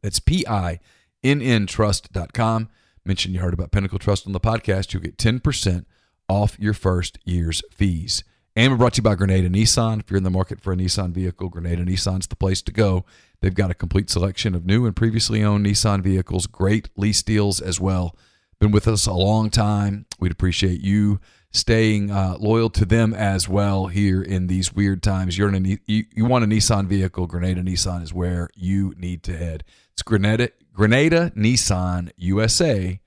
[0.04, 0.82] That's P I
[1.24, 2.68] N N trust.com.
[3.06, 4.94] Mention you heard about Pinnacle Trust on the podcast.
[4.94, 5.86] You'll get 10%
[6.30, 8.24] off your first year's fees.
[8.56, 10.02] And we're brought to you by Grenada Nissan.
[10.02, 13.06] If you're in the market for a Nissan vehicle, Grenada Nissan's the place to go.
[13.40, 17.60] They've got a complete selection of new and previously owned Nissan vehicles, great lease deals
[17.60, 18.16] as well.
[18.60, 20.06] Been with us a long time.
[20.20, 21.20] We'd appreciate you
[21.52, 25.38] staying uh, loyal to them as well here in these weird times.
[25.38, 29.24] You're in a, you, you want a Nissan vehicle, Grenada Nissan is where you need
[29.24, 29.64] to head.
[29.94, 33.00] It's Grenada, Grenada Nissan USA.com.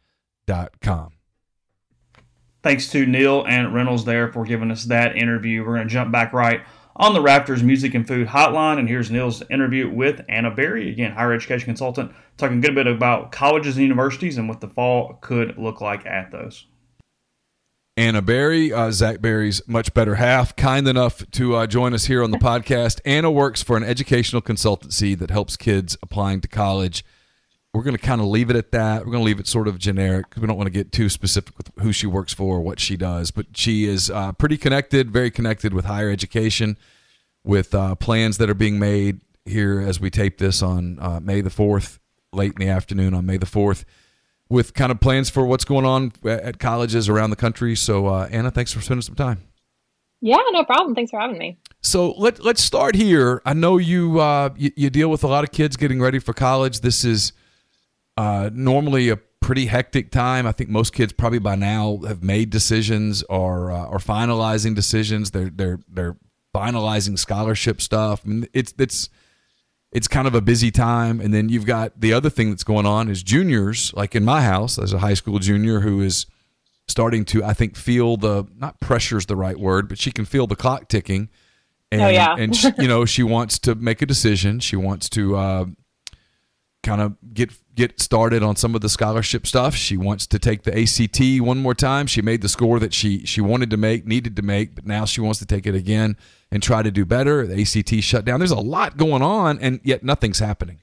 [2.62, 5.64] Thanks to Neal and Reynolds there for giving us that interview.
[5.64, 6.62] We're going to jump back right
[6.96, 8.78] on the Rafters Music and Food Hotline.
[8.78, 12.86] And here's Neal's interview with Anna Berry, again, higher education consultant, talking a good bit
[12.86, 16.66] about colleges and universities and what the fall could look like at those.
[17.96, 22.24] Anna Berry, uh, Zach Berry's much better half, kind enough to uh, join us here
[22.24, 23.00] on the podcast.
[23.04, 27.04] Anna works for an educational consultancy that helps kids applying to college.
[27.74, 29.00] We're going to kind of leave it at that.
[29.00, 31.56] We're going to leave it sort of generic we don't want to get too specific
[31.58, 33.32] with who she works for or what she does.
[33.32, 36.78] But she is uh, pretty connected, very connected with higher education,
[37.42, 41.40] with uh, plans that are being made here as we tape this on uh, May
[41.40, 41.98] the 4th,
[42.32, 43.84] late in the afternoon on May the 4th
[44.48, 47.74] with kind of plans for what's going on at colleges around the country.
[47.74, 49.42] So, uh, Anna, thanks for spending some time.
[50.20, 50.94] Yeah, no problem.
[50.94, 51.58] Thanks for having me.
[51.82, 53.42] So let let's start here.
[53.44, 56.32] I know you uh, you, you, deal with a lot of kids getting ready for
[56.32, 56.80] college.
[56.80, 57.34] This is
[58.16, 60.46] uh, normally a pretty hectic time.
[60.46, 65.32] I think most kids probably by now have made decisions or uh, are finalizing decisions.
[65.32, 66.16] They're they're they're
[66.54, 68.22] finalizing scholarship stuff.
[68.24, 69.10] I mean, it's it's
[69.92, 71.20] it's kind of a busy time.
[71.20, 74.42] And then you've got the other thing that's going on is juniors, like in my
[74.42, 76.26] house, as a high school junior who is
[76.88, 80.24] starting to, I think, feel the not pressure is the right word, but she can
[80.24, 81.30] feel the clock ticking.
[81.92, 84.58] And, oh yeah, and she, you know she wants to make a decision.
[84.58, 85.66] She wants to uh,
[86.84, 89.74] kind of get get started on some of the scholarship stuff.
[89.74, 92.06] She wants to take the ACT one more time.
[92.06, 95.04] She made the score that she she wanted to make, needed to make, but now
[95.04, 96.16] she wants to take it again
[96.52, 97.46] and try to do better.
[97.46, 98.38] The ACT shut down.
[98.38, 100.80] There's a lot going on, and yet nothing's happening.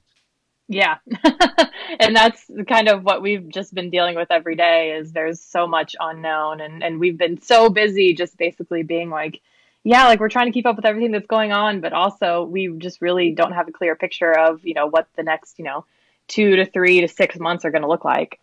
[0.68, 0.96] Yeah,
[2.00, 4.92] and that's kind of what we've just been dealing with every day.
[4.92, 9.40] Is there's so much unknown, and and we've been so busy just basically being like
[9.84, 12.72] yeah, like we're trying to keep up with everything that's going on, but also we
[12.78, 15.84] just really don't have a clear picture of, you know, what the next, you know,
[16.28, 18.38] two to three to six months are going to look like.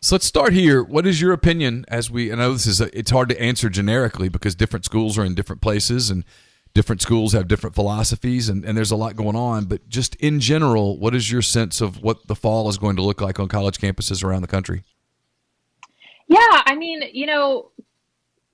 [0.00, 0.82] So let's start here.
[0.82, 3.70] What is your opinion as we, I know this is, a, it's hard to answer
[3.70, 6.24] generically because different schools are in different places and
[6.74, 9.64] different schools have different philosophies and, and there's a lot going on.
[9.64, 13.02] But just in general, what is your sense of what the fall is going to
[13.02, 14.84] look like on college campuses around the country?
[16.28, 17.70] Yeah, I mean, you know,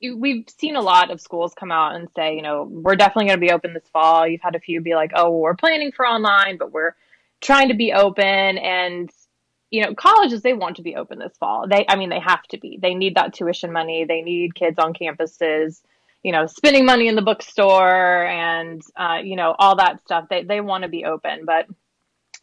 [0.03, 3.41] we've seen a lot of schools come out and say, you know, we're definitely going
[3.41, 4.27] to be open this fall.
[4.27, 6.95] You've had a few be like, oh, we're planning for online, but we're
[7.41, 8.25] trying to be open.
[8.59, 9.11] And
[9.71, 11.67] you know colleges they want to be open this fall.
[11.67, 12.79] They i mean they have to be.
[12.81, 14.05] They need that tuition money.
[14.05, 15.81] They need kids on campuses
[16.23, 20.27] you know spending money in the bookstore and uh, you know all that stuff.
[20.29, 21.45] They, they want to be open.
[21.45, 21.67] But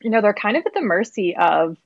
[0.01, 1.77] you know they're kind of at the mercy of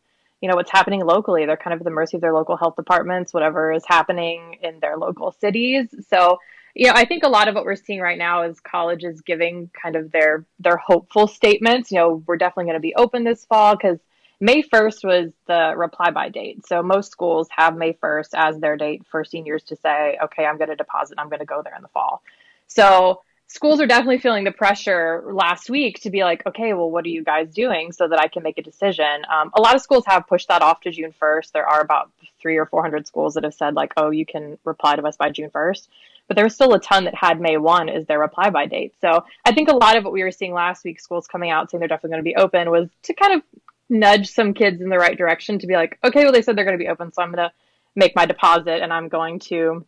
[0.43, 2.75] you know what's happening locally they're kind of at the mercy of their local health
[2.75, 6.37] departments whatever is happening in their local cities so
[6.75, 9.69] you know, I think a lot of what we're seeing right now is colleges giving
[9.79, 11.91] kind of their their hopeful statements.
[11.91, 13.99] You know, we're definitely going to be open this fall because
[14.39, 16.65] May 1st was the reply by date.
[16.65, 20.57] So most schools have May 1st as their date for seniors to say, okay, I'm
[20.57, 22.23] going to deposit, I'm going to go there in the fall.
[22.67, 23.21] So
[23.53, 27.09] schools are definitely feeling the pressure last week to be like, okay, well, what are
[27.09, 29.23] you guys doing so that I can make a decision?
[29.31, 31.51] Um, a lot of schools have pushed that off to June 1st.
[31.51, 32.09] There are about
[32.41, 35.29] three or 400 schools that have said, like, oh, you can reply to us by
[35.29, 35.87] June 1st
[36.25, 38.93] but there was still a ton that had May 1 as their reply by date.
[39.01, 41.69] So I think a lot of what we were seeing last week, schools coming out
[41.69, 43.41] saying they're definitely going to be open, was to kind of
[43.89, 46.63] nudge some kids in the right direction to be like, okay, well, they said they're
[46.63, 47.53] going to be open, so I'm going to
[47.95, 49.85] make my deposit and I'm going to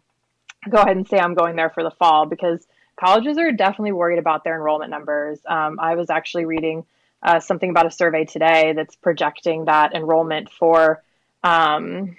[0.69, 2.67] go ahead and say I'm going there for the fall because
[2.99, 5.39] colleges are definitely worried about their enrollment numbers.
[5.45, 6.85] Um, I was actually reading
[7.21, 11.03] uh, something about a survey today that's projecting that enrollment for
[11.43, 12.15] um,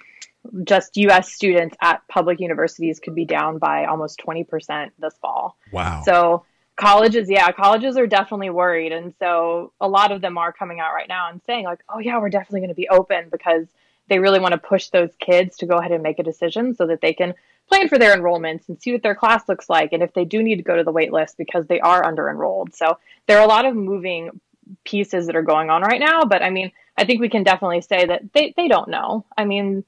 [0.63, 5.57] just US students at public universities could be down by almost 20% this fall.
[5.71, 6.01] Wow.
[6.05, 6.45] So
[6.75, 8.91] colleges, yeah, colleges are definitely worried.
[8.91, 11.99] And so a lot of them are coming out right now and saying, like, oh,
[11.99, 13.65] yeah, we're definitely going to be open because
[14.09, 16.87] they really want to push those kids to go ahead and make a decision so
[16.87, 17.33] that they can
[17.67, 19.93] plan for their enrollments and see what their class looks like.
[19.93, 22.29] And if they do need to go to the wait list because they are under
[22.29, 22.75] enrolled.
[22.75, 24.39] So there are a lot of moving
[24.83, 26.23] pieces that are going on right now.
[26.23, 29.25] But I mean, I think we can definitely say that they, they don't know.
[29.37, 29.83] I mean,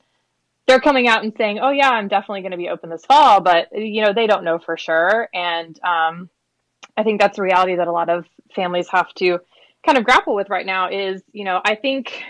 [0.70, 3.42] they're coming out and saying, "Oh yeah, I'm definitely going to be open this fall,"
[3.42, 6.30] but you know they don't know for sure, and um,
[6.96, 8.26] I think that's a reality that a lot of
[8.56, 9.40] families have to
[9.84, 10.90] kind of grapple with right now.
[10.92, 12.24] Is you know I think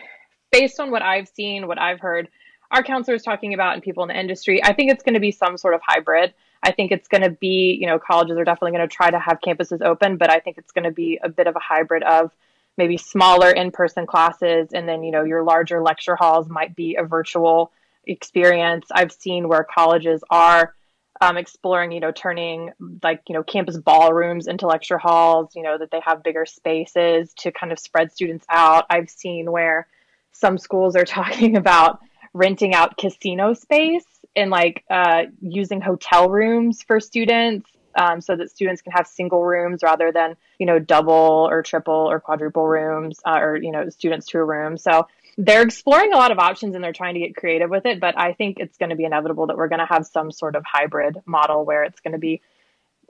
[0.53, 2.29] based on what I've seen, what I've heard,
[2.71, 5.31] our counselors talking about, and people in the industry, I think it's going to be
[5.31, 6.33] some sort of hybrid.
[6.61, 9.19] I think it's going to be, you know, colleges are definitely going to try to
[9.19, 12.03] have campuses open, but I think it's going to be a bit of a hybrid
[12.03, 12.31] of
[12.77, 17.03] maybe smaller in-person classes, and then you know your larger lecture halls might be a
[17.03, 17.71] virtual
[18.05, 20.73] experience I've seen where colleges are
[21.21, 22.71] um, exploring, you know, turning
[23.03, 27.33] like, you know, campus ballrooms into lecture halls, you know, that they have bigger spaces
[27.39, 28.85] to kind of spread students out.
[28.89, 29.87] I've seen where
[30.31, 31.99] some schools are talking about
[32.33, 38.51] renting out casino space and like uh, using hotel rooms for students um, so that
[38.51, 43.19] students can have single rooms rather than you know double or triple or quadruple rooms
[43.25, 44.77] uh, or you know students to a room.
[44.77, 45.07] So
[45.37, 47.99] they're exploring a lot of options and they're trying to get creative with it.
[47.99, 50.55] But I think it's going to be inevitable that we're going to have some sort
[50.55, 52.41] of hybrid model where it's going to be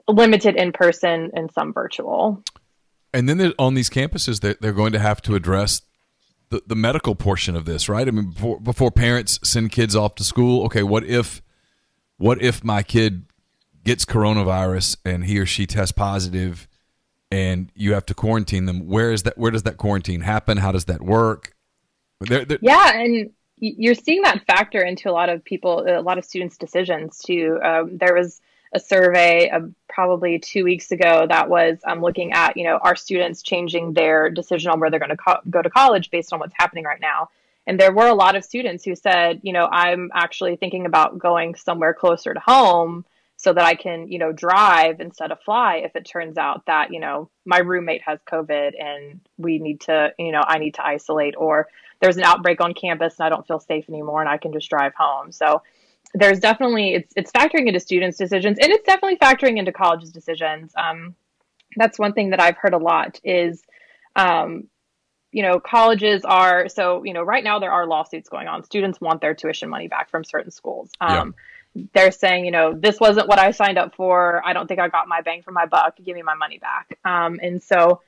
[0.08, 2.42] limited in person and some virtual.
[3.12, 5.82] And then on these campuses, they're, they're going to have to address
[6.50, 8.06] the, the medical portion of this, right?
[8.06, 11.42] I mean, before, before parents send kids off to school, okay, what if
[12.18, 13.24] what if my kid
[13.84, 16.68] gets coronavirus and he or she tests positive
[17.30, 18.86] and you have to quarantine them?
[18.86, 19.38] Where is that?
[19.38, 20.58] Where does that quarantine happen?
[20.58, 21.54] How does that work?
[22.20, 26.18] They're, they're, yeah, and you're seeing that factor into a lot of people, a lot
[26.18, 27.58] of students' decisions too.
[27.62, 28.40] Um, there was
[28.72, 32.96] a survey of probably two weeks ago that was um, looking at you know our
[32.96, 36.38] students changing their decision on where they're going to co- go to college based on
[36.38, 37.28] what's happening right now.
[37.66, 41.18] And there were a lot of students who said you know i'm actually thinking about
[41.18, 43.04] going somewhere closer to home
[43.36, 46.92] so that i can you know drive instead of fly if it turns out that
[46.92, 50.84] you know my roommate has covid and we need to you know i need to
[50.84, 51.68] isolate or
[52.00, 54.70] there's an outbreak on campus and i don't feel safe anymore and i can just
[54.70, 55.30] drive home.
[55.30, 55.62] So
[56.14, 60.72] there's definitely it's it's factoring into students' decisions, and it's definitely factoring into colleges' decisions.
[60.76, 61.14] Um,
[61.76, 63.62] that's one thing that I've heard a lot is,
[64.16, 64.64] um,
[65.30, 68.64] you know, colleges are so you know right now there are lawsuits going on.
[68.64, 70.90] Students want their tuition money back from certain schools.
[71.00, 71.34] Um,
[71.74, 71.84] yeah.
[71.94, 74.42] They're saying, you know, this wasn't what I signed up for.
[74.44, 75.96] I don't think I got my bang for my buck.
[76.04, 76.98] Give me my money back.
[77.04, 78.00] Um, and so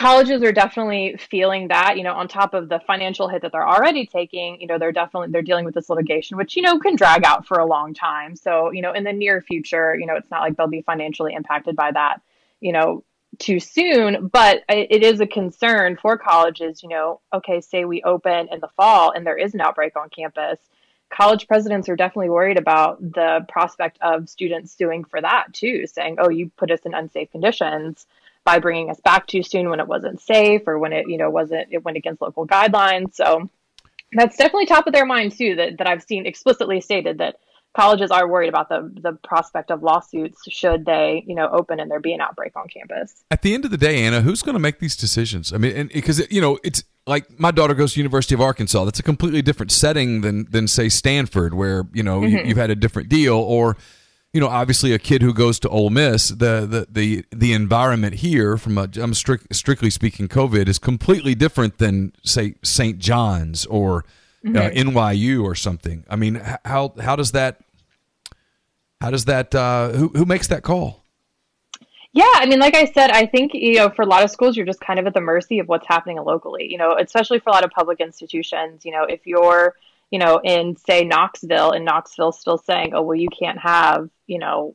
[0.00, 3.68] colleges are definitely feeling that you know on top of the financial hit that they're
[3.68, 6.96] already taking you know they're definitely they're dealing with this litigation which you know can
[6.96, 8.34] drag out for a long time.
[8.34, 11.34] So you know in the near future you know it's not like they'll be financially
[11.34, 12.22] impacted by that
[12.60, 13.04] you know
[13.38, 14.28] too soon.
[14.28, 18.68] But it is a concern for colleges you know okay say we open in the
[18.68, 20.58] fall and there is an outbreak on campus
[21.10, 26.16] college presidents are definitely worried about the prospect of students suing for that too saying
[26.18, 28.06] oh you put us in unsafe conditions
[28.44, 31.30] by bringing us back too soon when it wasn't safe or when it you know
[31.30, 33.14] wasn't it went against local guidelines.
[33.14, 33.48] So
[34.12, 37.36] that's definitely top of their mind too that, that i've seen explicitly stated that
[37.74, 41.90] colleges are worried about the the prospect of lawsuits should they you know open and
[41.90, 43.22] there be an outbreak on campus.
[43.30, 45.52] At the end of the day anna who's going to make these decisions?
[45.52, 48.84] I mean because you know it's like my daughter goes to university of arkansas.
[48.84, 52.38] That's a completely different setting than than say stanford where you know mm-hmm.
[52.38, 53.76] you, you've had a different deal or
[54.32, 58.16] you know, obviously a kid who goes to Ole Miss, the the the, the environment
[58.16, 62.98] here, from a I'm strict, strictly speaking, COVID is completely different than say St.
[62.98, 64.04] John's or
[64.44, 64.56] mm-hmm.
[64.56, 66.04] uh, NYU or something.
[66.08, 67.60] I mean, how how does that
[69.00, 71.02] how does that uh, who who makes that call?
[72.12, 74.56] Yeah, I mean, like I said, I think you know, for a lot of schools,
[74.56, 76.70] you're just kind of at the mercy of what's happening locally.
[76.70, 78.84] You know, especially for a lot of public institutions.
[78.84, 79.74] You know, if you're
[80.10, 84.38] you know, in say Knoxville, and Knoxville still saying, oh well, you can't have you
[84.38, 84.74] know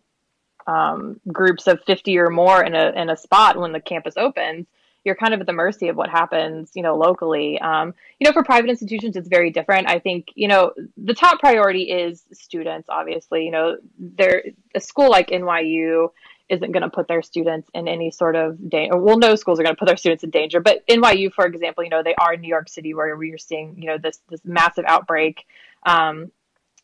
[0.67, 4.67] um, groups of 50 or more in a in a spot when the campus opens
[5.05, 7.61] you're kind of at the mercy of what happens, you know, locally.
[7.61, 9.87] Um, you know, for private institutions, it's very different.
[9.87, 12.89] I think, you know, the top priority is students.
[12.89, 14.43] Obviously, you know, there
[14.73, 16.09] a school like NYU
[16.49, 18.97] isn't going to put their students in any sort of danger.
[18.97, 21.83] Well, no schools are going to put their students in danger, but NYU, for example,
[21.83, 24.41] you know, they are in New York City where we're seeing, you know, this this
[24.43, 25.45] massive outbreak.
[25.85, 26.31] Um,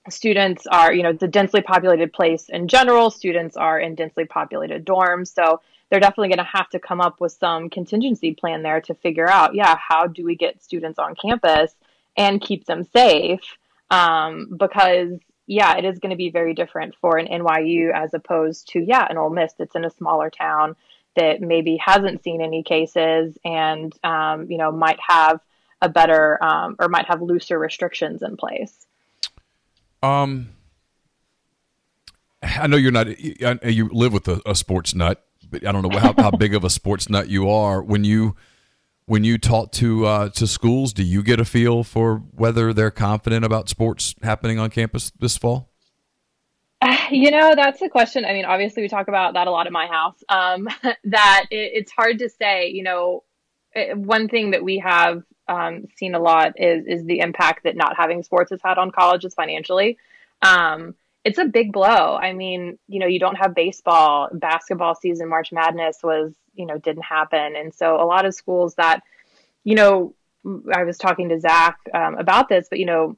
[0.09, 3.11] students are, you know, the densely populated place in general.
[3.11, 7.19] Students are in densely populated dorms, so they're definitely going to have to come up
[7.19, 11.15] with some contingency plan there to figure out, yeah, how do we get students on
[11.15, 11.75] campus
[12.17, 13.41] and keep them safe?
[13.91, 15.19] Um, because
[15.51, 19.05] yeah, it is going to be very different for an NYU as opposed to, yeah,
[19.09, 20.77] an Ole Miss that's in a smaller town
[21.17, 25.41] that maybe hasn't seen any cases and, um, you know, might have
[25.81, 28.87] a better um, or might have looser restrictions in place.
[30.01, 30.51] Um,
[32.41, 35.99] I know you're not, you live with a, a sports nut, but I don't know
[35.99, 37.81] how, how big of a sports nut you are.
[37.81, 38.37] When you,
[39.05, 42.91] when you talk to uh, to schools, do you get a feel for whether they're
[42.91, 45.69] confident about sports happening on campus this fall?
[47.11, 48.23] You know, that's the question.
[48.23, 50.15] I mean, obviously, we talk about that a lot at my house.
[50.29, 50.69] Um,
[51.03, 52.69] that it, it's hard to say.
[52.69, 53.23] You know,
[53.73, 57.75] it, one thing that we have um, seen a lot is is the impact that
[57.75, 59.97] not having sports has had on colleges financially.
[60.41, 62.15] Um, it's a big blow.
[62.15, 66.77] I mean, you know, you don't have baseball, basketball season, March Madness was, you know,
[66.77, 67.55] didn't happen.
[67.55, 69.01] And so a lot of schools that,
[69.63, 70.15] you know,
[70.73, 73.17] I was talking to Zach um, about this, but, you know,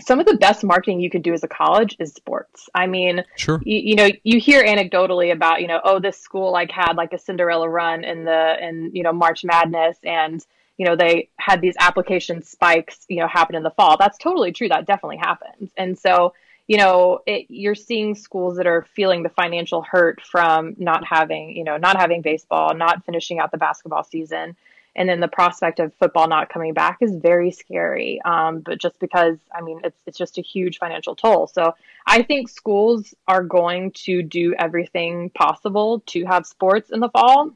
[0.00, 2.68] some of the best marketing you could do as a college is sports.
[2.74, 3.60] I mean, sure.
[3.64, 7.12] you, you know, you hear anecdotally about, you know, oh, this school like had like
[7.12, 10.44] a Cinderella run in the, in, you know, March Madness and,
[10.78, 13.96] you know, they had these application spikes, you know, happen in the fall.
[13.98, 14.68] That's totally true.
[14.68, 15.72] That definitely happens.
[15.76, 16.32] And so,
[16.68, 21.56] you know, it, you're seeing schools that are feeling the financial hurt from not having,
[21.56, 24.54] you know, not having baseball, not finishing out the basketball season.
[24.94, 28.20] And then the prospect of football not coming back is very scary.
[28.22, 31.46] Um, but just because, I mean, it's, it's just a huge financial toll.
[31.46, 31.74] So
[32.06, 37.52] I think schools are going to do everything possible to have sports in the fall.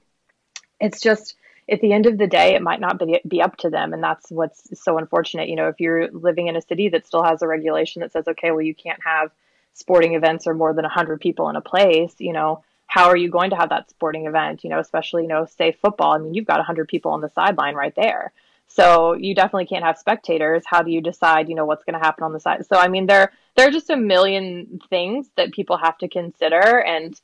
[0.81, 1.37] It's just,
[1.71, 3.93] at the end of the day, it might not be, be up to them.
[3.93, 5.49] And that's what's so unfortunate.
[5.49, 8.27] You know, if you're living in a city that still has a regulation that says,
[8.29, 9.31] okay, well, you can't have
[9.75, 13.31] sporting events or more than 100 people in a place, you know, how are you
[13.31, 14.65] going to have that sporting event?
[14.65, 16.13] You know, especially, you know, say football.
[16.13, 18.33] I mean, you've got 100 people on the sideline right there.
[18.67, 20.65] So you definitely can't have spectators.
[20.67, 22.67] How do you decide, you know, what's going to happen on the side?
[22.67, 26.81] So, I mean, there, there are just a million things that people have to consider.
[26.81, 27.19] And,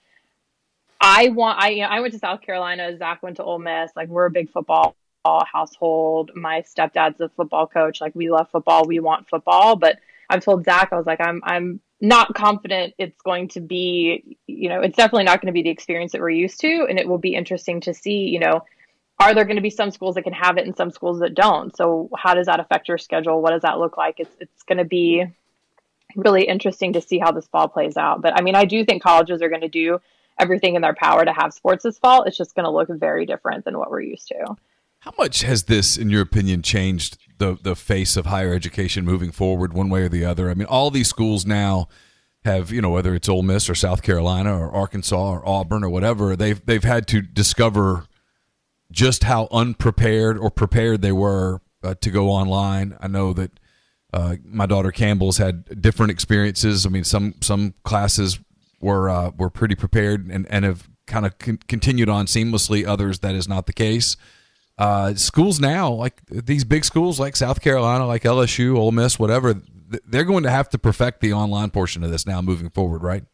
[1.00, 2.96] I want I you know, I went to South Carolina.
[2.96, 3.92] Zach went to Ole Miss.
[3.94, 6.30] Like we're a big football household.
[6.34, 8.00] My stepdad's a football coach.
[8.00, 8.84] Like we love football.
[8.86, 9.76] We want football.
[9.76, 9.98] But
[10.30, 14.68] I've told Zach I was like I'm I'm not confident it's going to be you
[14.68, 17.08] know it's definitely not going to be the experience that we're used to, and it
[17.08, 18.64] will be interesting to see you know
[19.20, 21.34] are there going to be some schools that can have it and some schools that
[21.34, 21.76] don't.
[21.76, 23.42] So how does that affect your schedule?
[23.42, 24.20] What does that look like?
[24.20, 25.24] It's it's going to be
[26.16, 28.22] really interesting to see how this fall plays out.
[28.22, 30.00] But I mean I do think colleges are going to do
[30.38, 32.22] everything in their power to have sports this fall.
[32.24, 34.56] It's just going to look very different than what we're used to.
[35.00, 39.30] How much has this, in your opinion, changed the the face of higher education moving
[39.30, 40.50] forward, one way or the other?
[40.50, 41.88] I mean, all these schools now
[42.44, 45.88] have, you know, whether it's Ole Miss or South Carolina or Arkansas or Auburn or
[45.88, 48.06] whatever, they've they've had to discover
[48.90, 52.96] just how unprepared or prepared they were uh, to go online.
[53.00, 53.60] I know that
[54.12, 56.86] uh, my daughter Campbell's had different experiences.
[56.86, 58.38] I mean, some some classes
[58.80, 62.86] were uh, were pretty prepared and, and have kind of con- continued on seamlessly.
[62.86, 64.16] Others that is not the case.
[64.76, 69.60] Uh, schools now, like these big schools like South Carolina, like LSU, Ole Miss, whatever,
[70.06, 73.24] they're going to have to perfect the online portion of this now moving forward, right?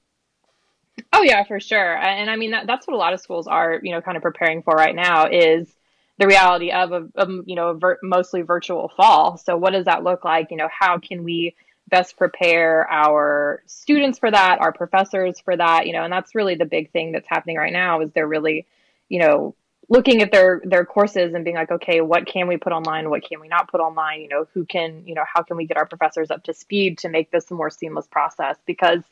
[1.13, 1.97] Oh yeah, for sure.
[1.99, 4.23] And I mean that, that's what a lot of schools are, you know, kind of
[4.23, 5.75] preparing for right now is
[6.19, 9.37] the reality of a, you know a ver- mostly virtual fall.
[9.37, 10.51] So what does that look like?
[10.51, 11.55] You know, how can we
[11.89, 16.55] best prepare our students for that, our professors for that, you know, and that's really
[16.55, 18.67] the big thing that's happening right now is they're really,
[19.09, 19.55] you know,
[19.89, 23.11] looking at their their courses and being like, okay, what can we put online?
[23.11, 24.23] What can we not put online?
[24.23, 26.99] You know, who can, you know, how can we get our professors up to speed
[26.99, 28.57] to make this a more seamless process?
[28.67, 29.03] Because,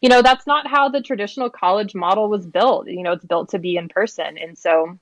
[0.00, 2.88] you know, that's not how the traditional college model was built.
[2.88, 4.36] You know, it's built to be in person.
[4.36, 4.98] And so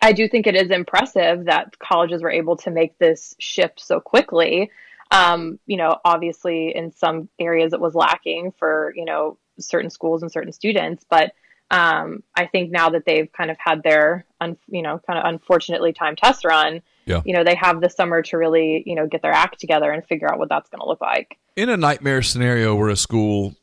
[0.00, 4.00] I do think it is impressive that colleges were able to make this shift so
[4.00, 4.70] quickly
[5.14, 10.22] um, you know, obviously in some areas it was lacking for, you know, certain schools
[10.22, 11.32] and certain students, but
[11.70, 15.24] um, I think now that they've kind of had their, un, you know, kind of
[15.26, 17.22] unfortunately time test run, yeah.
[17.24, 20.04] you know, they have the summer to really, you know, get their act together and
[20.04, 21.38] figure out what that's going to look like.
[21.56, 23.54] In a nightmare scenario where a school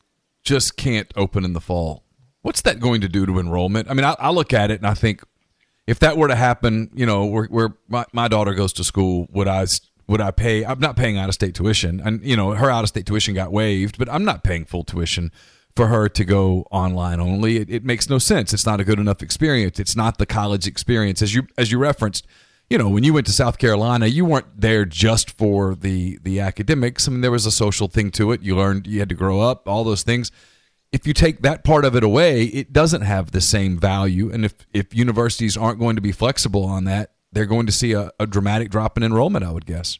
[0.44, 2.04] just can't open in the fall,
[2.42, 3.90] what's that going to do to enrollment?
[3.90, 5.24] I mean, I, I look at it and I think
[5.86, 9.28] if that were to happen, you know, where, where my, my daughter goes to school,
[9.32, 9.66] would I
[10.12, 10.66] would I pay?
[10.66, 13.34] I'm not paying out of state tuition, and you know her out of state tuition
[13.34, 15.32] got waived, but I'm not paying full tuition
[15.74, 17.56] for her to go online only.
[17.56, 18.54] It, it, makes no sense.
[18.54, 19.80] It's not a good enough experience.
[19.80, 22.28] It's not the college experience as you as you referenced.
[22.70, 26.42] You know, when you went to South Carolina, you weren't there just for the the
[26.42, 27.08] academics.
[27.08, 28.42] I mean, there was a social thing to it.
[28.42, 30.30] You learned you had to grow up, all those things.
[30.92, 34.30] If you take that part of it away, it doesn't have the same value.
[34.30, 37.94] And if if universities aren't going to be flexible on that, they're going to see
[37.94, 40.00] a, a dramatic drop in enrollment, I would guess.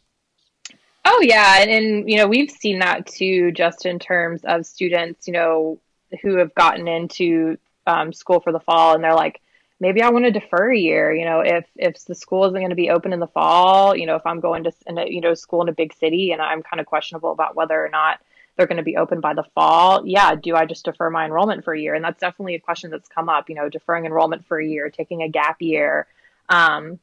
[1.04, 5.28] Oh yeah, and, and you know we've seen that too, just in terms of students,
[5.28, 5.80] you know,
[6.22, 9.42] who have gotten into um, school for the fall, and they're like,
[9.80, 11.14] maybe I want to defer a year.
[11.14, 14.06] You know, if if the school isn't going to be open in the fall, you
[14.06, 16.62] know, if I'm going to a, you know school in a big city, and I'm
[16.62, 18.20] kind of questionable about whether or not
[18.56, 20.04] they're going to be open by the fall.
[20.06, 21.96] Yeah, do I just defer my enrollment for a year?
[21.96, 23.50] And that's definitely a question that's come up.
[23.50, 26.06] You know, deferring enrollment for a year, taking a gap year.
[26.48, 27.00] Um,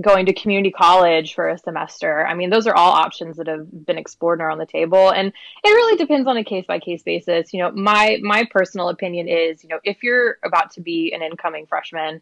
[0.00, 2.26] going to community college for a semester.
[2.26, 5.10] I mean, those are all options that have been explored and are on the table.
[5.10, 5.32] And
[5.64, 7.52] it really depends on a case by case basis.
[7.52, 11.22] You know, my my personal opinion is, you know, if you're about to be an
[11.22, 12.20] incoming freshman,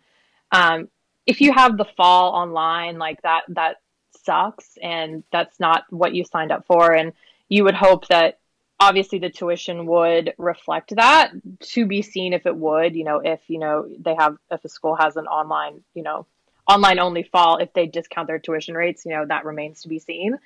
[0.53, 0.89] um,
[1.27, 3.77] if you have the fall online like that, that
[4.24, 6.95] sucks, and that's not what you signed up for.
[6.95, 7.12] And
[7.49, 8.39] you would hope that
[8.81, 13.40] obviously the tuition would reflect that to be seen if it would you know if
[13.49, 16.27] you know they have if a school has an online you know
[16.69, 19.99] online only fall if they discount their tuition rates you know that remains to be
[19.99, 20.39] seen.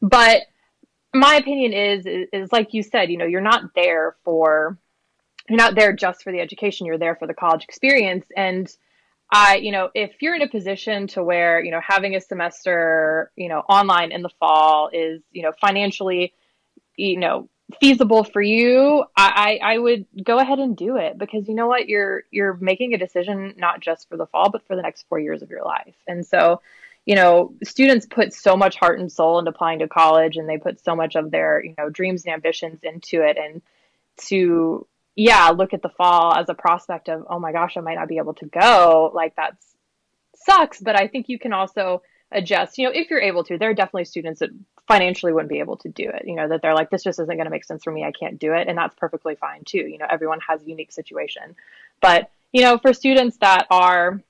[0.00, 0.42] But
[1.14, 4.78] my opinion is, is like you said you know you're not there for
[5.48, 8.26] you're not there just for the education you're there for the college experience.
[8.36, 8.74] And
[9.30, 13.32] i you know if you're in a position to where you know having a semester
[13.34, 16.32] you know online in the fall is you know financially
[16.96, 17.48] you know
[17.80, 21.88] feasible for you, I, I, would go ahead and do it because you know what,
[21.88, 25.18] you're you're making a decision not just for the fall, but for the next four
[25.18, 25.94] years of your life.
[26.06, 26.60] And so,
[27.04, 30.58] you know, students put so much heart and soul into applying to college, and they
[30.58, 33.62] put so much of their you know dreams and ambitions into it, and
[34.28, 34.86] to
[35.16, 38.08] yeah, look at the fall as a prospect of oh my gosh, I might not
[38.08, 39.10] be able to go.
[39.12, 39.56] Like that
[40.36, 42.02] sucks, but I think you can also
[42.32, 42.78] adjust.
[42.78, 44.50] You know, if you're able to, there are definitely students that
[44.88, 46.24] financially wouldn't be able to do it.
[46.26, 48.04] You know, that they're like, this just isn't going to make sense for me.
[48.04, 48.68] I can't do it.
[48.68, 49.78] And that's perfectly fine too.
[49.78, 51.56] You know, everyone has a unique situation.
[52.00, 54.20] But, you know, for students that are,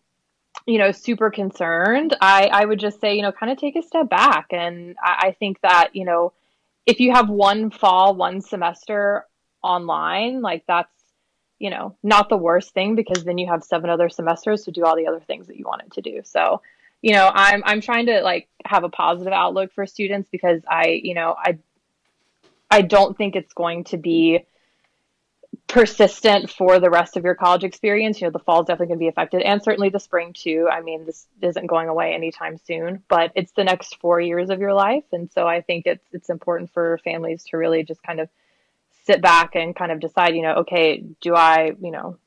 [0.67, 3.83] you know, super concerned, I, I would just say, you know, kind of take a
[3.83, 4.47] step back.
[4.51, 6.33] And I, I think that, you know,
[6.87, 9.27] if you have one fall, one semester
[9.63, 10.93] online, like that's,
[11.59, 14.85] you know, not the worst thing because then you have seven other semesters to do
[14.85, 16.21] all the other things that you wanted to do.
[16.25, 16.61] So,
[17.03, 21.01] you know, I'm I'm trying to like have a positive outlook for students because I,
[21.03, 21.59] you know, I
[22.71, 24.45] I don't think it's going to be
[25.69, 28.21] persistent for the rest of your college experience.
[28.21, 30.69] You know, the fall is definitely going to be affected, and certainly the spring too.
[30.71, 34.61] I mean, this isn't going away anytime soon, but it's the next four years of
[34.61, 38.21] your life, and so I think it's it's important for families to really just kind
[38.21, 38.29] of
[39.05, 40.35] sit back and kind of decide.
[40.35, 42.19] You know, okay, do I, you know,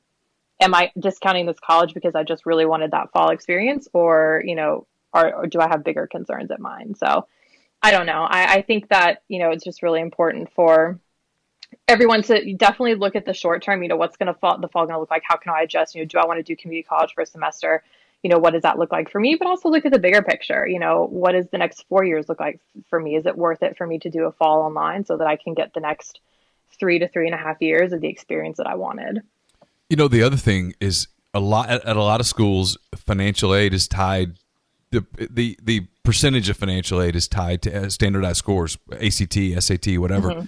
[0.60, 4.56] am I discounting this college because I just really wanted that fall experience, or you
[4.56, 6.95] know, or, or do I have bigger concerns at mine?
[6.95, 7.27] So
[7.81, 8.27] I don't know.
[8.30, 10.99] I, I think that you know it's just really important for
[11.88, 13.84] everyone to definitely look at the short term.
[13.84, 15.23] You know, what's going to fall the fall going to look like?
[15.26, 15.95] How can I adjust?
[15.95, 17.84] You know, do I want to do community college for a semester?
[18.23, 19.36] You know, what does that look like for me?
[19.36, 20.68] But also look at the bigger picture.
[20.68, 22.60] You know, what does the next four years look like
[22.90, 23.15] for me?
[23.15, 25.53] Is it worth it for me to do a fall online so that I can
[25.53, 26.19] get the next
[26.80, 29.22] three to three and a half years of the experience that I wanted?
[29.90, 33.74] You know, the other thing is a lot at, a lot of schools, financial aid
[33.74, 34.38] is tied.
[34.91, 39.98] The, the the percentage of financial aid is tied to uh, standardized scores, ACT, SAT,
[39.98, 40.30] whatever.
[40.30, 40.45] Mm-hmm.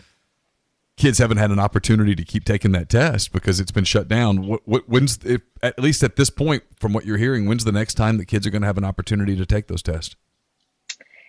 [0.98, 4.46] Kids haven't had an opportunity to keep taking that test because it's been shut down.
[4.46, 7.72] What, what, when's if, at least at this point, from what you're hearing, when's the
[7.72, 10.16] next time that kids are going to have an opportunity to take those tests?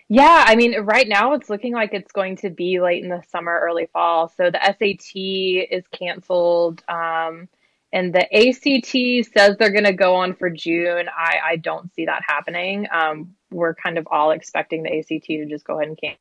[0.09, 3.23] Yeah, I mean, right now it's looking like it's going to be late in the
[3.29, 4.27] summer, early fall.
[4.35, 6.83] So the SAT is canceled.
[6.87, 7.47] Um,
[7.93, 11.07] and the ACT says they're going to go on for June.
[11.15, 12.87] I, I don't see that happening.
[12.91, 16.19] Um, we're kind of all expecting the ACT to just go ahead and cancel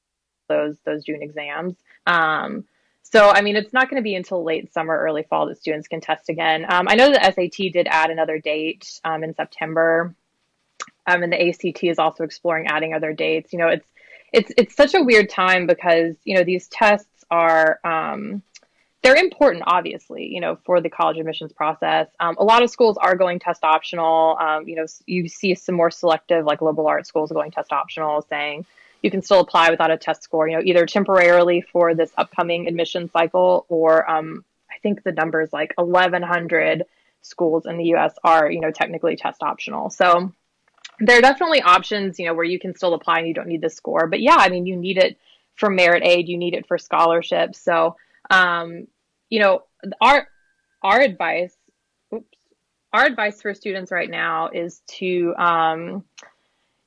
[0.49, 1.75] those those June exams.
[2.07, 2.65] Um,
[3.03, 5.89] so, I mean, it's not going to be until late summer, early fall that students
[5.89, 6.65] can test again.
[6.69, 10.15] Um, I know the SAT did add another date um, in September,
[11.07, 13.53] um, and the ACT is also exploring adding other dates.
[13.53, 13.89] You know, it's
[14.33, 18.43] it's it's such a weird time because you know these tests are um,
[19.03, 22.09] they're important, obviously, you know, for the college admissions process.
[22.21, 24.37] Um, a lot of schools are going test optional.
[24.41, 28.23] Um, you know, you see some more selective, like liberal arts schools going test optional,
[28.23, 28.65] saying
[29.03, 30.49] you can still apply without a test score.
[30.49, 35.43] You know, either temporarily for this upcoming admission cycle, or um, I think the number
[35.43, 36.85] is like 1,100
[37.23, 38.15] schools in the U.S.
[38.23, 39.91] are, you know, technically test optional.
[39.91, 40.33] So
[41.01, 43.63] there are definitely options, you know, where you can still apply and you don't need
[43.63, 44.07] the score.
[44.07, 45.19] But yeah, I mean, you need it
[45.57, 47.59] for merit aid, you need it for scholarships.
[47.59, 47.97] So
[48.33, 48.87] um,
[49.29, 49.63] you know,
[50.01, 50.27] our
[50.83, 51.55] our advice,
[52.13, 52.39] oops,
[52.93, 56.05] our advice for students right now is to, um,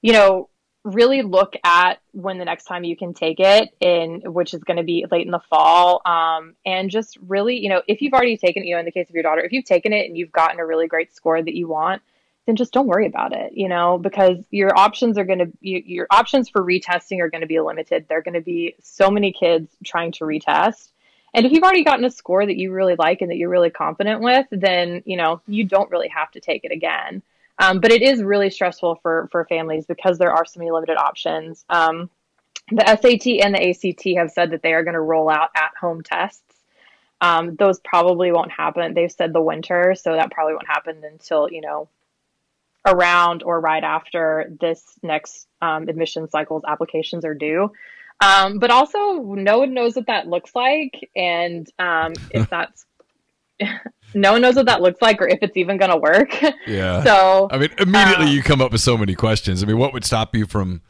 [0.01, 0.49] you know,
[0.83, 4.77] really look at when the next time you can take it in which is going
[4.77, 8.37] to be late in the fall um, and just really you know if you've already
[8.37, 10.31] taken you know in the case of your daughter if you've taken it and you've
[10.31, 12.03] gotten a really great score that you want
[12.45, 15.81] then just don't worry about it you know because your options are going to you,
[15.83, 18.05] your options for retesting are going to be limited.
[18.07, 20.91] There are going to be so many kids trying to retest
[21.35, 23.69] and if you've already gotten a score that you really like and that you're really
[23.69, 27.21] confident with, then you know you don't really have to take it again.
[27.59, 30.97] Um, but it is really stressful for for families because there are so many limited
[30.97, 31.65] options.
[31.69, 32.09] Um,
[32.71, 35.71] the SAT and the ACT have said that they are going to roll out at
[35.79, 36.41] home tests.
[37.21, 38.93] Um, those probably won't happen.
[38.93, 41.89] They've said the winter, so that probably won't happen until you know
[42.85, 47.71] around or right after this next um, admission cycle's applications are due.
[48.21, 52.85] Um, but also, no one knows what that looks like, and um, if that's
[54.13, 56.33] no one knows what that looks like or if it's even going to work.
[56.67, 57.03] Yeah.
[57.03, 59.63] So I mean, immediately um, you come up with so many questions.
[59.63, 60.81] I mean, what would stop you from,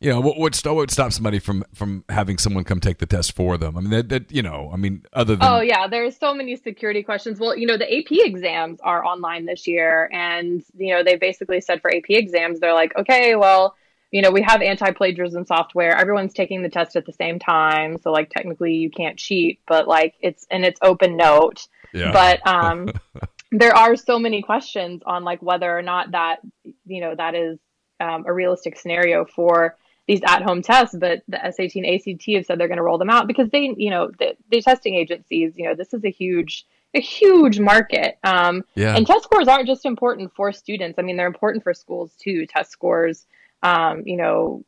[0.00, 3.06] you know, what would, what would stop somebody from from having someone come take the
[3.06, 3.76] test for them?
[3.76, 6.56] I mean, that, that you know, I mean, other than oh yeah, there's so many
[6.56, 7.40] security questions.
[7.40, 11.60] Well, you know, the AP exams are online this year, and you know, they basically
[11.60, 13.74] said for AP exams, they're like, okay, well
[14.10, 15.96] you know, we have anti plagiarism software.
[15.96, 17.98] Everyone's taking the test at the same time.
[17.98, 21.68] So like technically you can't cheat, but like it's and it's open note.
[21.92, 22.12] Yeah.
[22.12, 22.90] But um
[23.52, 26.40] there are so many questions on like whether or not that
[26.86, 27.58] you know that is
[28.00, 29.76] um, a realistic scenario for
[30.06, 33.10] these at-home tests, but the SAT and ACT have said they're going to roll them
[33.10, 36.66] out because they, you know, the, the testing agencies, you know, this is a huge,
[36.94, 38.18] a huge market.
[38.24, 38.96] Um, Yeah.
[38.96, 40.98] And test scores aren't just important for students.
[40.98, 42.46] I mean, they're important for schools too.
[42.46, 43.26] Test scores,
[43.62, 44.64] um, you know,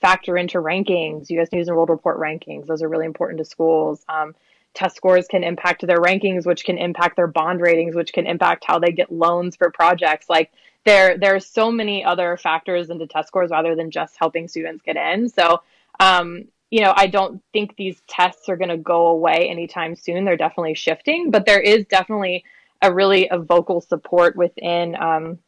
[0.00, 1.52] factor into rankings, U.S.
[1.52, 2.66] News and World Report rankings.
[2.66, 4.04] Those are really important to schools.
[4.08, 4.34] Um,
[4.74, 8.64] test scores can impact their rankings, which can impact their bond ratings, which can impact
[8.66, 10.28] how they get loans for projects.
[10.28, 10.52] Like
[10.84, 14.82] there, there are so many other factors into test scores rather than just helping students
[14.82, 15.28] get in.
[15.28, 15.62] So,
[15.98, 20.24] um, you know, I don't think these tests are going to go away anytime soon.
[20.24, 22.44] They're definitely shifting, but there is definitely
[22.82, 25.38] a really a vocal support within um,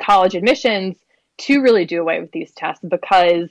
[0.00, 0.96] college admissions
[1.38, 3.50] to really do away with these tests because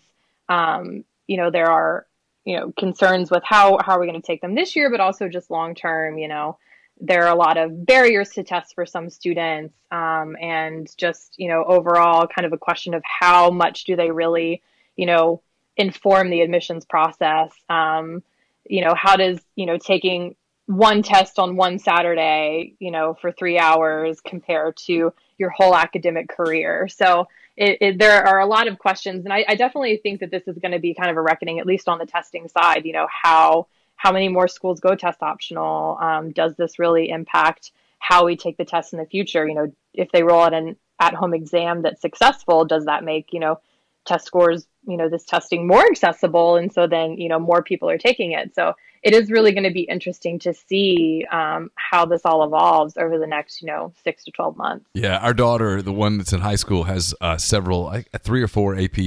[0.50, 2.06] um, you know there are
[2.44, 5.00] you know concerns with how how are we going to take them this year, but
[5.00, 6.18] also just long term.
[6.18, 6.58] You know,
[7.00, 11.50] there are a lot of barriers to tests for some students, um, and just you
[11.50, 14.62] know overall kind of a question of how much do they really
[14.96, 15.42] you know
[15.78, 17.52] inform the admissions process.
[17.70, 18.24] Um,
[18.68, 20.36] you know, how does you know taking
[20.68, 26.28] one test on one Saturday, you know, for three hours compare to your whole academic
[26.28, 26.88] career.
[26.88, 30.32] So it, it, there are a lot of questions, and I, I definitely think that
[30.32, 32.86] this is going to be kind of a reckoning, at least on the testing side.
[32.86, 35.98] You know, how how many more schools go test optional?
[36.02, 39.48] Um, does this really impact how we take the test in the future?
[39.48, 43.40] You know, if they roll out an at-home exam that's successful, does that make you
[43.40, 43.60] know
[44.06, 47.90] test scores, you know, this testing more accessible, and so then you know more people
[47.90, 48.54] are taking it.
[48.54, 48.74] So
[49.06, 53.20] it is really going to be interesting to see um, how this all evolves over
[53.20, 54.86] the next, you know, six to 12 months.
[54.96, 58.48] Yeah, our daughter, the one that's in high school, has uh, several, uh, three or
[58.48, 58.98] four AP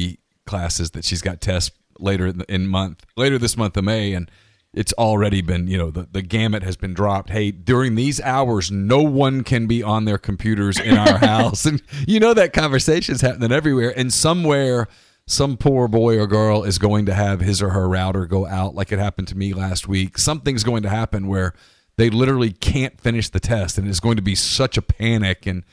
[0.46, 4.12] classes that she's got tests later in, the, in month, later this month of May,
[4.12, 4.30] and
[4.72, 7.30] it's already been, you know, the, the gamut has been dropped.
[7.30, 11.82] Hey, during these hours, no one can be on their computers in our house, and
[12.06, 14.86] you know that conversation's happening everywhere, and somewhere
[15.28, 18.74] some poor boy or girl is going to have his or her router go out
[18.74, 20.16] like it happened to me last week.
[20.16, 21.52] Something's going to happen where
[21.96, 25.64] they literally can't finish the test and it's going to be such a panic and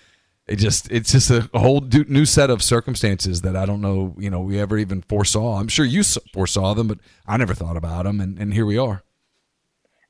[0.46, 4.30] it just it's just a whole new set of circumstances that I don't know, you
[4.30, 5.58] know, we ever even foresaw.
[5.58, 6.04] I'm sure you
[6.34, 9.04] foresaw them, but I never thought about them and, and here we are.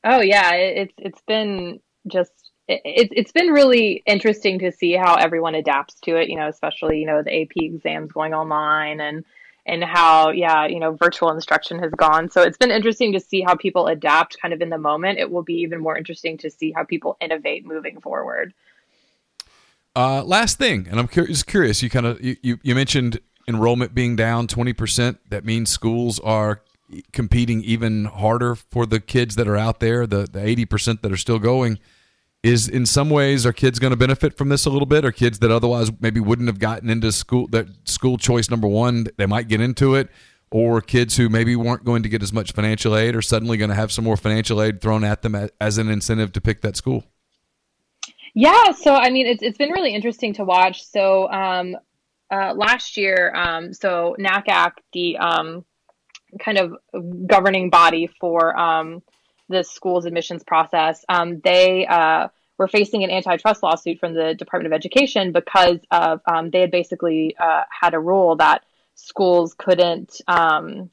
[0.04, 5.56] Oh yeah, it's it's been just it's it's been really interesting to see how everyone
[5.56, 6.30] adapts to it.
[6.30, 9.24] You know, especially you know the AP exams going online and
[9.66, 12.30] and how yeah you know virtual instruction has gone.
[12.30, 15.20] So it's been interesting to see how people adapt kind of in the moment.
[15.20, 18.54] It will be even more interesting to see how people innovate moving forward.
[19.96, 21.44] Uh, last thing, and I'm curious.
[21.44, 25.20] Curious, you kind of you, you you mentioned enrollment being down twenty percent.
[25.30, 26.62] That means schools are
[27.12, 30.08] competing even harder for the kids that are out there.
[30.08, 31.80] The the eighty percent that are still going
[32.46, 35.04] is in some ways are kids going to benefit from this a little bit?
[35.04, 39.08] Or kids that otherwise maybe wouldn't have gotten into school that school choice number one
[39.18, 40.10] they might get into it?
[40.52, 43.70] Or kids who maybe weren't going to get as much financial aid are suddenly going
[43.70, 46.78] to have some more financial aid thrown at them as an incentive to pick that
[46.78, 47.04] school?
[48.36, 50.86] Yeah so i mean it's, it's been really interesting to watch.
[50.86, 51.76] So um,
[52.32, 55.66] uh, last year um, so NACAC the um,
[56.40, 56.76] kind of
[57.26, 59.02] governing body for um,
[59.50, 61.06] the school's admissions process.
[61.08, 66.22] Um, they uh, were facing an antitrust lawsuit from the Department of Education because of
[66.26, 68.64] um, they had basically uh, had a rule that
[68.96, 70.90] schools couldn't, um,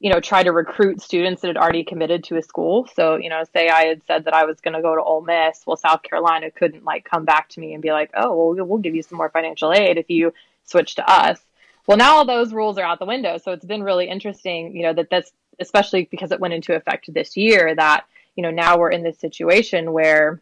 [0.00, 2.88] you know, try to recruit students that had already committed to a school.
[2.94, 5.22] So, you know, say I had said that I was going to go to Ole
[5.22, 8.66] Miss, well, South Carolina couldn't like come back to me and be like, oh, well,
[8.66, 10.32] we'll give you some more financial aid if you
[10.64, 11.38] switch to us.
[11.86, 13.38] Well, now all those rules are out the window.
[13.38, 15.30] So it's been really interesting, you know, that that's
[15.60, 19.18] especially because it went into effect this year that, you know, now we're in this
[19.18, 20.40] situation where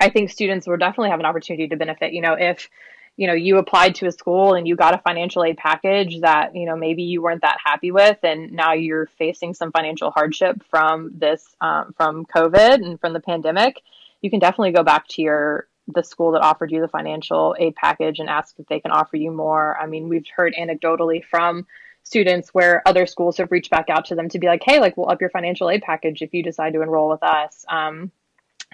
[0.00, 2.12] I think students will definitely have an opportunity to benefit.
[2.12, 2.68] You know, if,
[3.16, 6.56] you know, you applied to a school and you got a financial aid package that,
[6.56, 10.62] you know, maybe you weren't that happy with, and now you're facing some financial hardship
[10.68, 13.80] from this, um, from COVID and from the pandemic,
[14.20, 17.74] you can definitely go back to your the school that offered you the financial aid
[17.76, 19.76] package and ask if they can offer you more.
[19.78, 21.66] I mean, we've heard anecdotally from
[22.04, 24.96] students where other schools have reached back out to them to be like, hey, like
[24.96, 27.64] we'll up your financial aid package if you decide to enroll with us.
[27.68, 28.12] Um,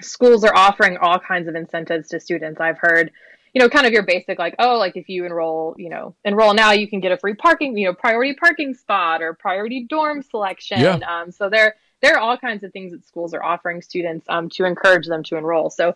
[0.01, 2.61] schools are offering all kinds of incentives to students.
[2.61, 3.13] I've heard,
[3.55, 6.55] you know, kind of your basic like, oh, like if you enroll, you know, enroll
[6.55, 10.23] now, you can get a free parking, you know, priority parking spot or priority dorm
[10.23, 10.81] selection.
[10.81, 10.99] Yeah.
[11.09, 14.49] Um, so there there are all kinds of things that schools are offering students um,
[14.51, 15.71] to encourage them to enroll.
[15.71, 15.95] So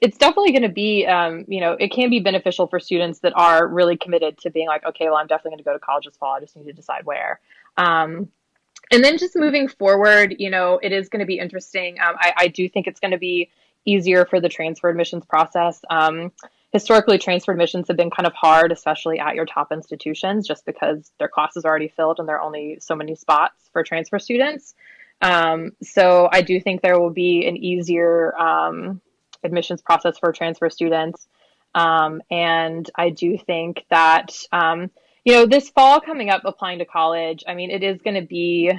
[0.00, 3.32] it's definitely going to be, um, you know, it can be beneficial for students that
[3.34, 6.04] are really committed to being like, okay, well, I'm definitely going to go to college
[6.04, 6.34] this fall.
[6.34, 7.40] I just need to decide where.
[7.76, 8.28] Um,
[8.92, 11.98] and then just moving forward, you know, it is going to be interesting.
[11.98, 13.50] Um, I, I, do think it's going to be
[13.84, 15.80] easier for the transfer admissions process.
[15.90, 16.30] Um,
[16.72, 21.10] historically transfer admissions have been kind of hard, especially at your top institutions, just because
[21.18, 24.74] their classes are already filled and there are only so many spots for transfer students.
[25.22, 29.00] Um, so I do think there will be an easier um,
[29.46, 31.26] admissions process for transfer students.
[31.74, 34.90] Um, and I do think that, um,
[35.24, 38.26] you know, this fall coming up applying to college, I mean, it is going to
[38.26, 38.72] be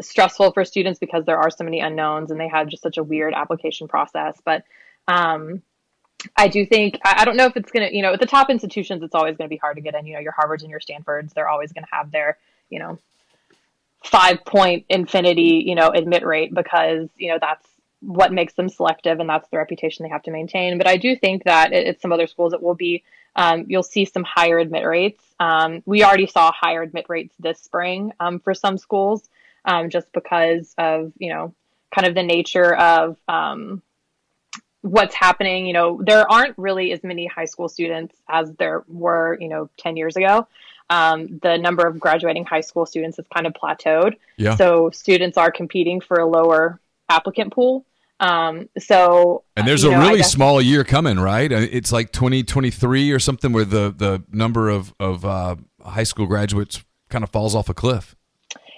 [0.00, 3.02] stressful for students because there are so many unknowns and they have just such a
[3.02, 4.40] weird application process.
[4.44, 4.64] But
[5.06, 5.62] um,
[6.36, 8.50] I do think I, I don't know if it's gonna, you know, at the top
[8.50, 10.06] institutions, it's always going to be hard to get in.
[10.06, 12.38] You know, your Harvards and your Stanfords, they're always going to have their,
[12.70, 12.98] you know,
[14.04, 17.66] five point infinity, you know, admit rate because you know that's
[18.00, 20.78] what makes them selective and that's the reputation they have to maintain.
[20.78, 23.04] But I do think that it, it's some other schools that will be.
[23.36, 25.22] Um, you'll see some higher admit rates.
[25.38, 29.28] Um, we already saw higher admit rates this spring um, for some schools,
[29.64, 31.54] um, just because of you know
[31.94, 33.82] kind of the nature of um,
[34.82, 35.66] what's happening.
[35.66, 39.68] You know, there aren't really as many high school students as there were, you know,
[39.78, 40.46] 10 years ago.
[40.90, 44.16] Um, the number of graduating high school students has kind of plateaued.
[44.36, 44.56] Yeah.
[44.56, 47.84] So students are competing for a lower applicant pool.
[48.20, 51.52] Um, so And there's a know, really small year coming, right?
[51.52, 56.26] Uh, It's like 2023 or something where the, the number of, of uh, high school
[56.26, 58.16] graduates kind of falls off a cliff.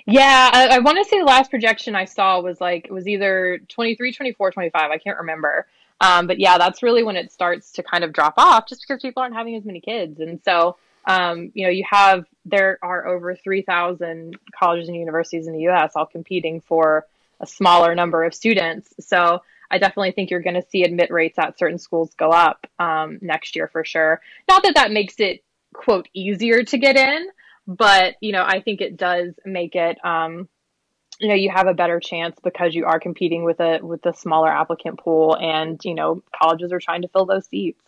[0.06, 3.06] Yeah, I, I want to say the last projection I saw was like it was
[3.06, 4.90] either 23, 24, 25.
[4.90, 5.66] I can't remember.
[6.00, 9.02] Um, but yeah, that's really when it starts to kind of drop off just because
[9.02, 10.18] people aren't having as many kids.
[10.18, 10.76] And so,
[11.06, 15.92] um, you know, you have there are over 3,000 colleges and universities in the US
[15.94, 17.06] all competing for
[17.40, 18.92] a smaller number of students.
[19.00, 19.40] So
[19.70, 23.18] I definitely think you're going to see admit rates at certain schools go up um,
[23.22, 24.20] next year for sure.
[24.48, 27.28] Not that that makes it, quote, easier to get in,
[27.70, 30.48] but you know i think it does make it um
[31.20, 34.14] you know you have a better chance because you are competing with a with a
[34.14, 37.80] smaller applicant pool and you know colleges are trying to fill those seats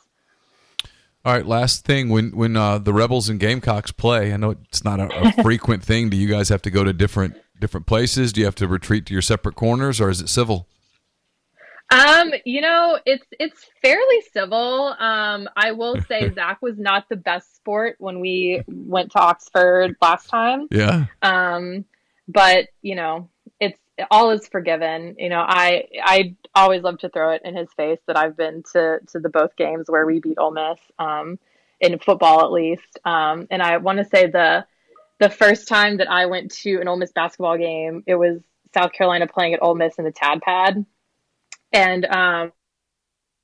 [1.25, 4.83] All right, last thing when when uh, the Rebels and Gamecocks play, I know it's
[4.83, 5.07] not a,
[5.39, 6.11] a frequent thing.
[6.11, 8.33] Do you guys have to go to different different places?
[8.33, 10.69] Do you have to retreat to your separate corners, or is it civil?
[11.93, 14.95] um you know it's it's fairly civil.
[14.99, 19.97] Um i will say zach was not the best sport when we went to oxford
[20.01, 20.69] last time.
[20.71, 21.85] Yeah, um
[22.29, 23.29] but you know
[23.61, 23.79] it's
[24.11, 25.17] all is forgiven.
[25.19, 28.63] You know i i always love to throw it in his face that i've been
[28.73, 31.39] to to the both games where we beat Ole Miss um
[31.81, 32.99] in football at least.
[33.05, 34.65] Um and i want to say the
[35.23, 38.41] the first time that i went to an Ole Miss basketball game it was
[38.75, 40.85] south carolina playing at Ole Miss in the tad pad
[41.73, 42.53] and um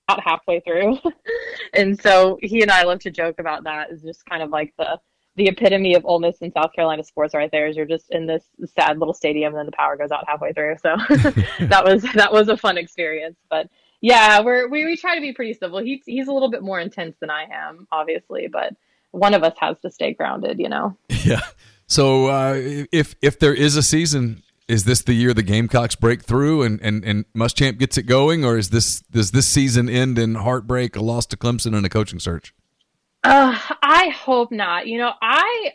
[0.09, 0.99] about halfway through
[1.75, 4.75] and so he and i love to joke about that is just kind of like
[4.79, 4.99] the
[5.37, 8.27] the epitome of Ole Miss and South Carolina sports right there is you're just in
[8.27, 8.45] this
[8.77, 10.75] sad little stadium and then the power goes out halfway through.
[10.83, 10.97] So
[11.67, 13.37] that was that was a fun experience.
[13.49, 13.69] But
[14.01, 15.79] yeah, we're we, we try to be pretty civil.
[15.79, 18.75] He's he's a little bit more intense than I am, obviously, but
[19.11, 20.97] one of us has to stay grounded, you know.
[21.25, 21.43] yeah.
[21.87, 26.23] So uh, if if there is a season, is this the year the Gamecocks break
[26.23, 30.19] through and and and Muschamp gets it going, or is this does this season end
[30.19, 32.55] in heartbreak, a loss to Clemson, and a coaching search?
[33.25, 34.87] Uh, I hope not.
[34.87, 35.73] You know, I,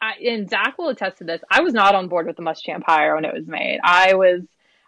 [0.00, 1.40] I and Zach will attest to this.
[1.50, 3.78] I was not on board with the Muschamp hire when it was made.
[3.84, 4.42] I was,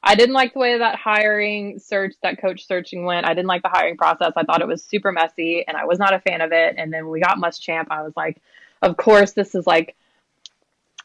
[0.07, 3.27] I didn't like the way that hiring search, that coach searching went.
[3.27, 4.35] I didn't like the hiring process.
[4.37, 6.75] I thought it was super messy, and I was not a fan of it.
[6.77, 8.41] And then when we got Muschamp, I was like,
[8.83, 9.97] of course, this is like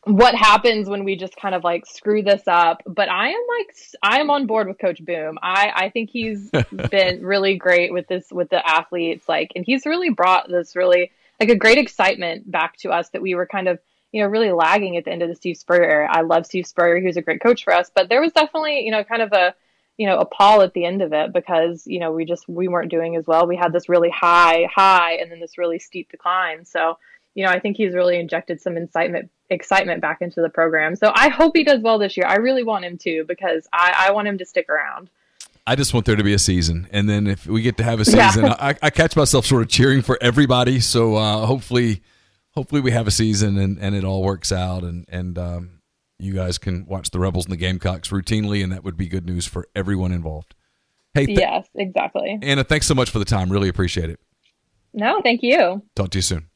[0.04, 3.76] what happens when we just kind of like screw this up but i am like
[4.02, 6.50] i am on board with coach boom i i think he's
[6.90, 11.12] been really great with this with the athletes like and he's really brought this really
[11.40, 13.78] like a great excitement back to us that we were kind of
[14.12, 16.66] you know really lagging at the end of the steve spurrier era i love steve
[16.66, 19.22] spurrier he was a great coach for us but there was definitely you know kind
[19.22, 19.54] of a
[19.98, 22.68] you know a pall at the end of it because you know we just we
[22.68, 26.10] weren't doing as well we had this really high high and then this really steep
[26.10, 26.98] decline so
[27.36, 30.96] you know, I think he's really injected some incitement excitement back into the program.
[30.96, 32.26] So I hope he does well this year.
[32.28, 35.10] I really want him to because I, I want him to stick around.
[35.66, 38.00] I just want there to be a season, and then if we get to have
[38.00, 38.56] a season, Yeah.
[38.60, 40.80] I, I catch myself sort of cheering for everybody.
[40.80, 42.02] So uh, hopefully,
[42.60, 45.80] hopefully we have a season and, and it all works out, and and um,
[46.20, 49.26] you guys can watch the Rebels and the Gamecocks routinely, and that would be good
[49.26, 50.56] news for everyone involved.
[51.14, 52.38] Hey, th- yes, exactly.
[52.42, 53.50] Anna, thanks so much for the time.
[53.50, 54.20] Really appreciate it.
[54.94, 55.82] No, thank you.
[55.96, 56.50] Talk to you soon.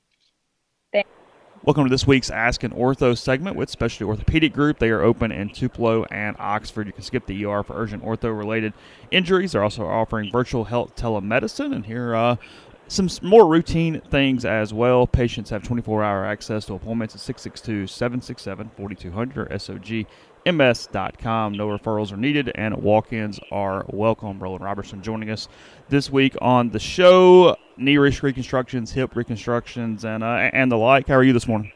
[1.66, 4.80] Welcome to this week's Ask an Ortho segment with Specialty Orthopedic Group.
[4.80, 6.88] They are open in Tupelo and Oxford.
[6.88, 8.74] You can skip the ER for urgent ortho related
[9.12, 9.54] injuries.
[9.54, 11.74] They're also offering virtual health telemedicine.
[11.74, 12.38] And here are
[12.88, 15.08] some more routine things as well.
[15.08, 19.50] Patients have 24 hour access to appointments at 662 767 4200 or
[20.46, 21.54] ms.com.
[21.54, 24.40] No referrals are needed, and walk-ins are welcome.
[24.40, 25.48] Roland Robertson joining us
[25.90, 27.56] this week on the show.
[27.78, 31.08] Knee reconstructions, hip reconstructions, and uh, and the like.
[31.08, 31.72] How are you this morning?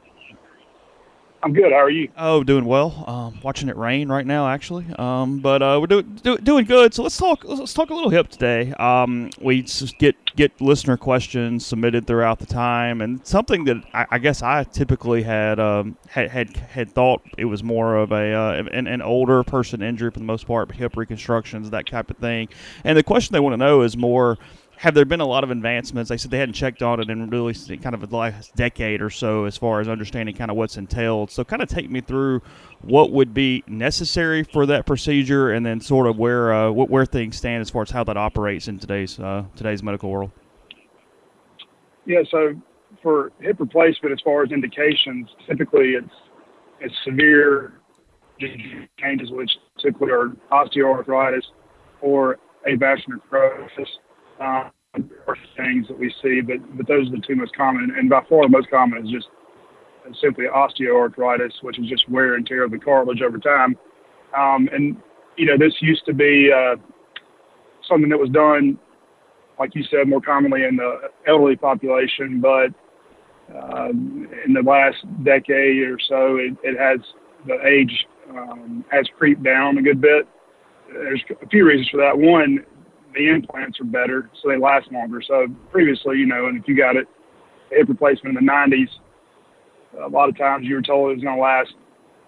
[1.47, 1.71] I'm good.
[1.71, 2.09] How are you?
[2.17, 3.05] Oh, doing well.
[3.07, 4.85] Um, watching it rain right now, actually.
[4.99, 6.93] Um, but uh, we're doing do, doing good.
[6.93, 7.45] So let's talk.
[7.45, 8.73] Let's talk a little hip today.
[8.73, 9.61] Um, we
[9.97, 14.65] get get listener questions submitted throughout the time, and something that I, I guess I
[14.65, 19.01] typically had, um, had had had thought it was more of a uh, an, an
[19.01, 22.49] older person injury for the most part, hip reconstructions, that type of thing.
[22.83, 24.37] And the question they want to know is more
[24.77, 26.09] have there been a lot of advancements?
[26.09, 29.09] They said they hadn't checked on it in really kind of the last decade or
[29.09, 31.31] so as far as understanding kind of what's entailed.
[31.31, 32.43] So, kind of take me through
[32.81, 37.37] what would be necessary for that procedure, and then sort of where uh, where things
[37.37, 40.31] stand as far as how that operates in today's uh, today's medical world.
[42.05, 42.21] Yeah.
[42.29, 42.53] So,
[43.01, 46.13] for hip replacement, as far as indications, typically it's
[46.79, 47.79] it's severe
[48.99, 49.49] changes, which
[49.81, 51.45] typically are osteoarthritis
[52.01, 52.37] or
[52.67, 53.89] avascular necrosis
[54.39, 54.69] uh,
[55.55, 58.43] things that we see, but but those are the two most common, and by far
[58.43, 59.27] the most common is just
[60.21, 63.75] simply osteoarthritis, which is just wear and tear of the cartilage over time.
[64.37, 64.97] Um, and
[65.37, 66.75] you know, this used to be uh,
[67.87, 68.77] something that was done,
[69.59, 72.69] like you said, more commonly in the elderly population, but
[73.55, 76.99] um, in the last decade or so, it, it has
[77.45, 80.27] the age um, has creeped down a good bit.
[80.89, 82.17] There's a few reasons for that.
[82.17, 82.65] One,
[83.13, 85.21] the implants are better, so they last longer.
[85.25, 87.07] So previously, you know, and if you got it
[87.71, 88.89] hip replacement in the 90s,
[90.03, 91.73] a lot of times you were told it was going to last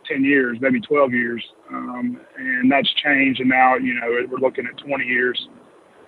[0.07, 3.39] 10 years, maybe 12 years, um, and that's changed.
[3.39, 5.47] And now, you know, we're looking at 20 years.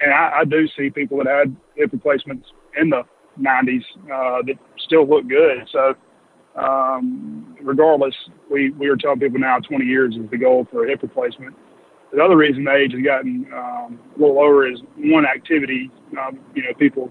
[0.01, 2.47] And I, I do see people that had hip replacements
[2.79, 3.03] in the
[3.39, 5.67] 90s uh, that still look good.
[5.71, 5.93] So,
[6.59, 8.15] um, regardless,
[8.49, 11.55] we we are telling people now 20 years is the goal for a hip replacement.
[12.13, 15.89] The other reason the age has gotten um, a little lower is one activity.
[16.19, 17.09] Um, you know, people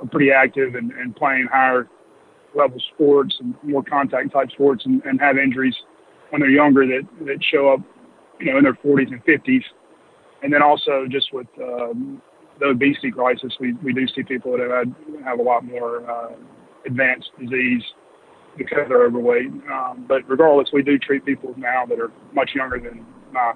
[0.00, 1.88] are pretty active and, and playing higher
[2.54, 5.74] level sports and more contact type sports and, and have injuries
[6.30, 7.80] when they're younger that, that show up,
[8.40, 9.62] you know, in their 40s and 50s.
[10.42, 12.20] And then also just with um,
[12.58, 16.32] the obesity crisis, we, we do see people that have have a lot more uh,
[16.86, 17.82] advanced disease
[18.56, 19.48] because they're overweight.
[19.70, 23.52] Um, but regardless, we do treat people now that are much younger than my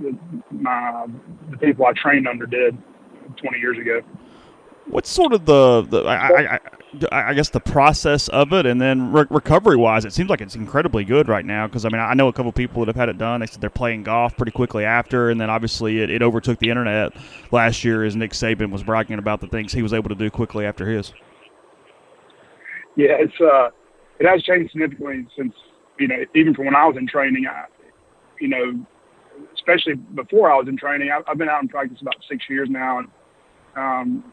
[0.00, 0.18] the,
[0.50, 1.06] my
[1.50, 2.76] the people I trained under did
[3.36, 4.02] 20 years ago.
[4.88, 6.60] What's sort of the, the I,
[7.10, 10.40] I, I, guess the process of it, and then re- recovery wise, it seems like
[10.40, 11.66] it's incredibly good right now.
[11.66, 13.40] Because I mean, I know a couple people that have had it done.
[13.40, 16.70] They said they're playing golf pretty quickly after, and then obviously it, it overtook the
[16.70, 17.12] internet
[17.50, 20.30] last year as Nick Saban was bragging about the things he was able to do
[20.30, 21.12] quickly after his.
[22.94, 23.70] Yeah, it's uh,
[24.20, 25.52] it has changed significantly since
[25.98, 27.46] you know even from when I was in training.
[27.48, 27.64] I,
[28.40, 28.86] you know,
[29.66, 31.10] especially before I was in training.
[31.10, 33.08] I, have been out in practice about six years now, and
[33.76, 34.32] um,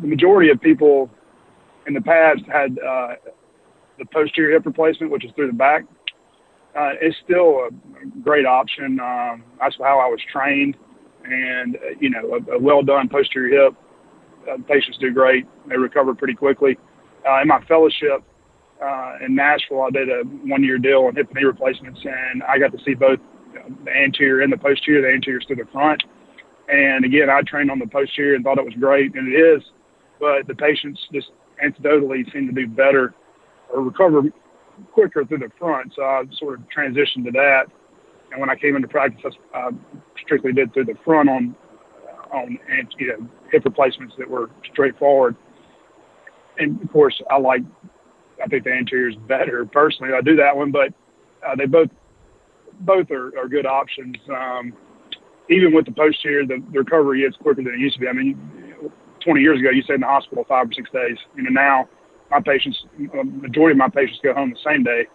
[0.00, 1.10] the majority of people
[1.86, 3.14] in the past had uh,
[3.98, 5.84] the posterior hip replacement, which is through the back.
[6.76, 7.70] Uh, it's still a
[8.22, 8.98] great option.
[9.00, 10.76] Um, that's how I was trained,
[11.24, 13.74] and uh, you know, a, a well done posterior hip.
[14.48, 16.78] Uh, patients do great; they recover pretty quickly.
[17.28, 18.22] Uh, in my fellowship
[18.82, 22.42] uh, in Nashville, I did a one year deal on hip and knee replacements, and
[22.44, 23.20] I got to see both
[23.84, 25.02] the anterior and the posterior.
[25.02, 26.02] The anterior to the front.
[26.68, 29.62] And again, I trained on the posterior and thought it was great, and it is.
[30.18, 31.28] But the patients just
[31.62, 33.14] anecdotally seem to do better
[33.72, 34.22] or recover
[34.92, 35.92] quicker through the front.
[35.94, 37.64] So I sort of transitioned to that.
[38.32, 39.70] And when I came into practice, I
[40.24, 41.54] strictly did through the front on
[42.32, 42.58] on
[42.98, 45.36] you know hip replacements that were straightforward.
[46.58, 47.62] And of course, I like
[48.42, 50.12] I think the anterior is better personally.
[50.14, 50.92] I do that one, but
[51.46, 51.90] uh, they both
[52.80, 54.16] both are, are good options.
[54.28, 54.72] Um,
[55.50, 58.08] even with the posterior, the, the recovery is quicker than it used to be.
[58.08, 58.38] I mean,
[59.24, 61.16] 20 years ago, you stayed in the hospital five or six days.
[61.36, 61.88] You know, now
[62.30, 65.06] my patients, majority of my patients go home the same day.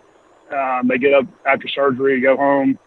[0.56, 2.78] Um, they get up after surgery, go home,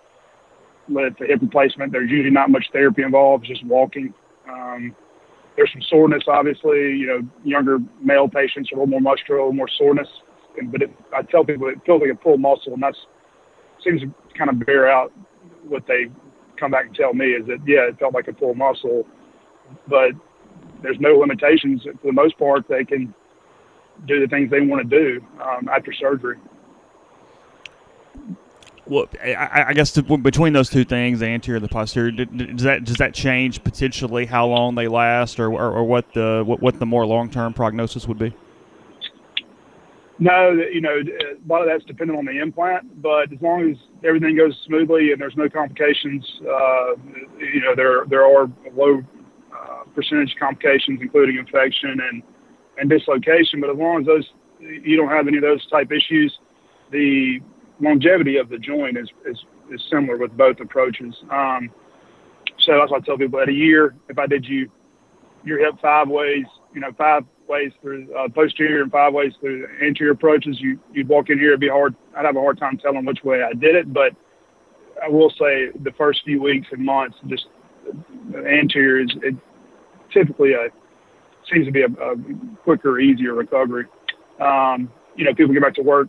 [0.89, 1.93] let the hip replacement.
[1.93, 4.12] There's usually not much therapy involved, just walking.
[4.49, 4.94] Um,
[5.57, 6.97] there's some soreness, obviously.
[6.97, 10.09] You know, younger male patients are a little more muscular, a little more soreness.
[10.59, 12.99] And, But it, I tell people it feels like a pulled muscle, and that's
[13.85, 14.03] seems
[14.36, 15.12] kind of bear out
[15.64, 16.06] what they
[16.56, 19.06] come back and tell me is that yeah, it felt like a pull muscle,
[19.88, 20.12] but
[20.82, 22.66] there's no limitations for the most part.
[22.68, 23.14] They can
[24.06, 26.38] do the things they want to do um, after surgery.
[28.84, 32.64] Well, I, I guess to, between those two things, the anterior and the posterior, does
[32.64, 36.60] that does that change potentially how long they last, or, or, or what the what,
[36.60, 38.34] what the more long term prognosis would be?
[40.23, 43.77] No, you know, a lot of that's dependent on the implant, but as long as
[44.05, 46.94] everything goes smoothly and there's no complications, uh,
[47.40, 49.03] you know, there there are low
[49.53, 52.23] uh, percentage complications, including infection and
[52.78, 53.61] and dislocation.
[53.61, 54.24] But as long as those
[54.61, 56.32] you don't have any of those type issues,
[56.93, 57.40] the
[57.81, 59.39] longevity of the joint is is,
[59.73, 61.16] is similar with both approaches.
[61.32, 61.69] Um,
[62.61, 63.40] so that's what I tell people.
[63.40, 64.70] At a year, if I did you
[65.43, 69.66] your hip five ways, you know, five ways through uh, posterior and five ways through
[69.82, 71.94] anterior approaches, you you'd walk in here, it'd be hard.
[72.16, 74.12] I'd have a hard time telling which way I did it, but
[75.02, 77.47] I will say the first few weeks and months, just
[78.35, 79.35] anterior is it,
[80.12, 80.69] typically a
[81.52, 82.14] seems to be a, a
[82.62, 83.86] quicker, easier recovery.
[84.40, 86.09] Um, you know, people get back to work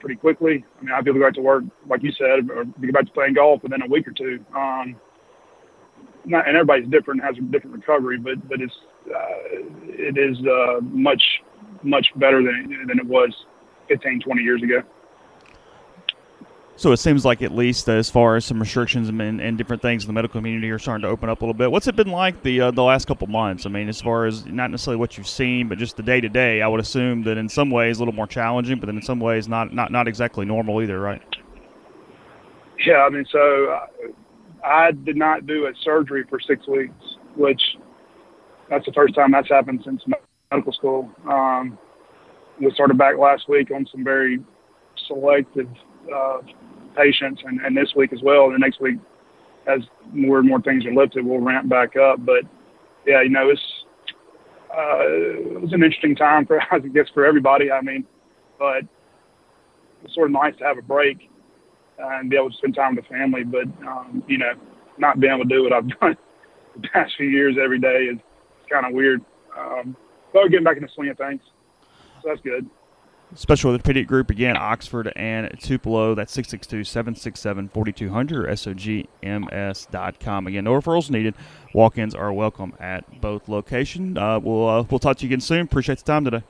[0.00, 0.64] pretty quickly.
[0.78, 3.06] I mean, I have people go back to work, like you said, or get back
[3.06, 4.44] to playing golf within a week or two.
[4.54, 4.96] Um,
[6.24, 10.80] not, and everybody's different, has a different recovery, but but it's uh, it is uh,
[10.82, 11.22] much
[11.82, 13.30] much better than than it was
[13.88, 14.82] 15, 20 years ago.
[16.78, 20.04] So it seems like at least as far as some restrictions and, and, different things
[20.04, 21.70] in the medical community are starting to open up a little bit.
[21.72, 23.64] What's it been like the uh, the last couple months?
[23.64, 26.28] I mean, as far as not necessarily what you've seen, but just the day to
[26.28, 26.60] day.
[26.60, 29.20] I would assume that in some ways a little more challenging, but then in some
[29.20, 31.22] ways not not not exactly normal either, right?
[32.84, 33.86] Yeah, I mean, so uh,
[34.62, 36.92] I did not do a surgery for six weeks,
[37.36, 37.62] which
[38.68, 40.02] that's the first time that's happened since
[40.50, 41.10] medical school.
[41.28, 41.78] Um,
[42.60, 44.40] we started back last week on some very
[45.06, 45.68] selective
[46.14, 46.38] uh,
[46.96, 48.46] patients, and, and this week as well.
[48.46, 48.96] And the next week,
[49.66, 49.80] as
[50.12, 52.24] more and more things are lifted, we'll ramp back up.
[52.24, 52.44] But
[53.06, 53.60] yeah, you know, it's
[54.70, 57.70] uh, it was an interesting time for I guess for everybody.
[57.70, 58.04] I mean,
[58.58, 58.82] but
[60.04, 61.28] it's sort of nice to have a break
[61.98, 63.44] and be able to spend time with the family.
[63.44, 64.52] But um, you know,
[64.98, 66.16] not being able to do what I've done
[66.80, 68.18] the past few years every day is
[68.70, 69.22] kind of weird.
[69.56, 69.96] Um,
[70.32, 71.40] but getting back in the swing of things,
[72.22, 72.68] so that's good.
[73.34, 76.14] Special orthopedic group again, Oxford and Tupelo.
[76.14, 80.46] That's 662 767 4200 or SOGMS.com.
[80.46, 81.34] Again, no referrals needed.
[81.74, 84.16] Walk ins are welcome at both locations.
[84.16, 85.62] Uh, we'll, uh, we'll talk to you again soon.
[85.62, 86.44] Appreciate the time today.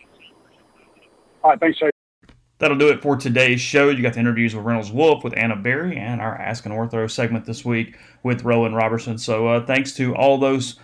[1.43, 1.91] All right, thanks, Jay.
[2.59, 3.89] That'll do it for today's show.
[3.91, 7.11] You got the interviews with Reynolds Wolf, with Anna Berry, and our Ask an Ortho
[7.11, 9.19] segment this week with Roland Robertson.
[9.19, 10.79] So uh, thanks to all those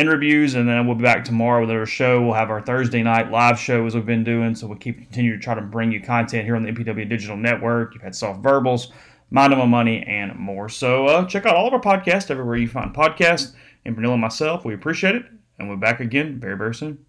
[0.00, 2.22] interviews, and then we'll be back tomorrow with our show.
[2.22, 4.54] We'll have our Thursday night live show as we've been doing.
[4.54, 7.36] So we'll keep continue to try to bring you content here on the MPW Digital
[7.36, 7.94] Network.
[7.94, 8.92] You've had soft verbals,
[9.30, 10.68] Mind on Money, and more.
[10.68, 13.54] So uh, check out all of our podcasts everywhere you find podcasts.
[13.84, 15.24] And Brunel and myself, we appreciate it.
[15.58, 17.04] And we're back again very, very soon.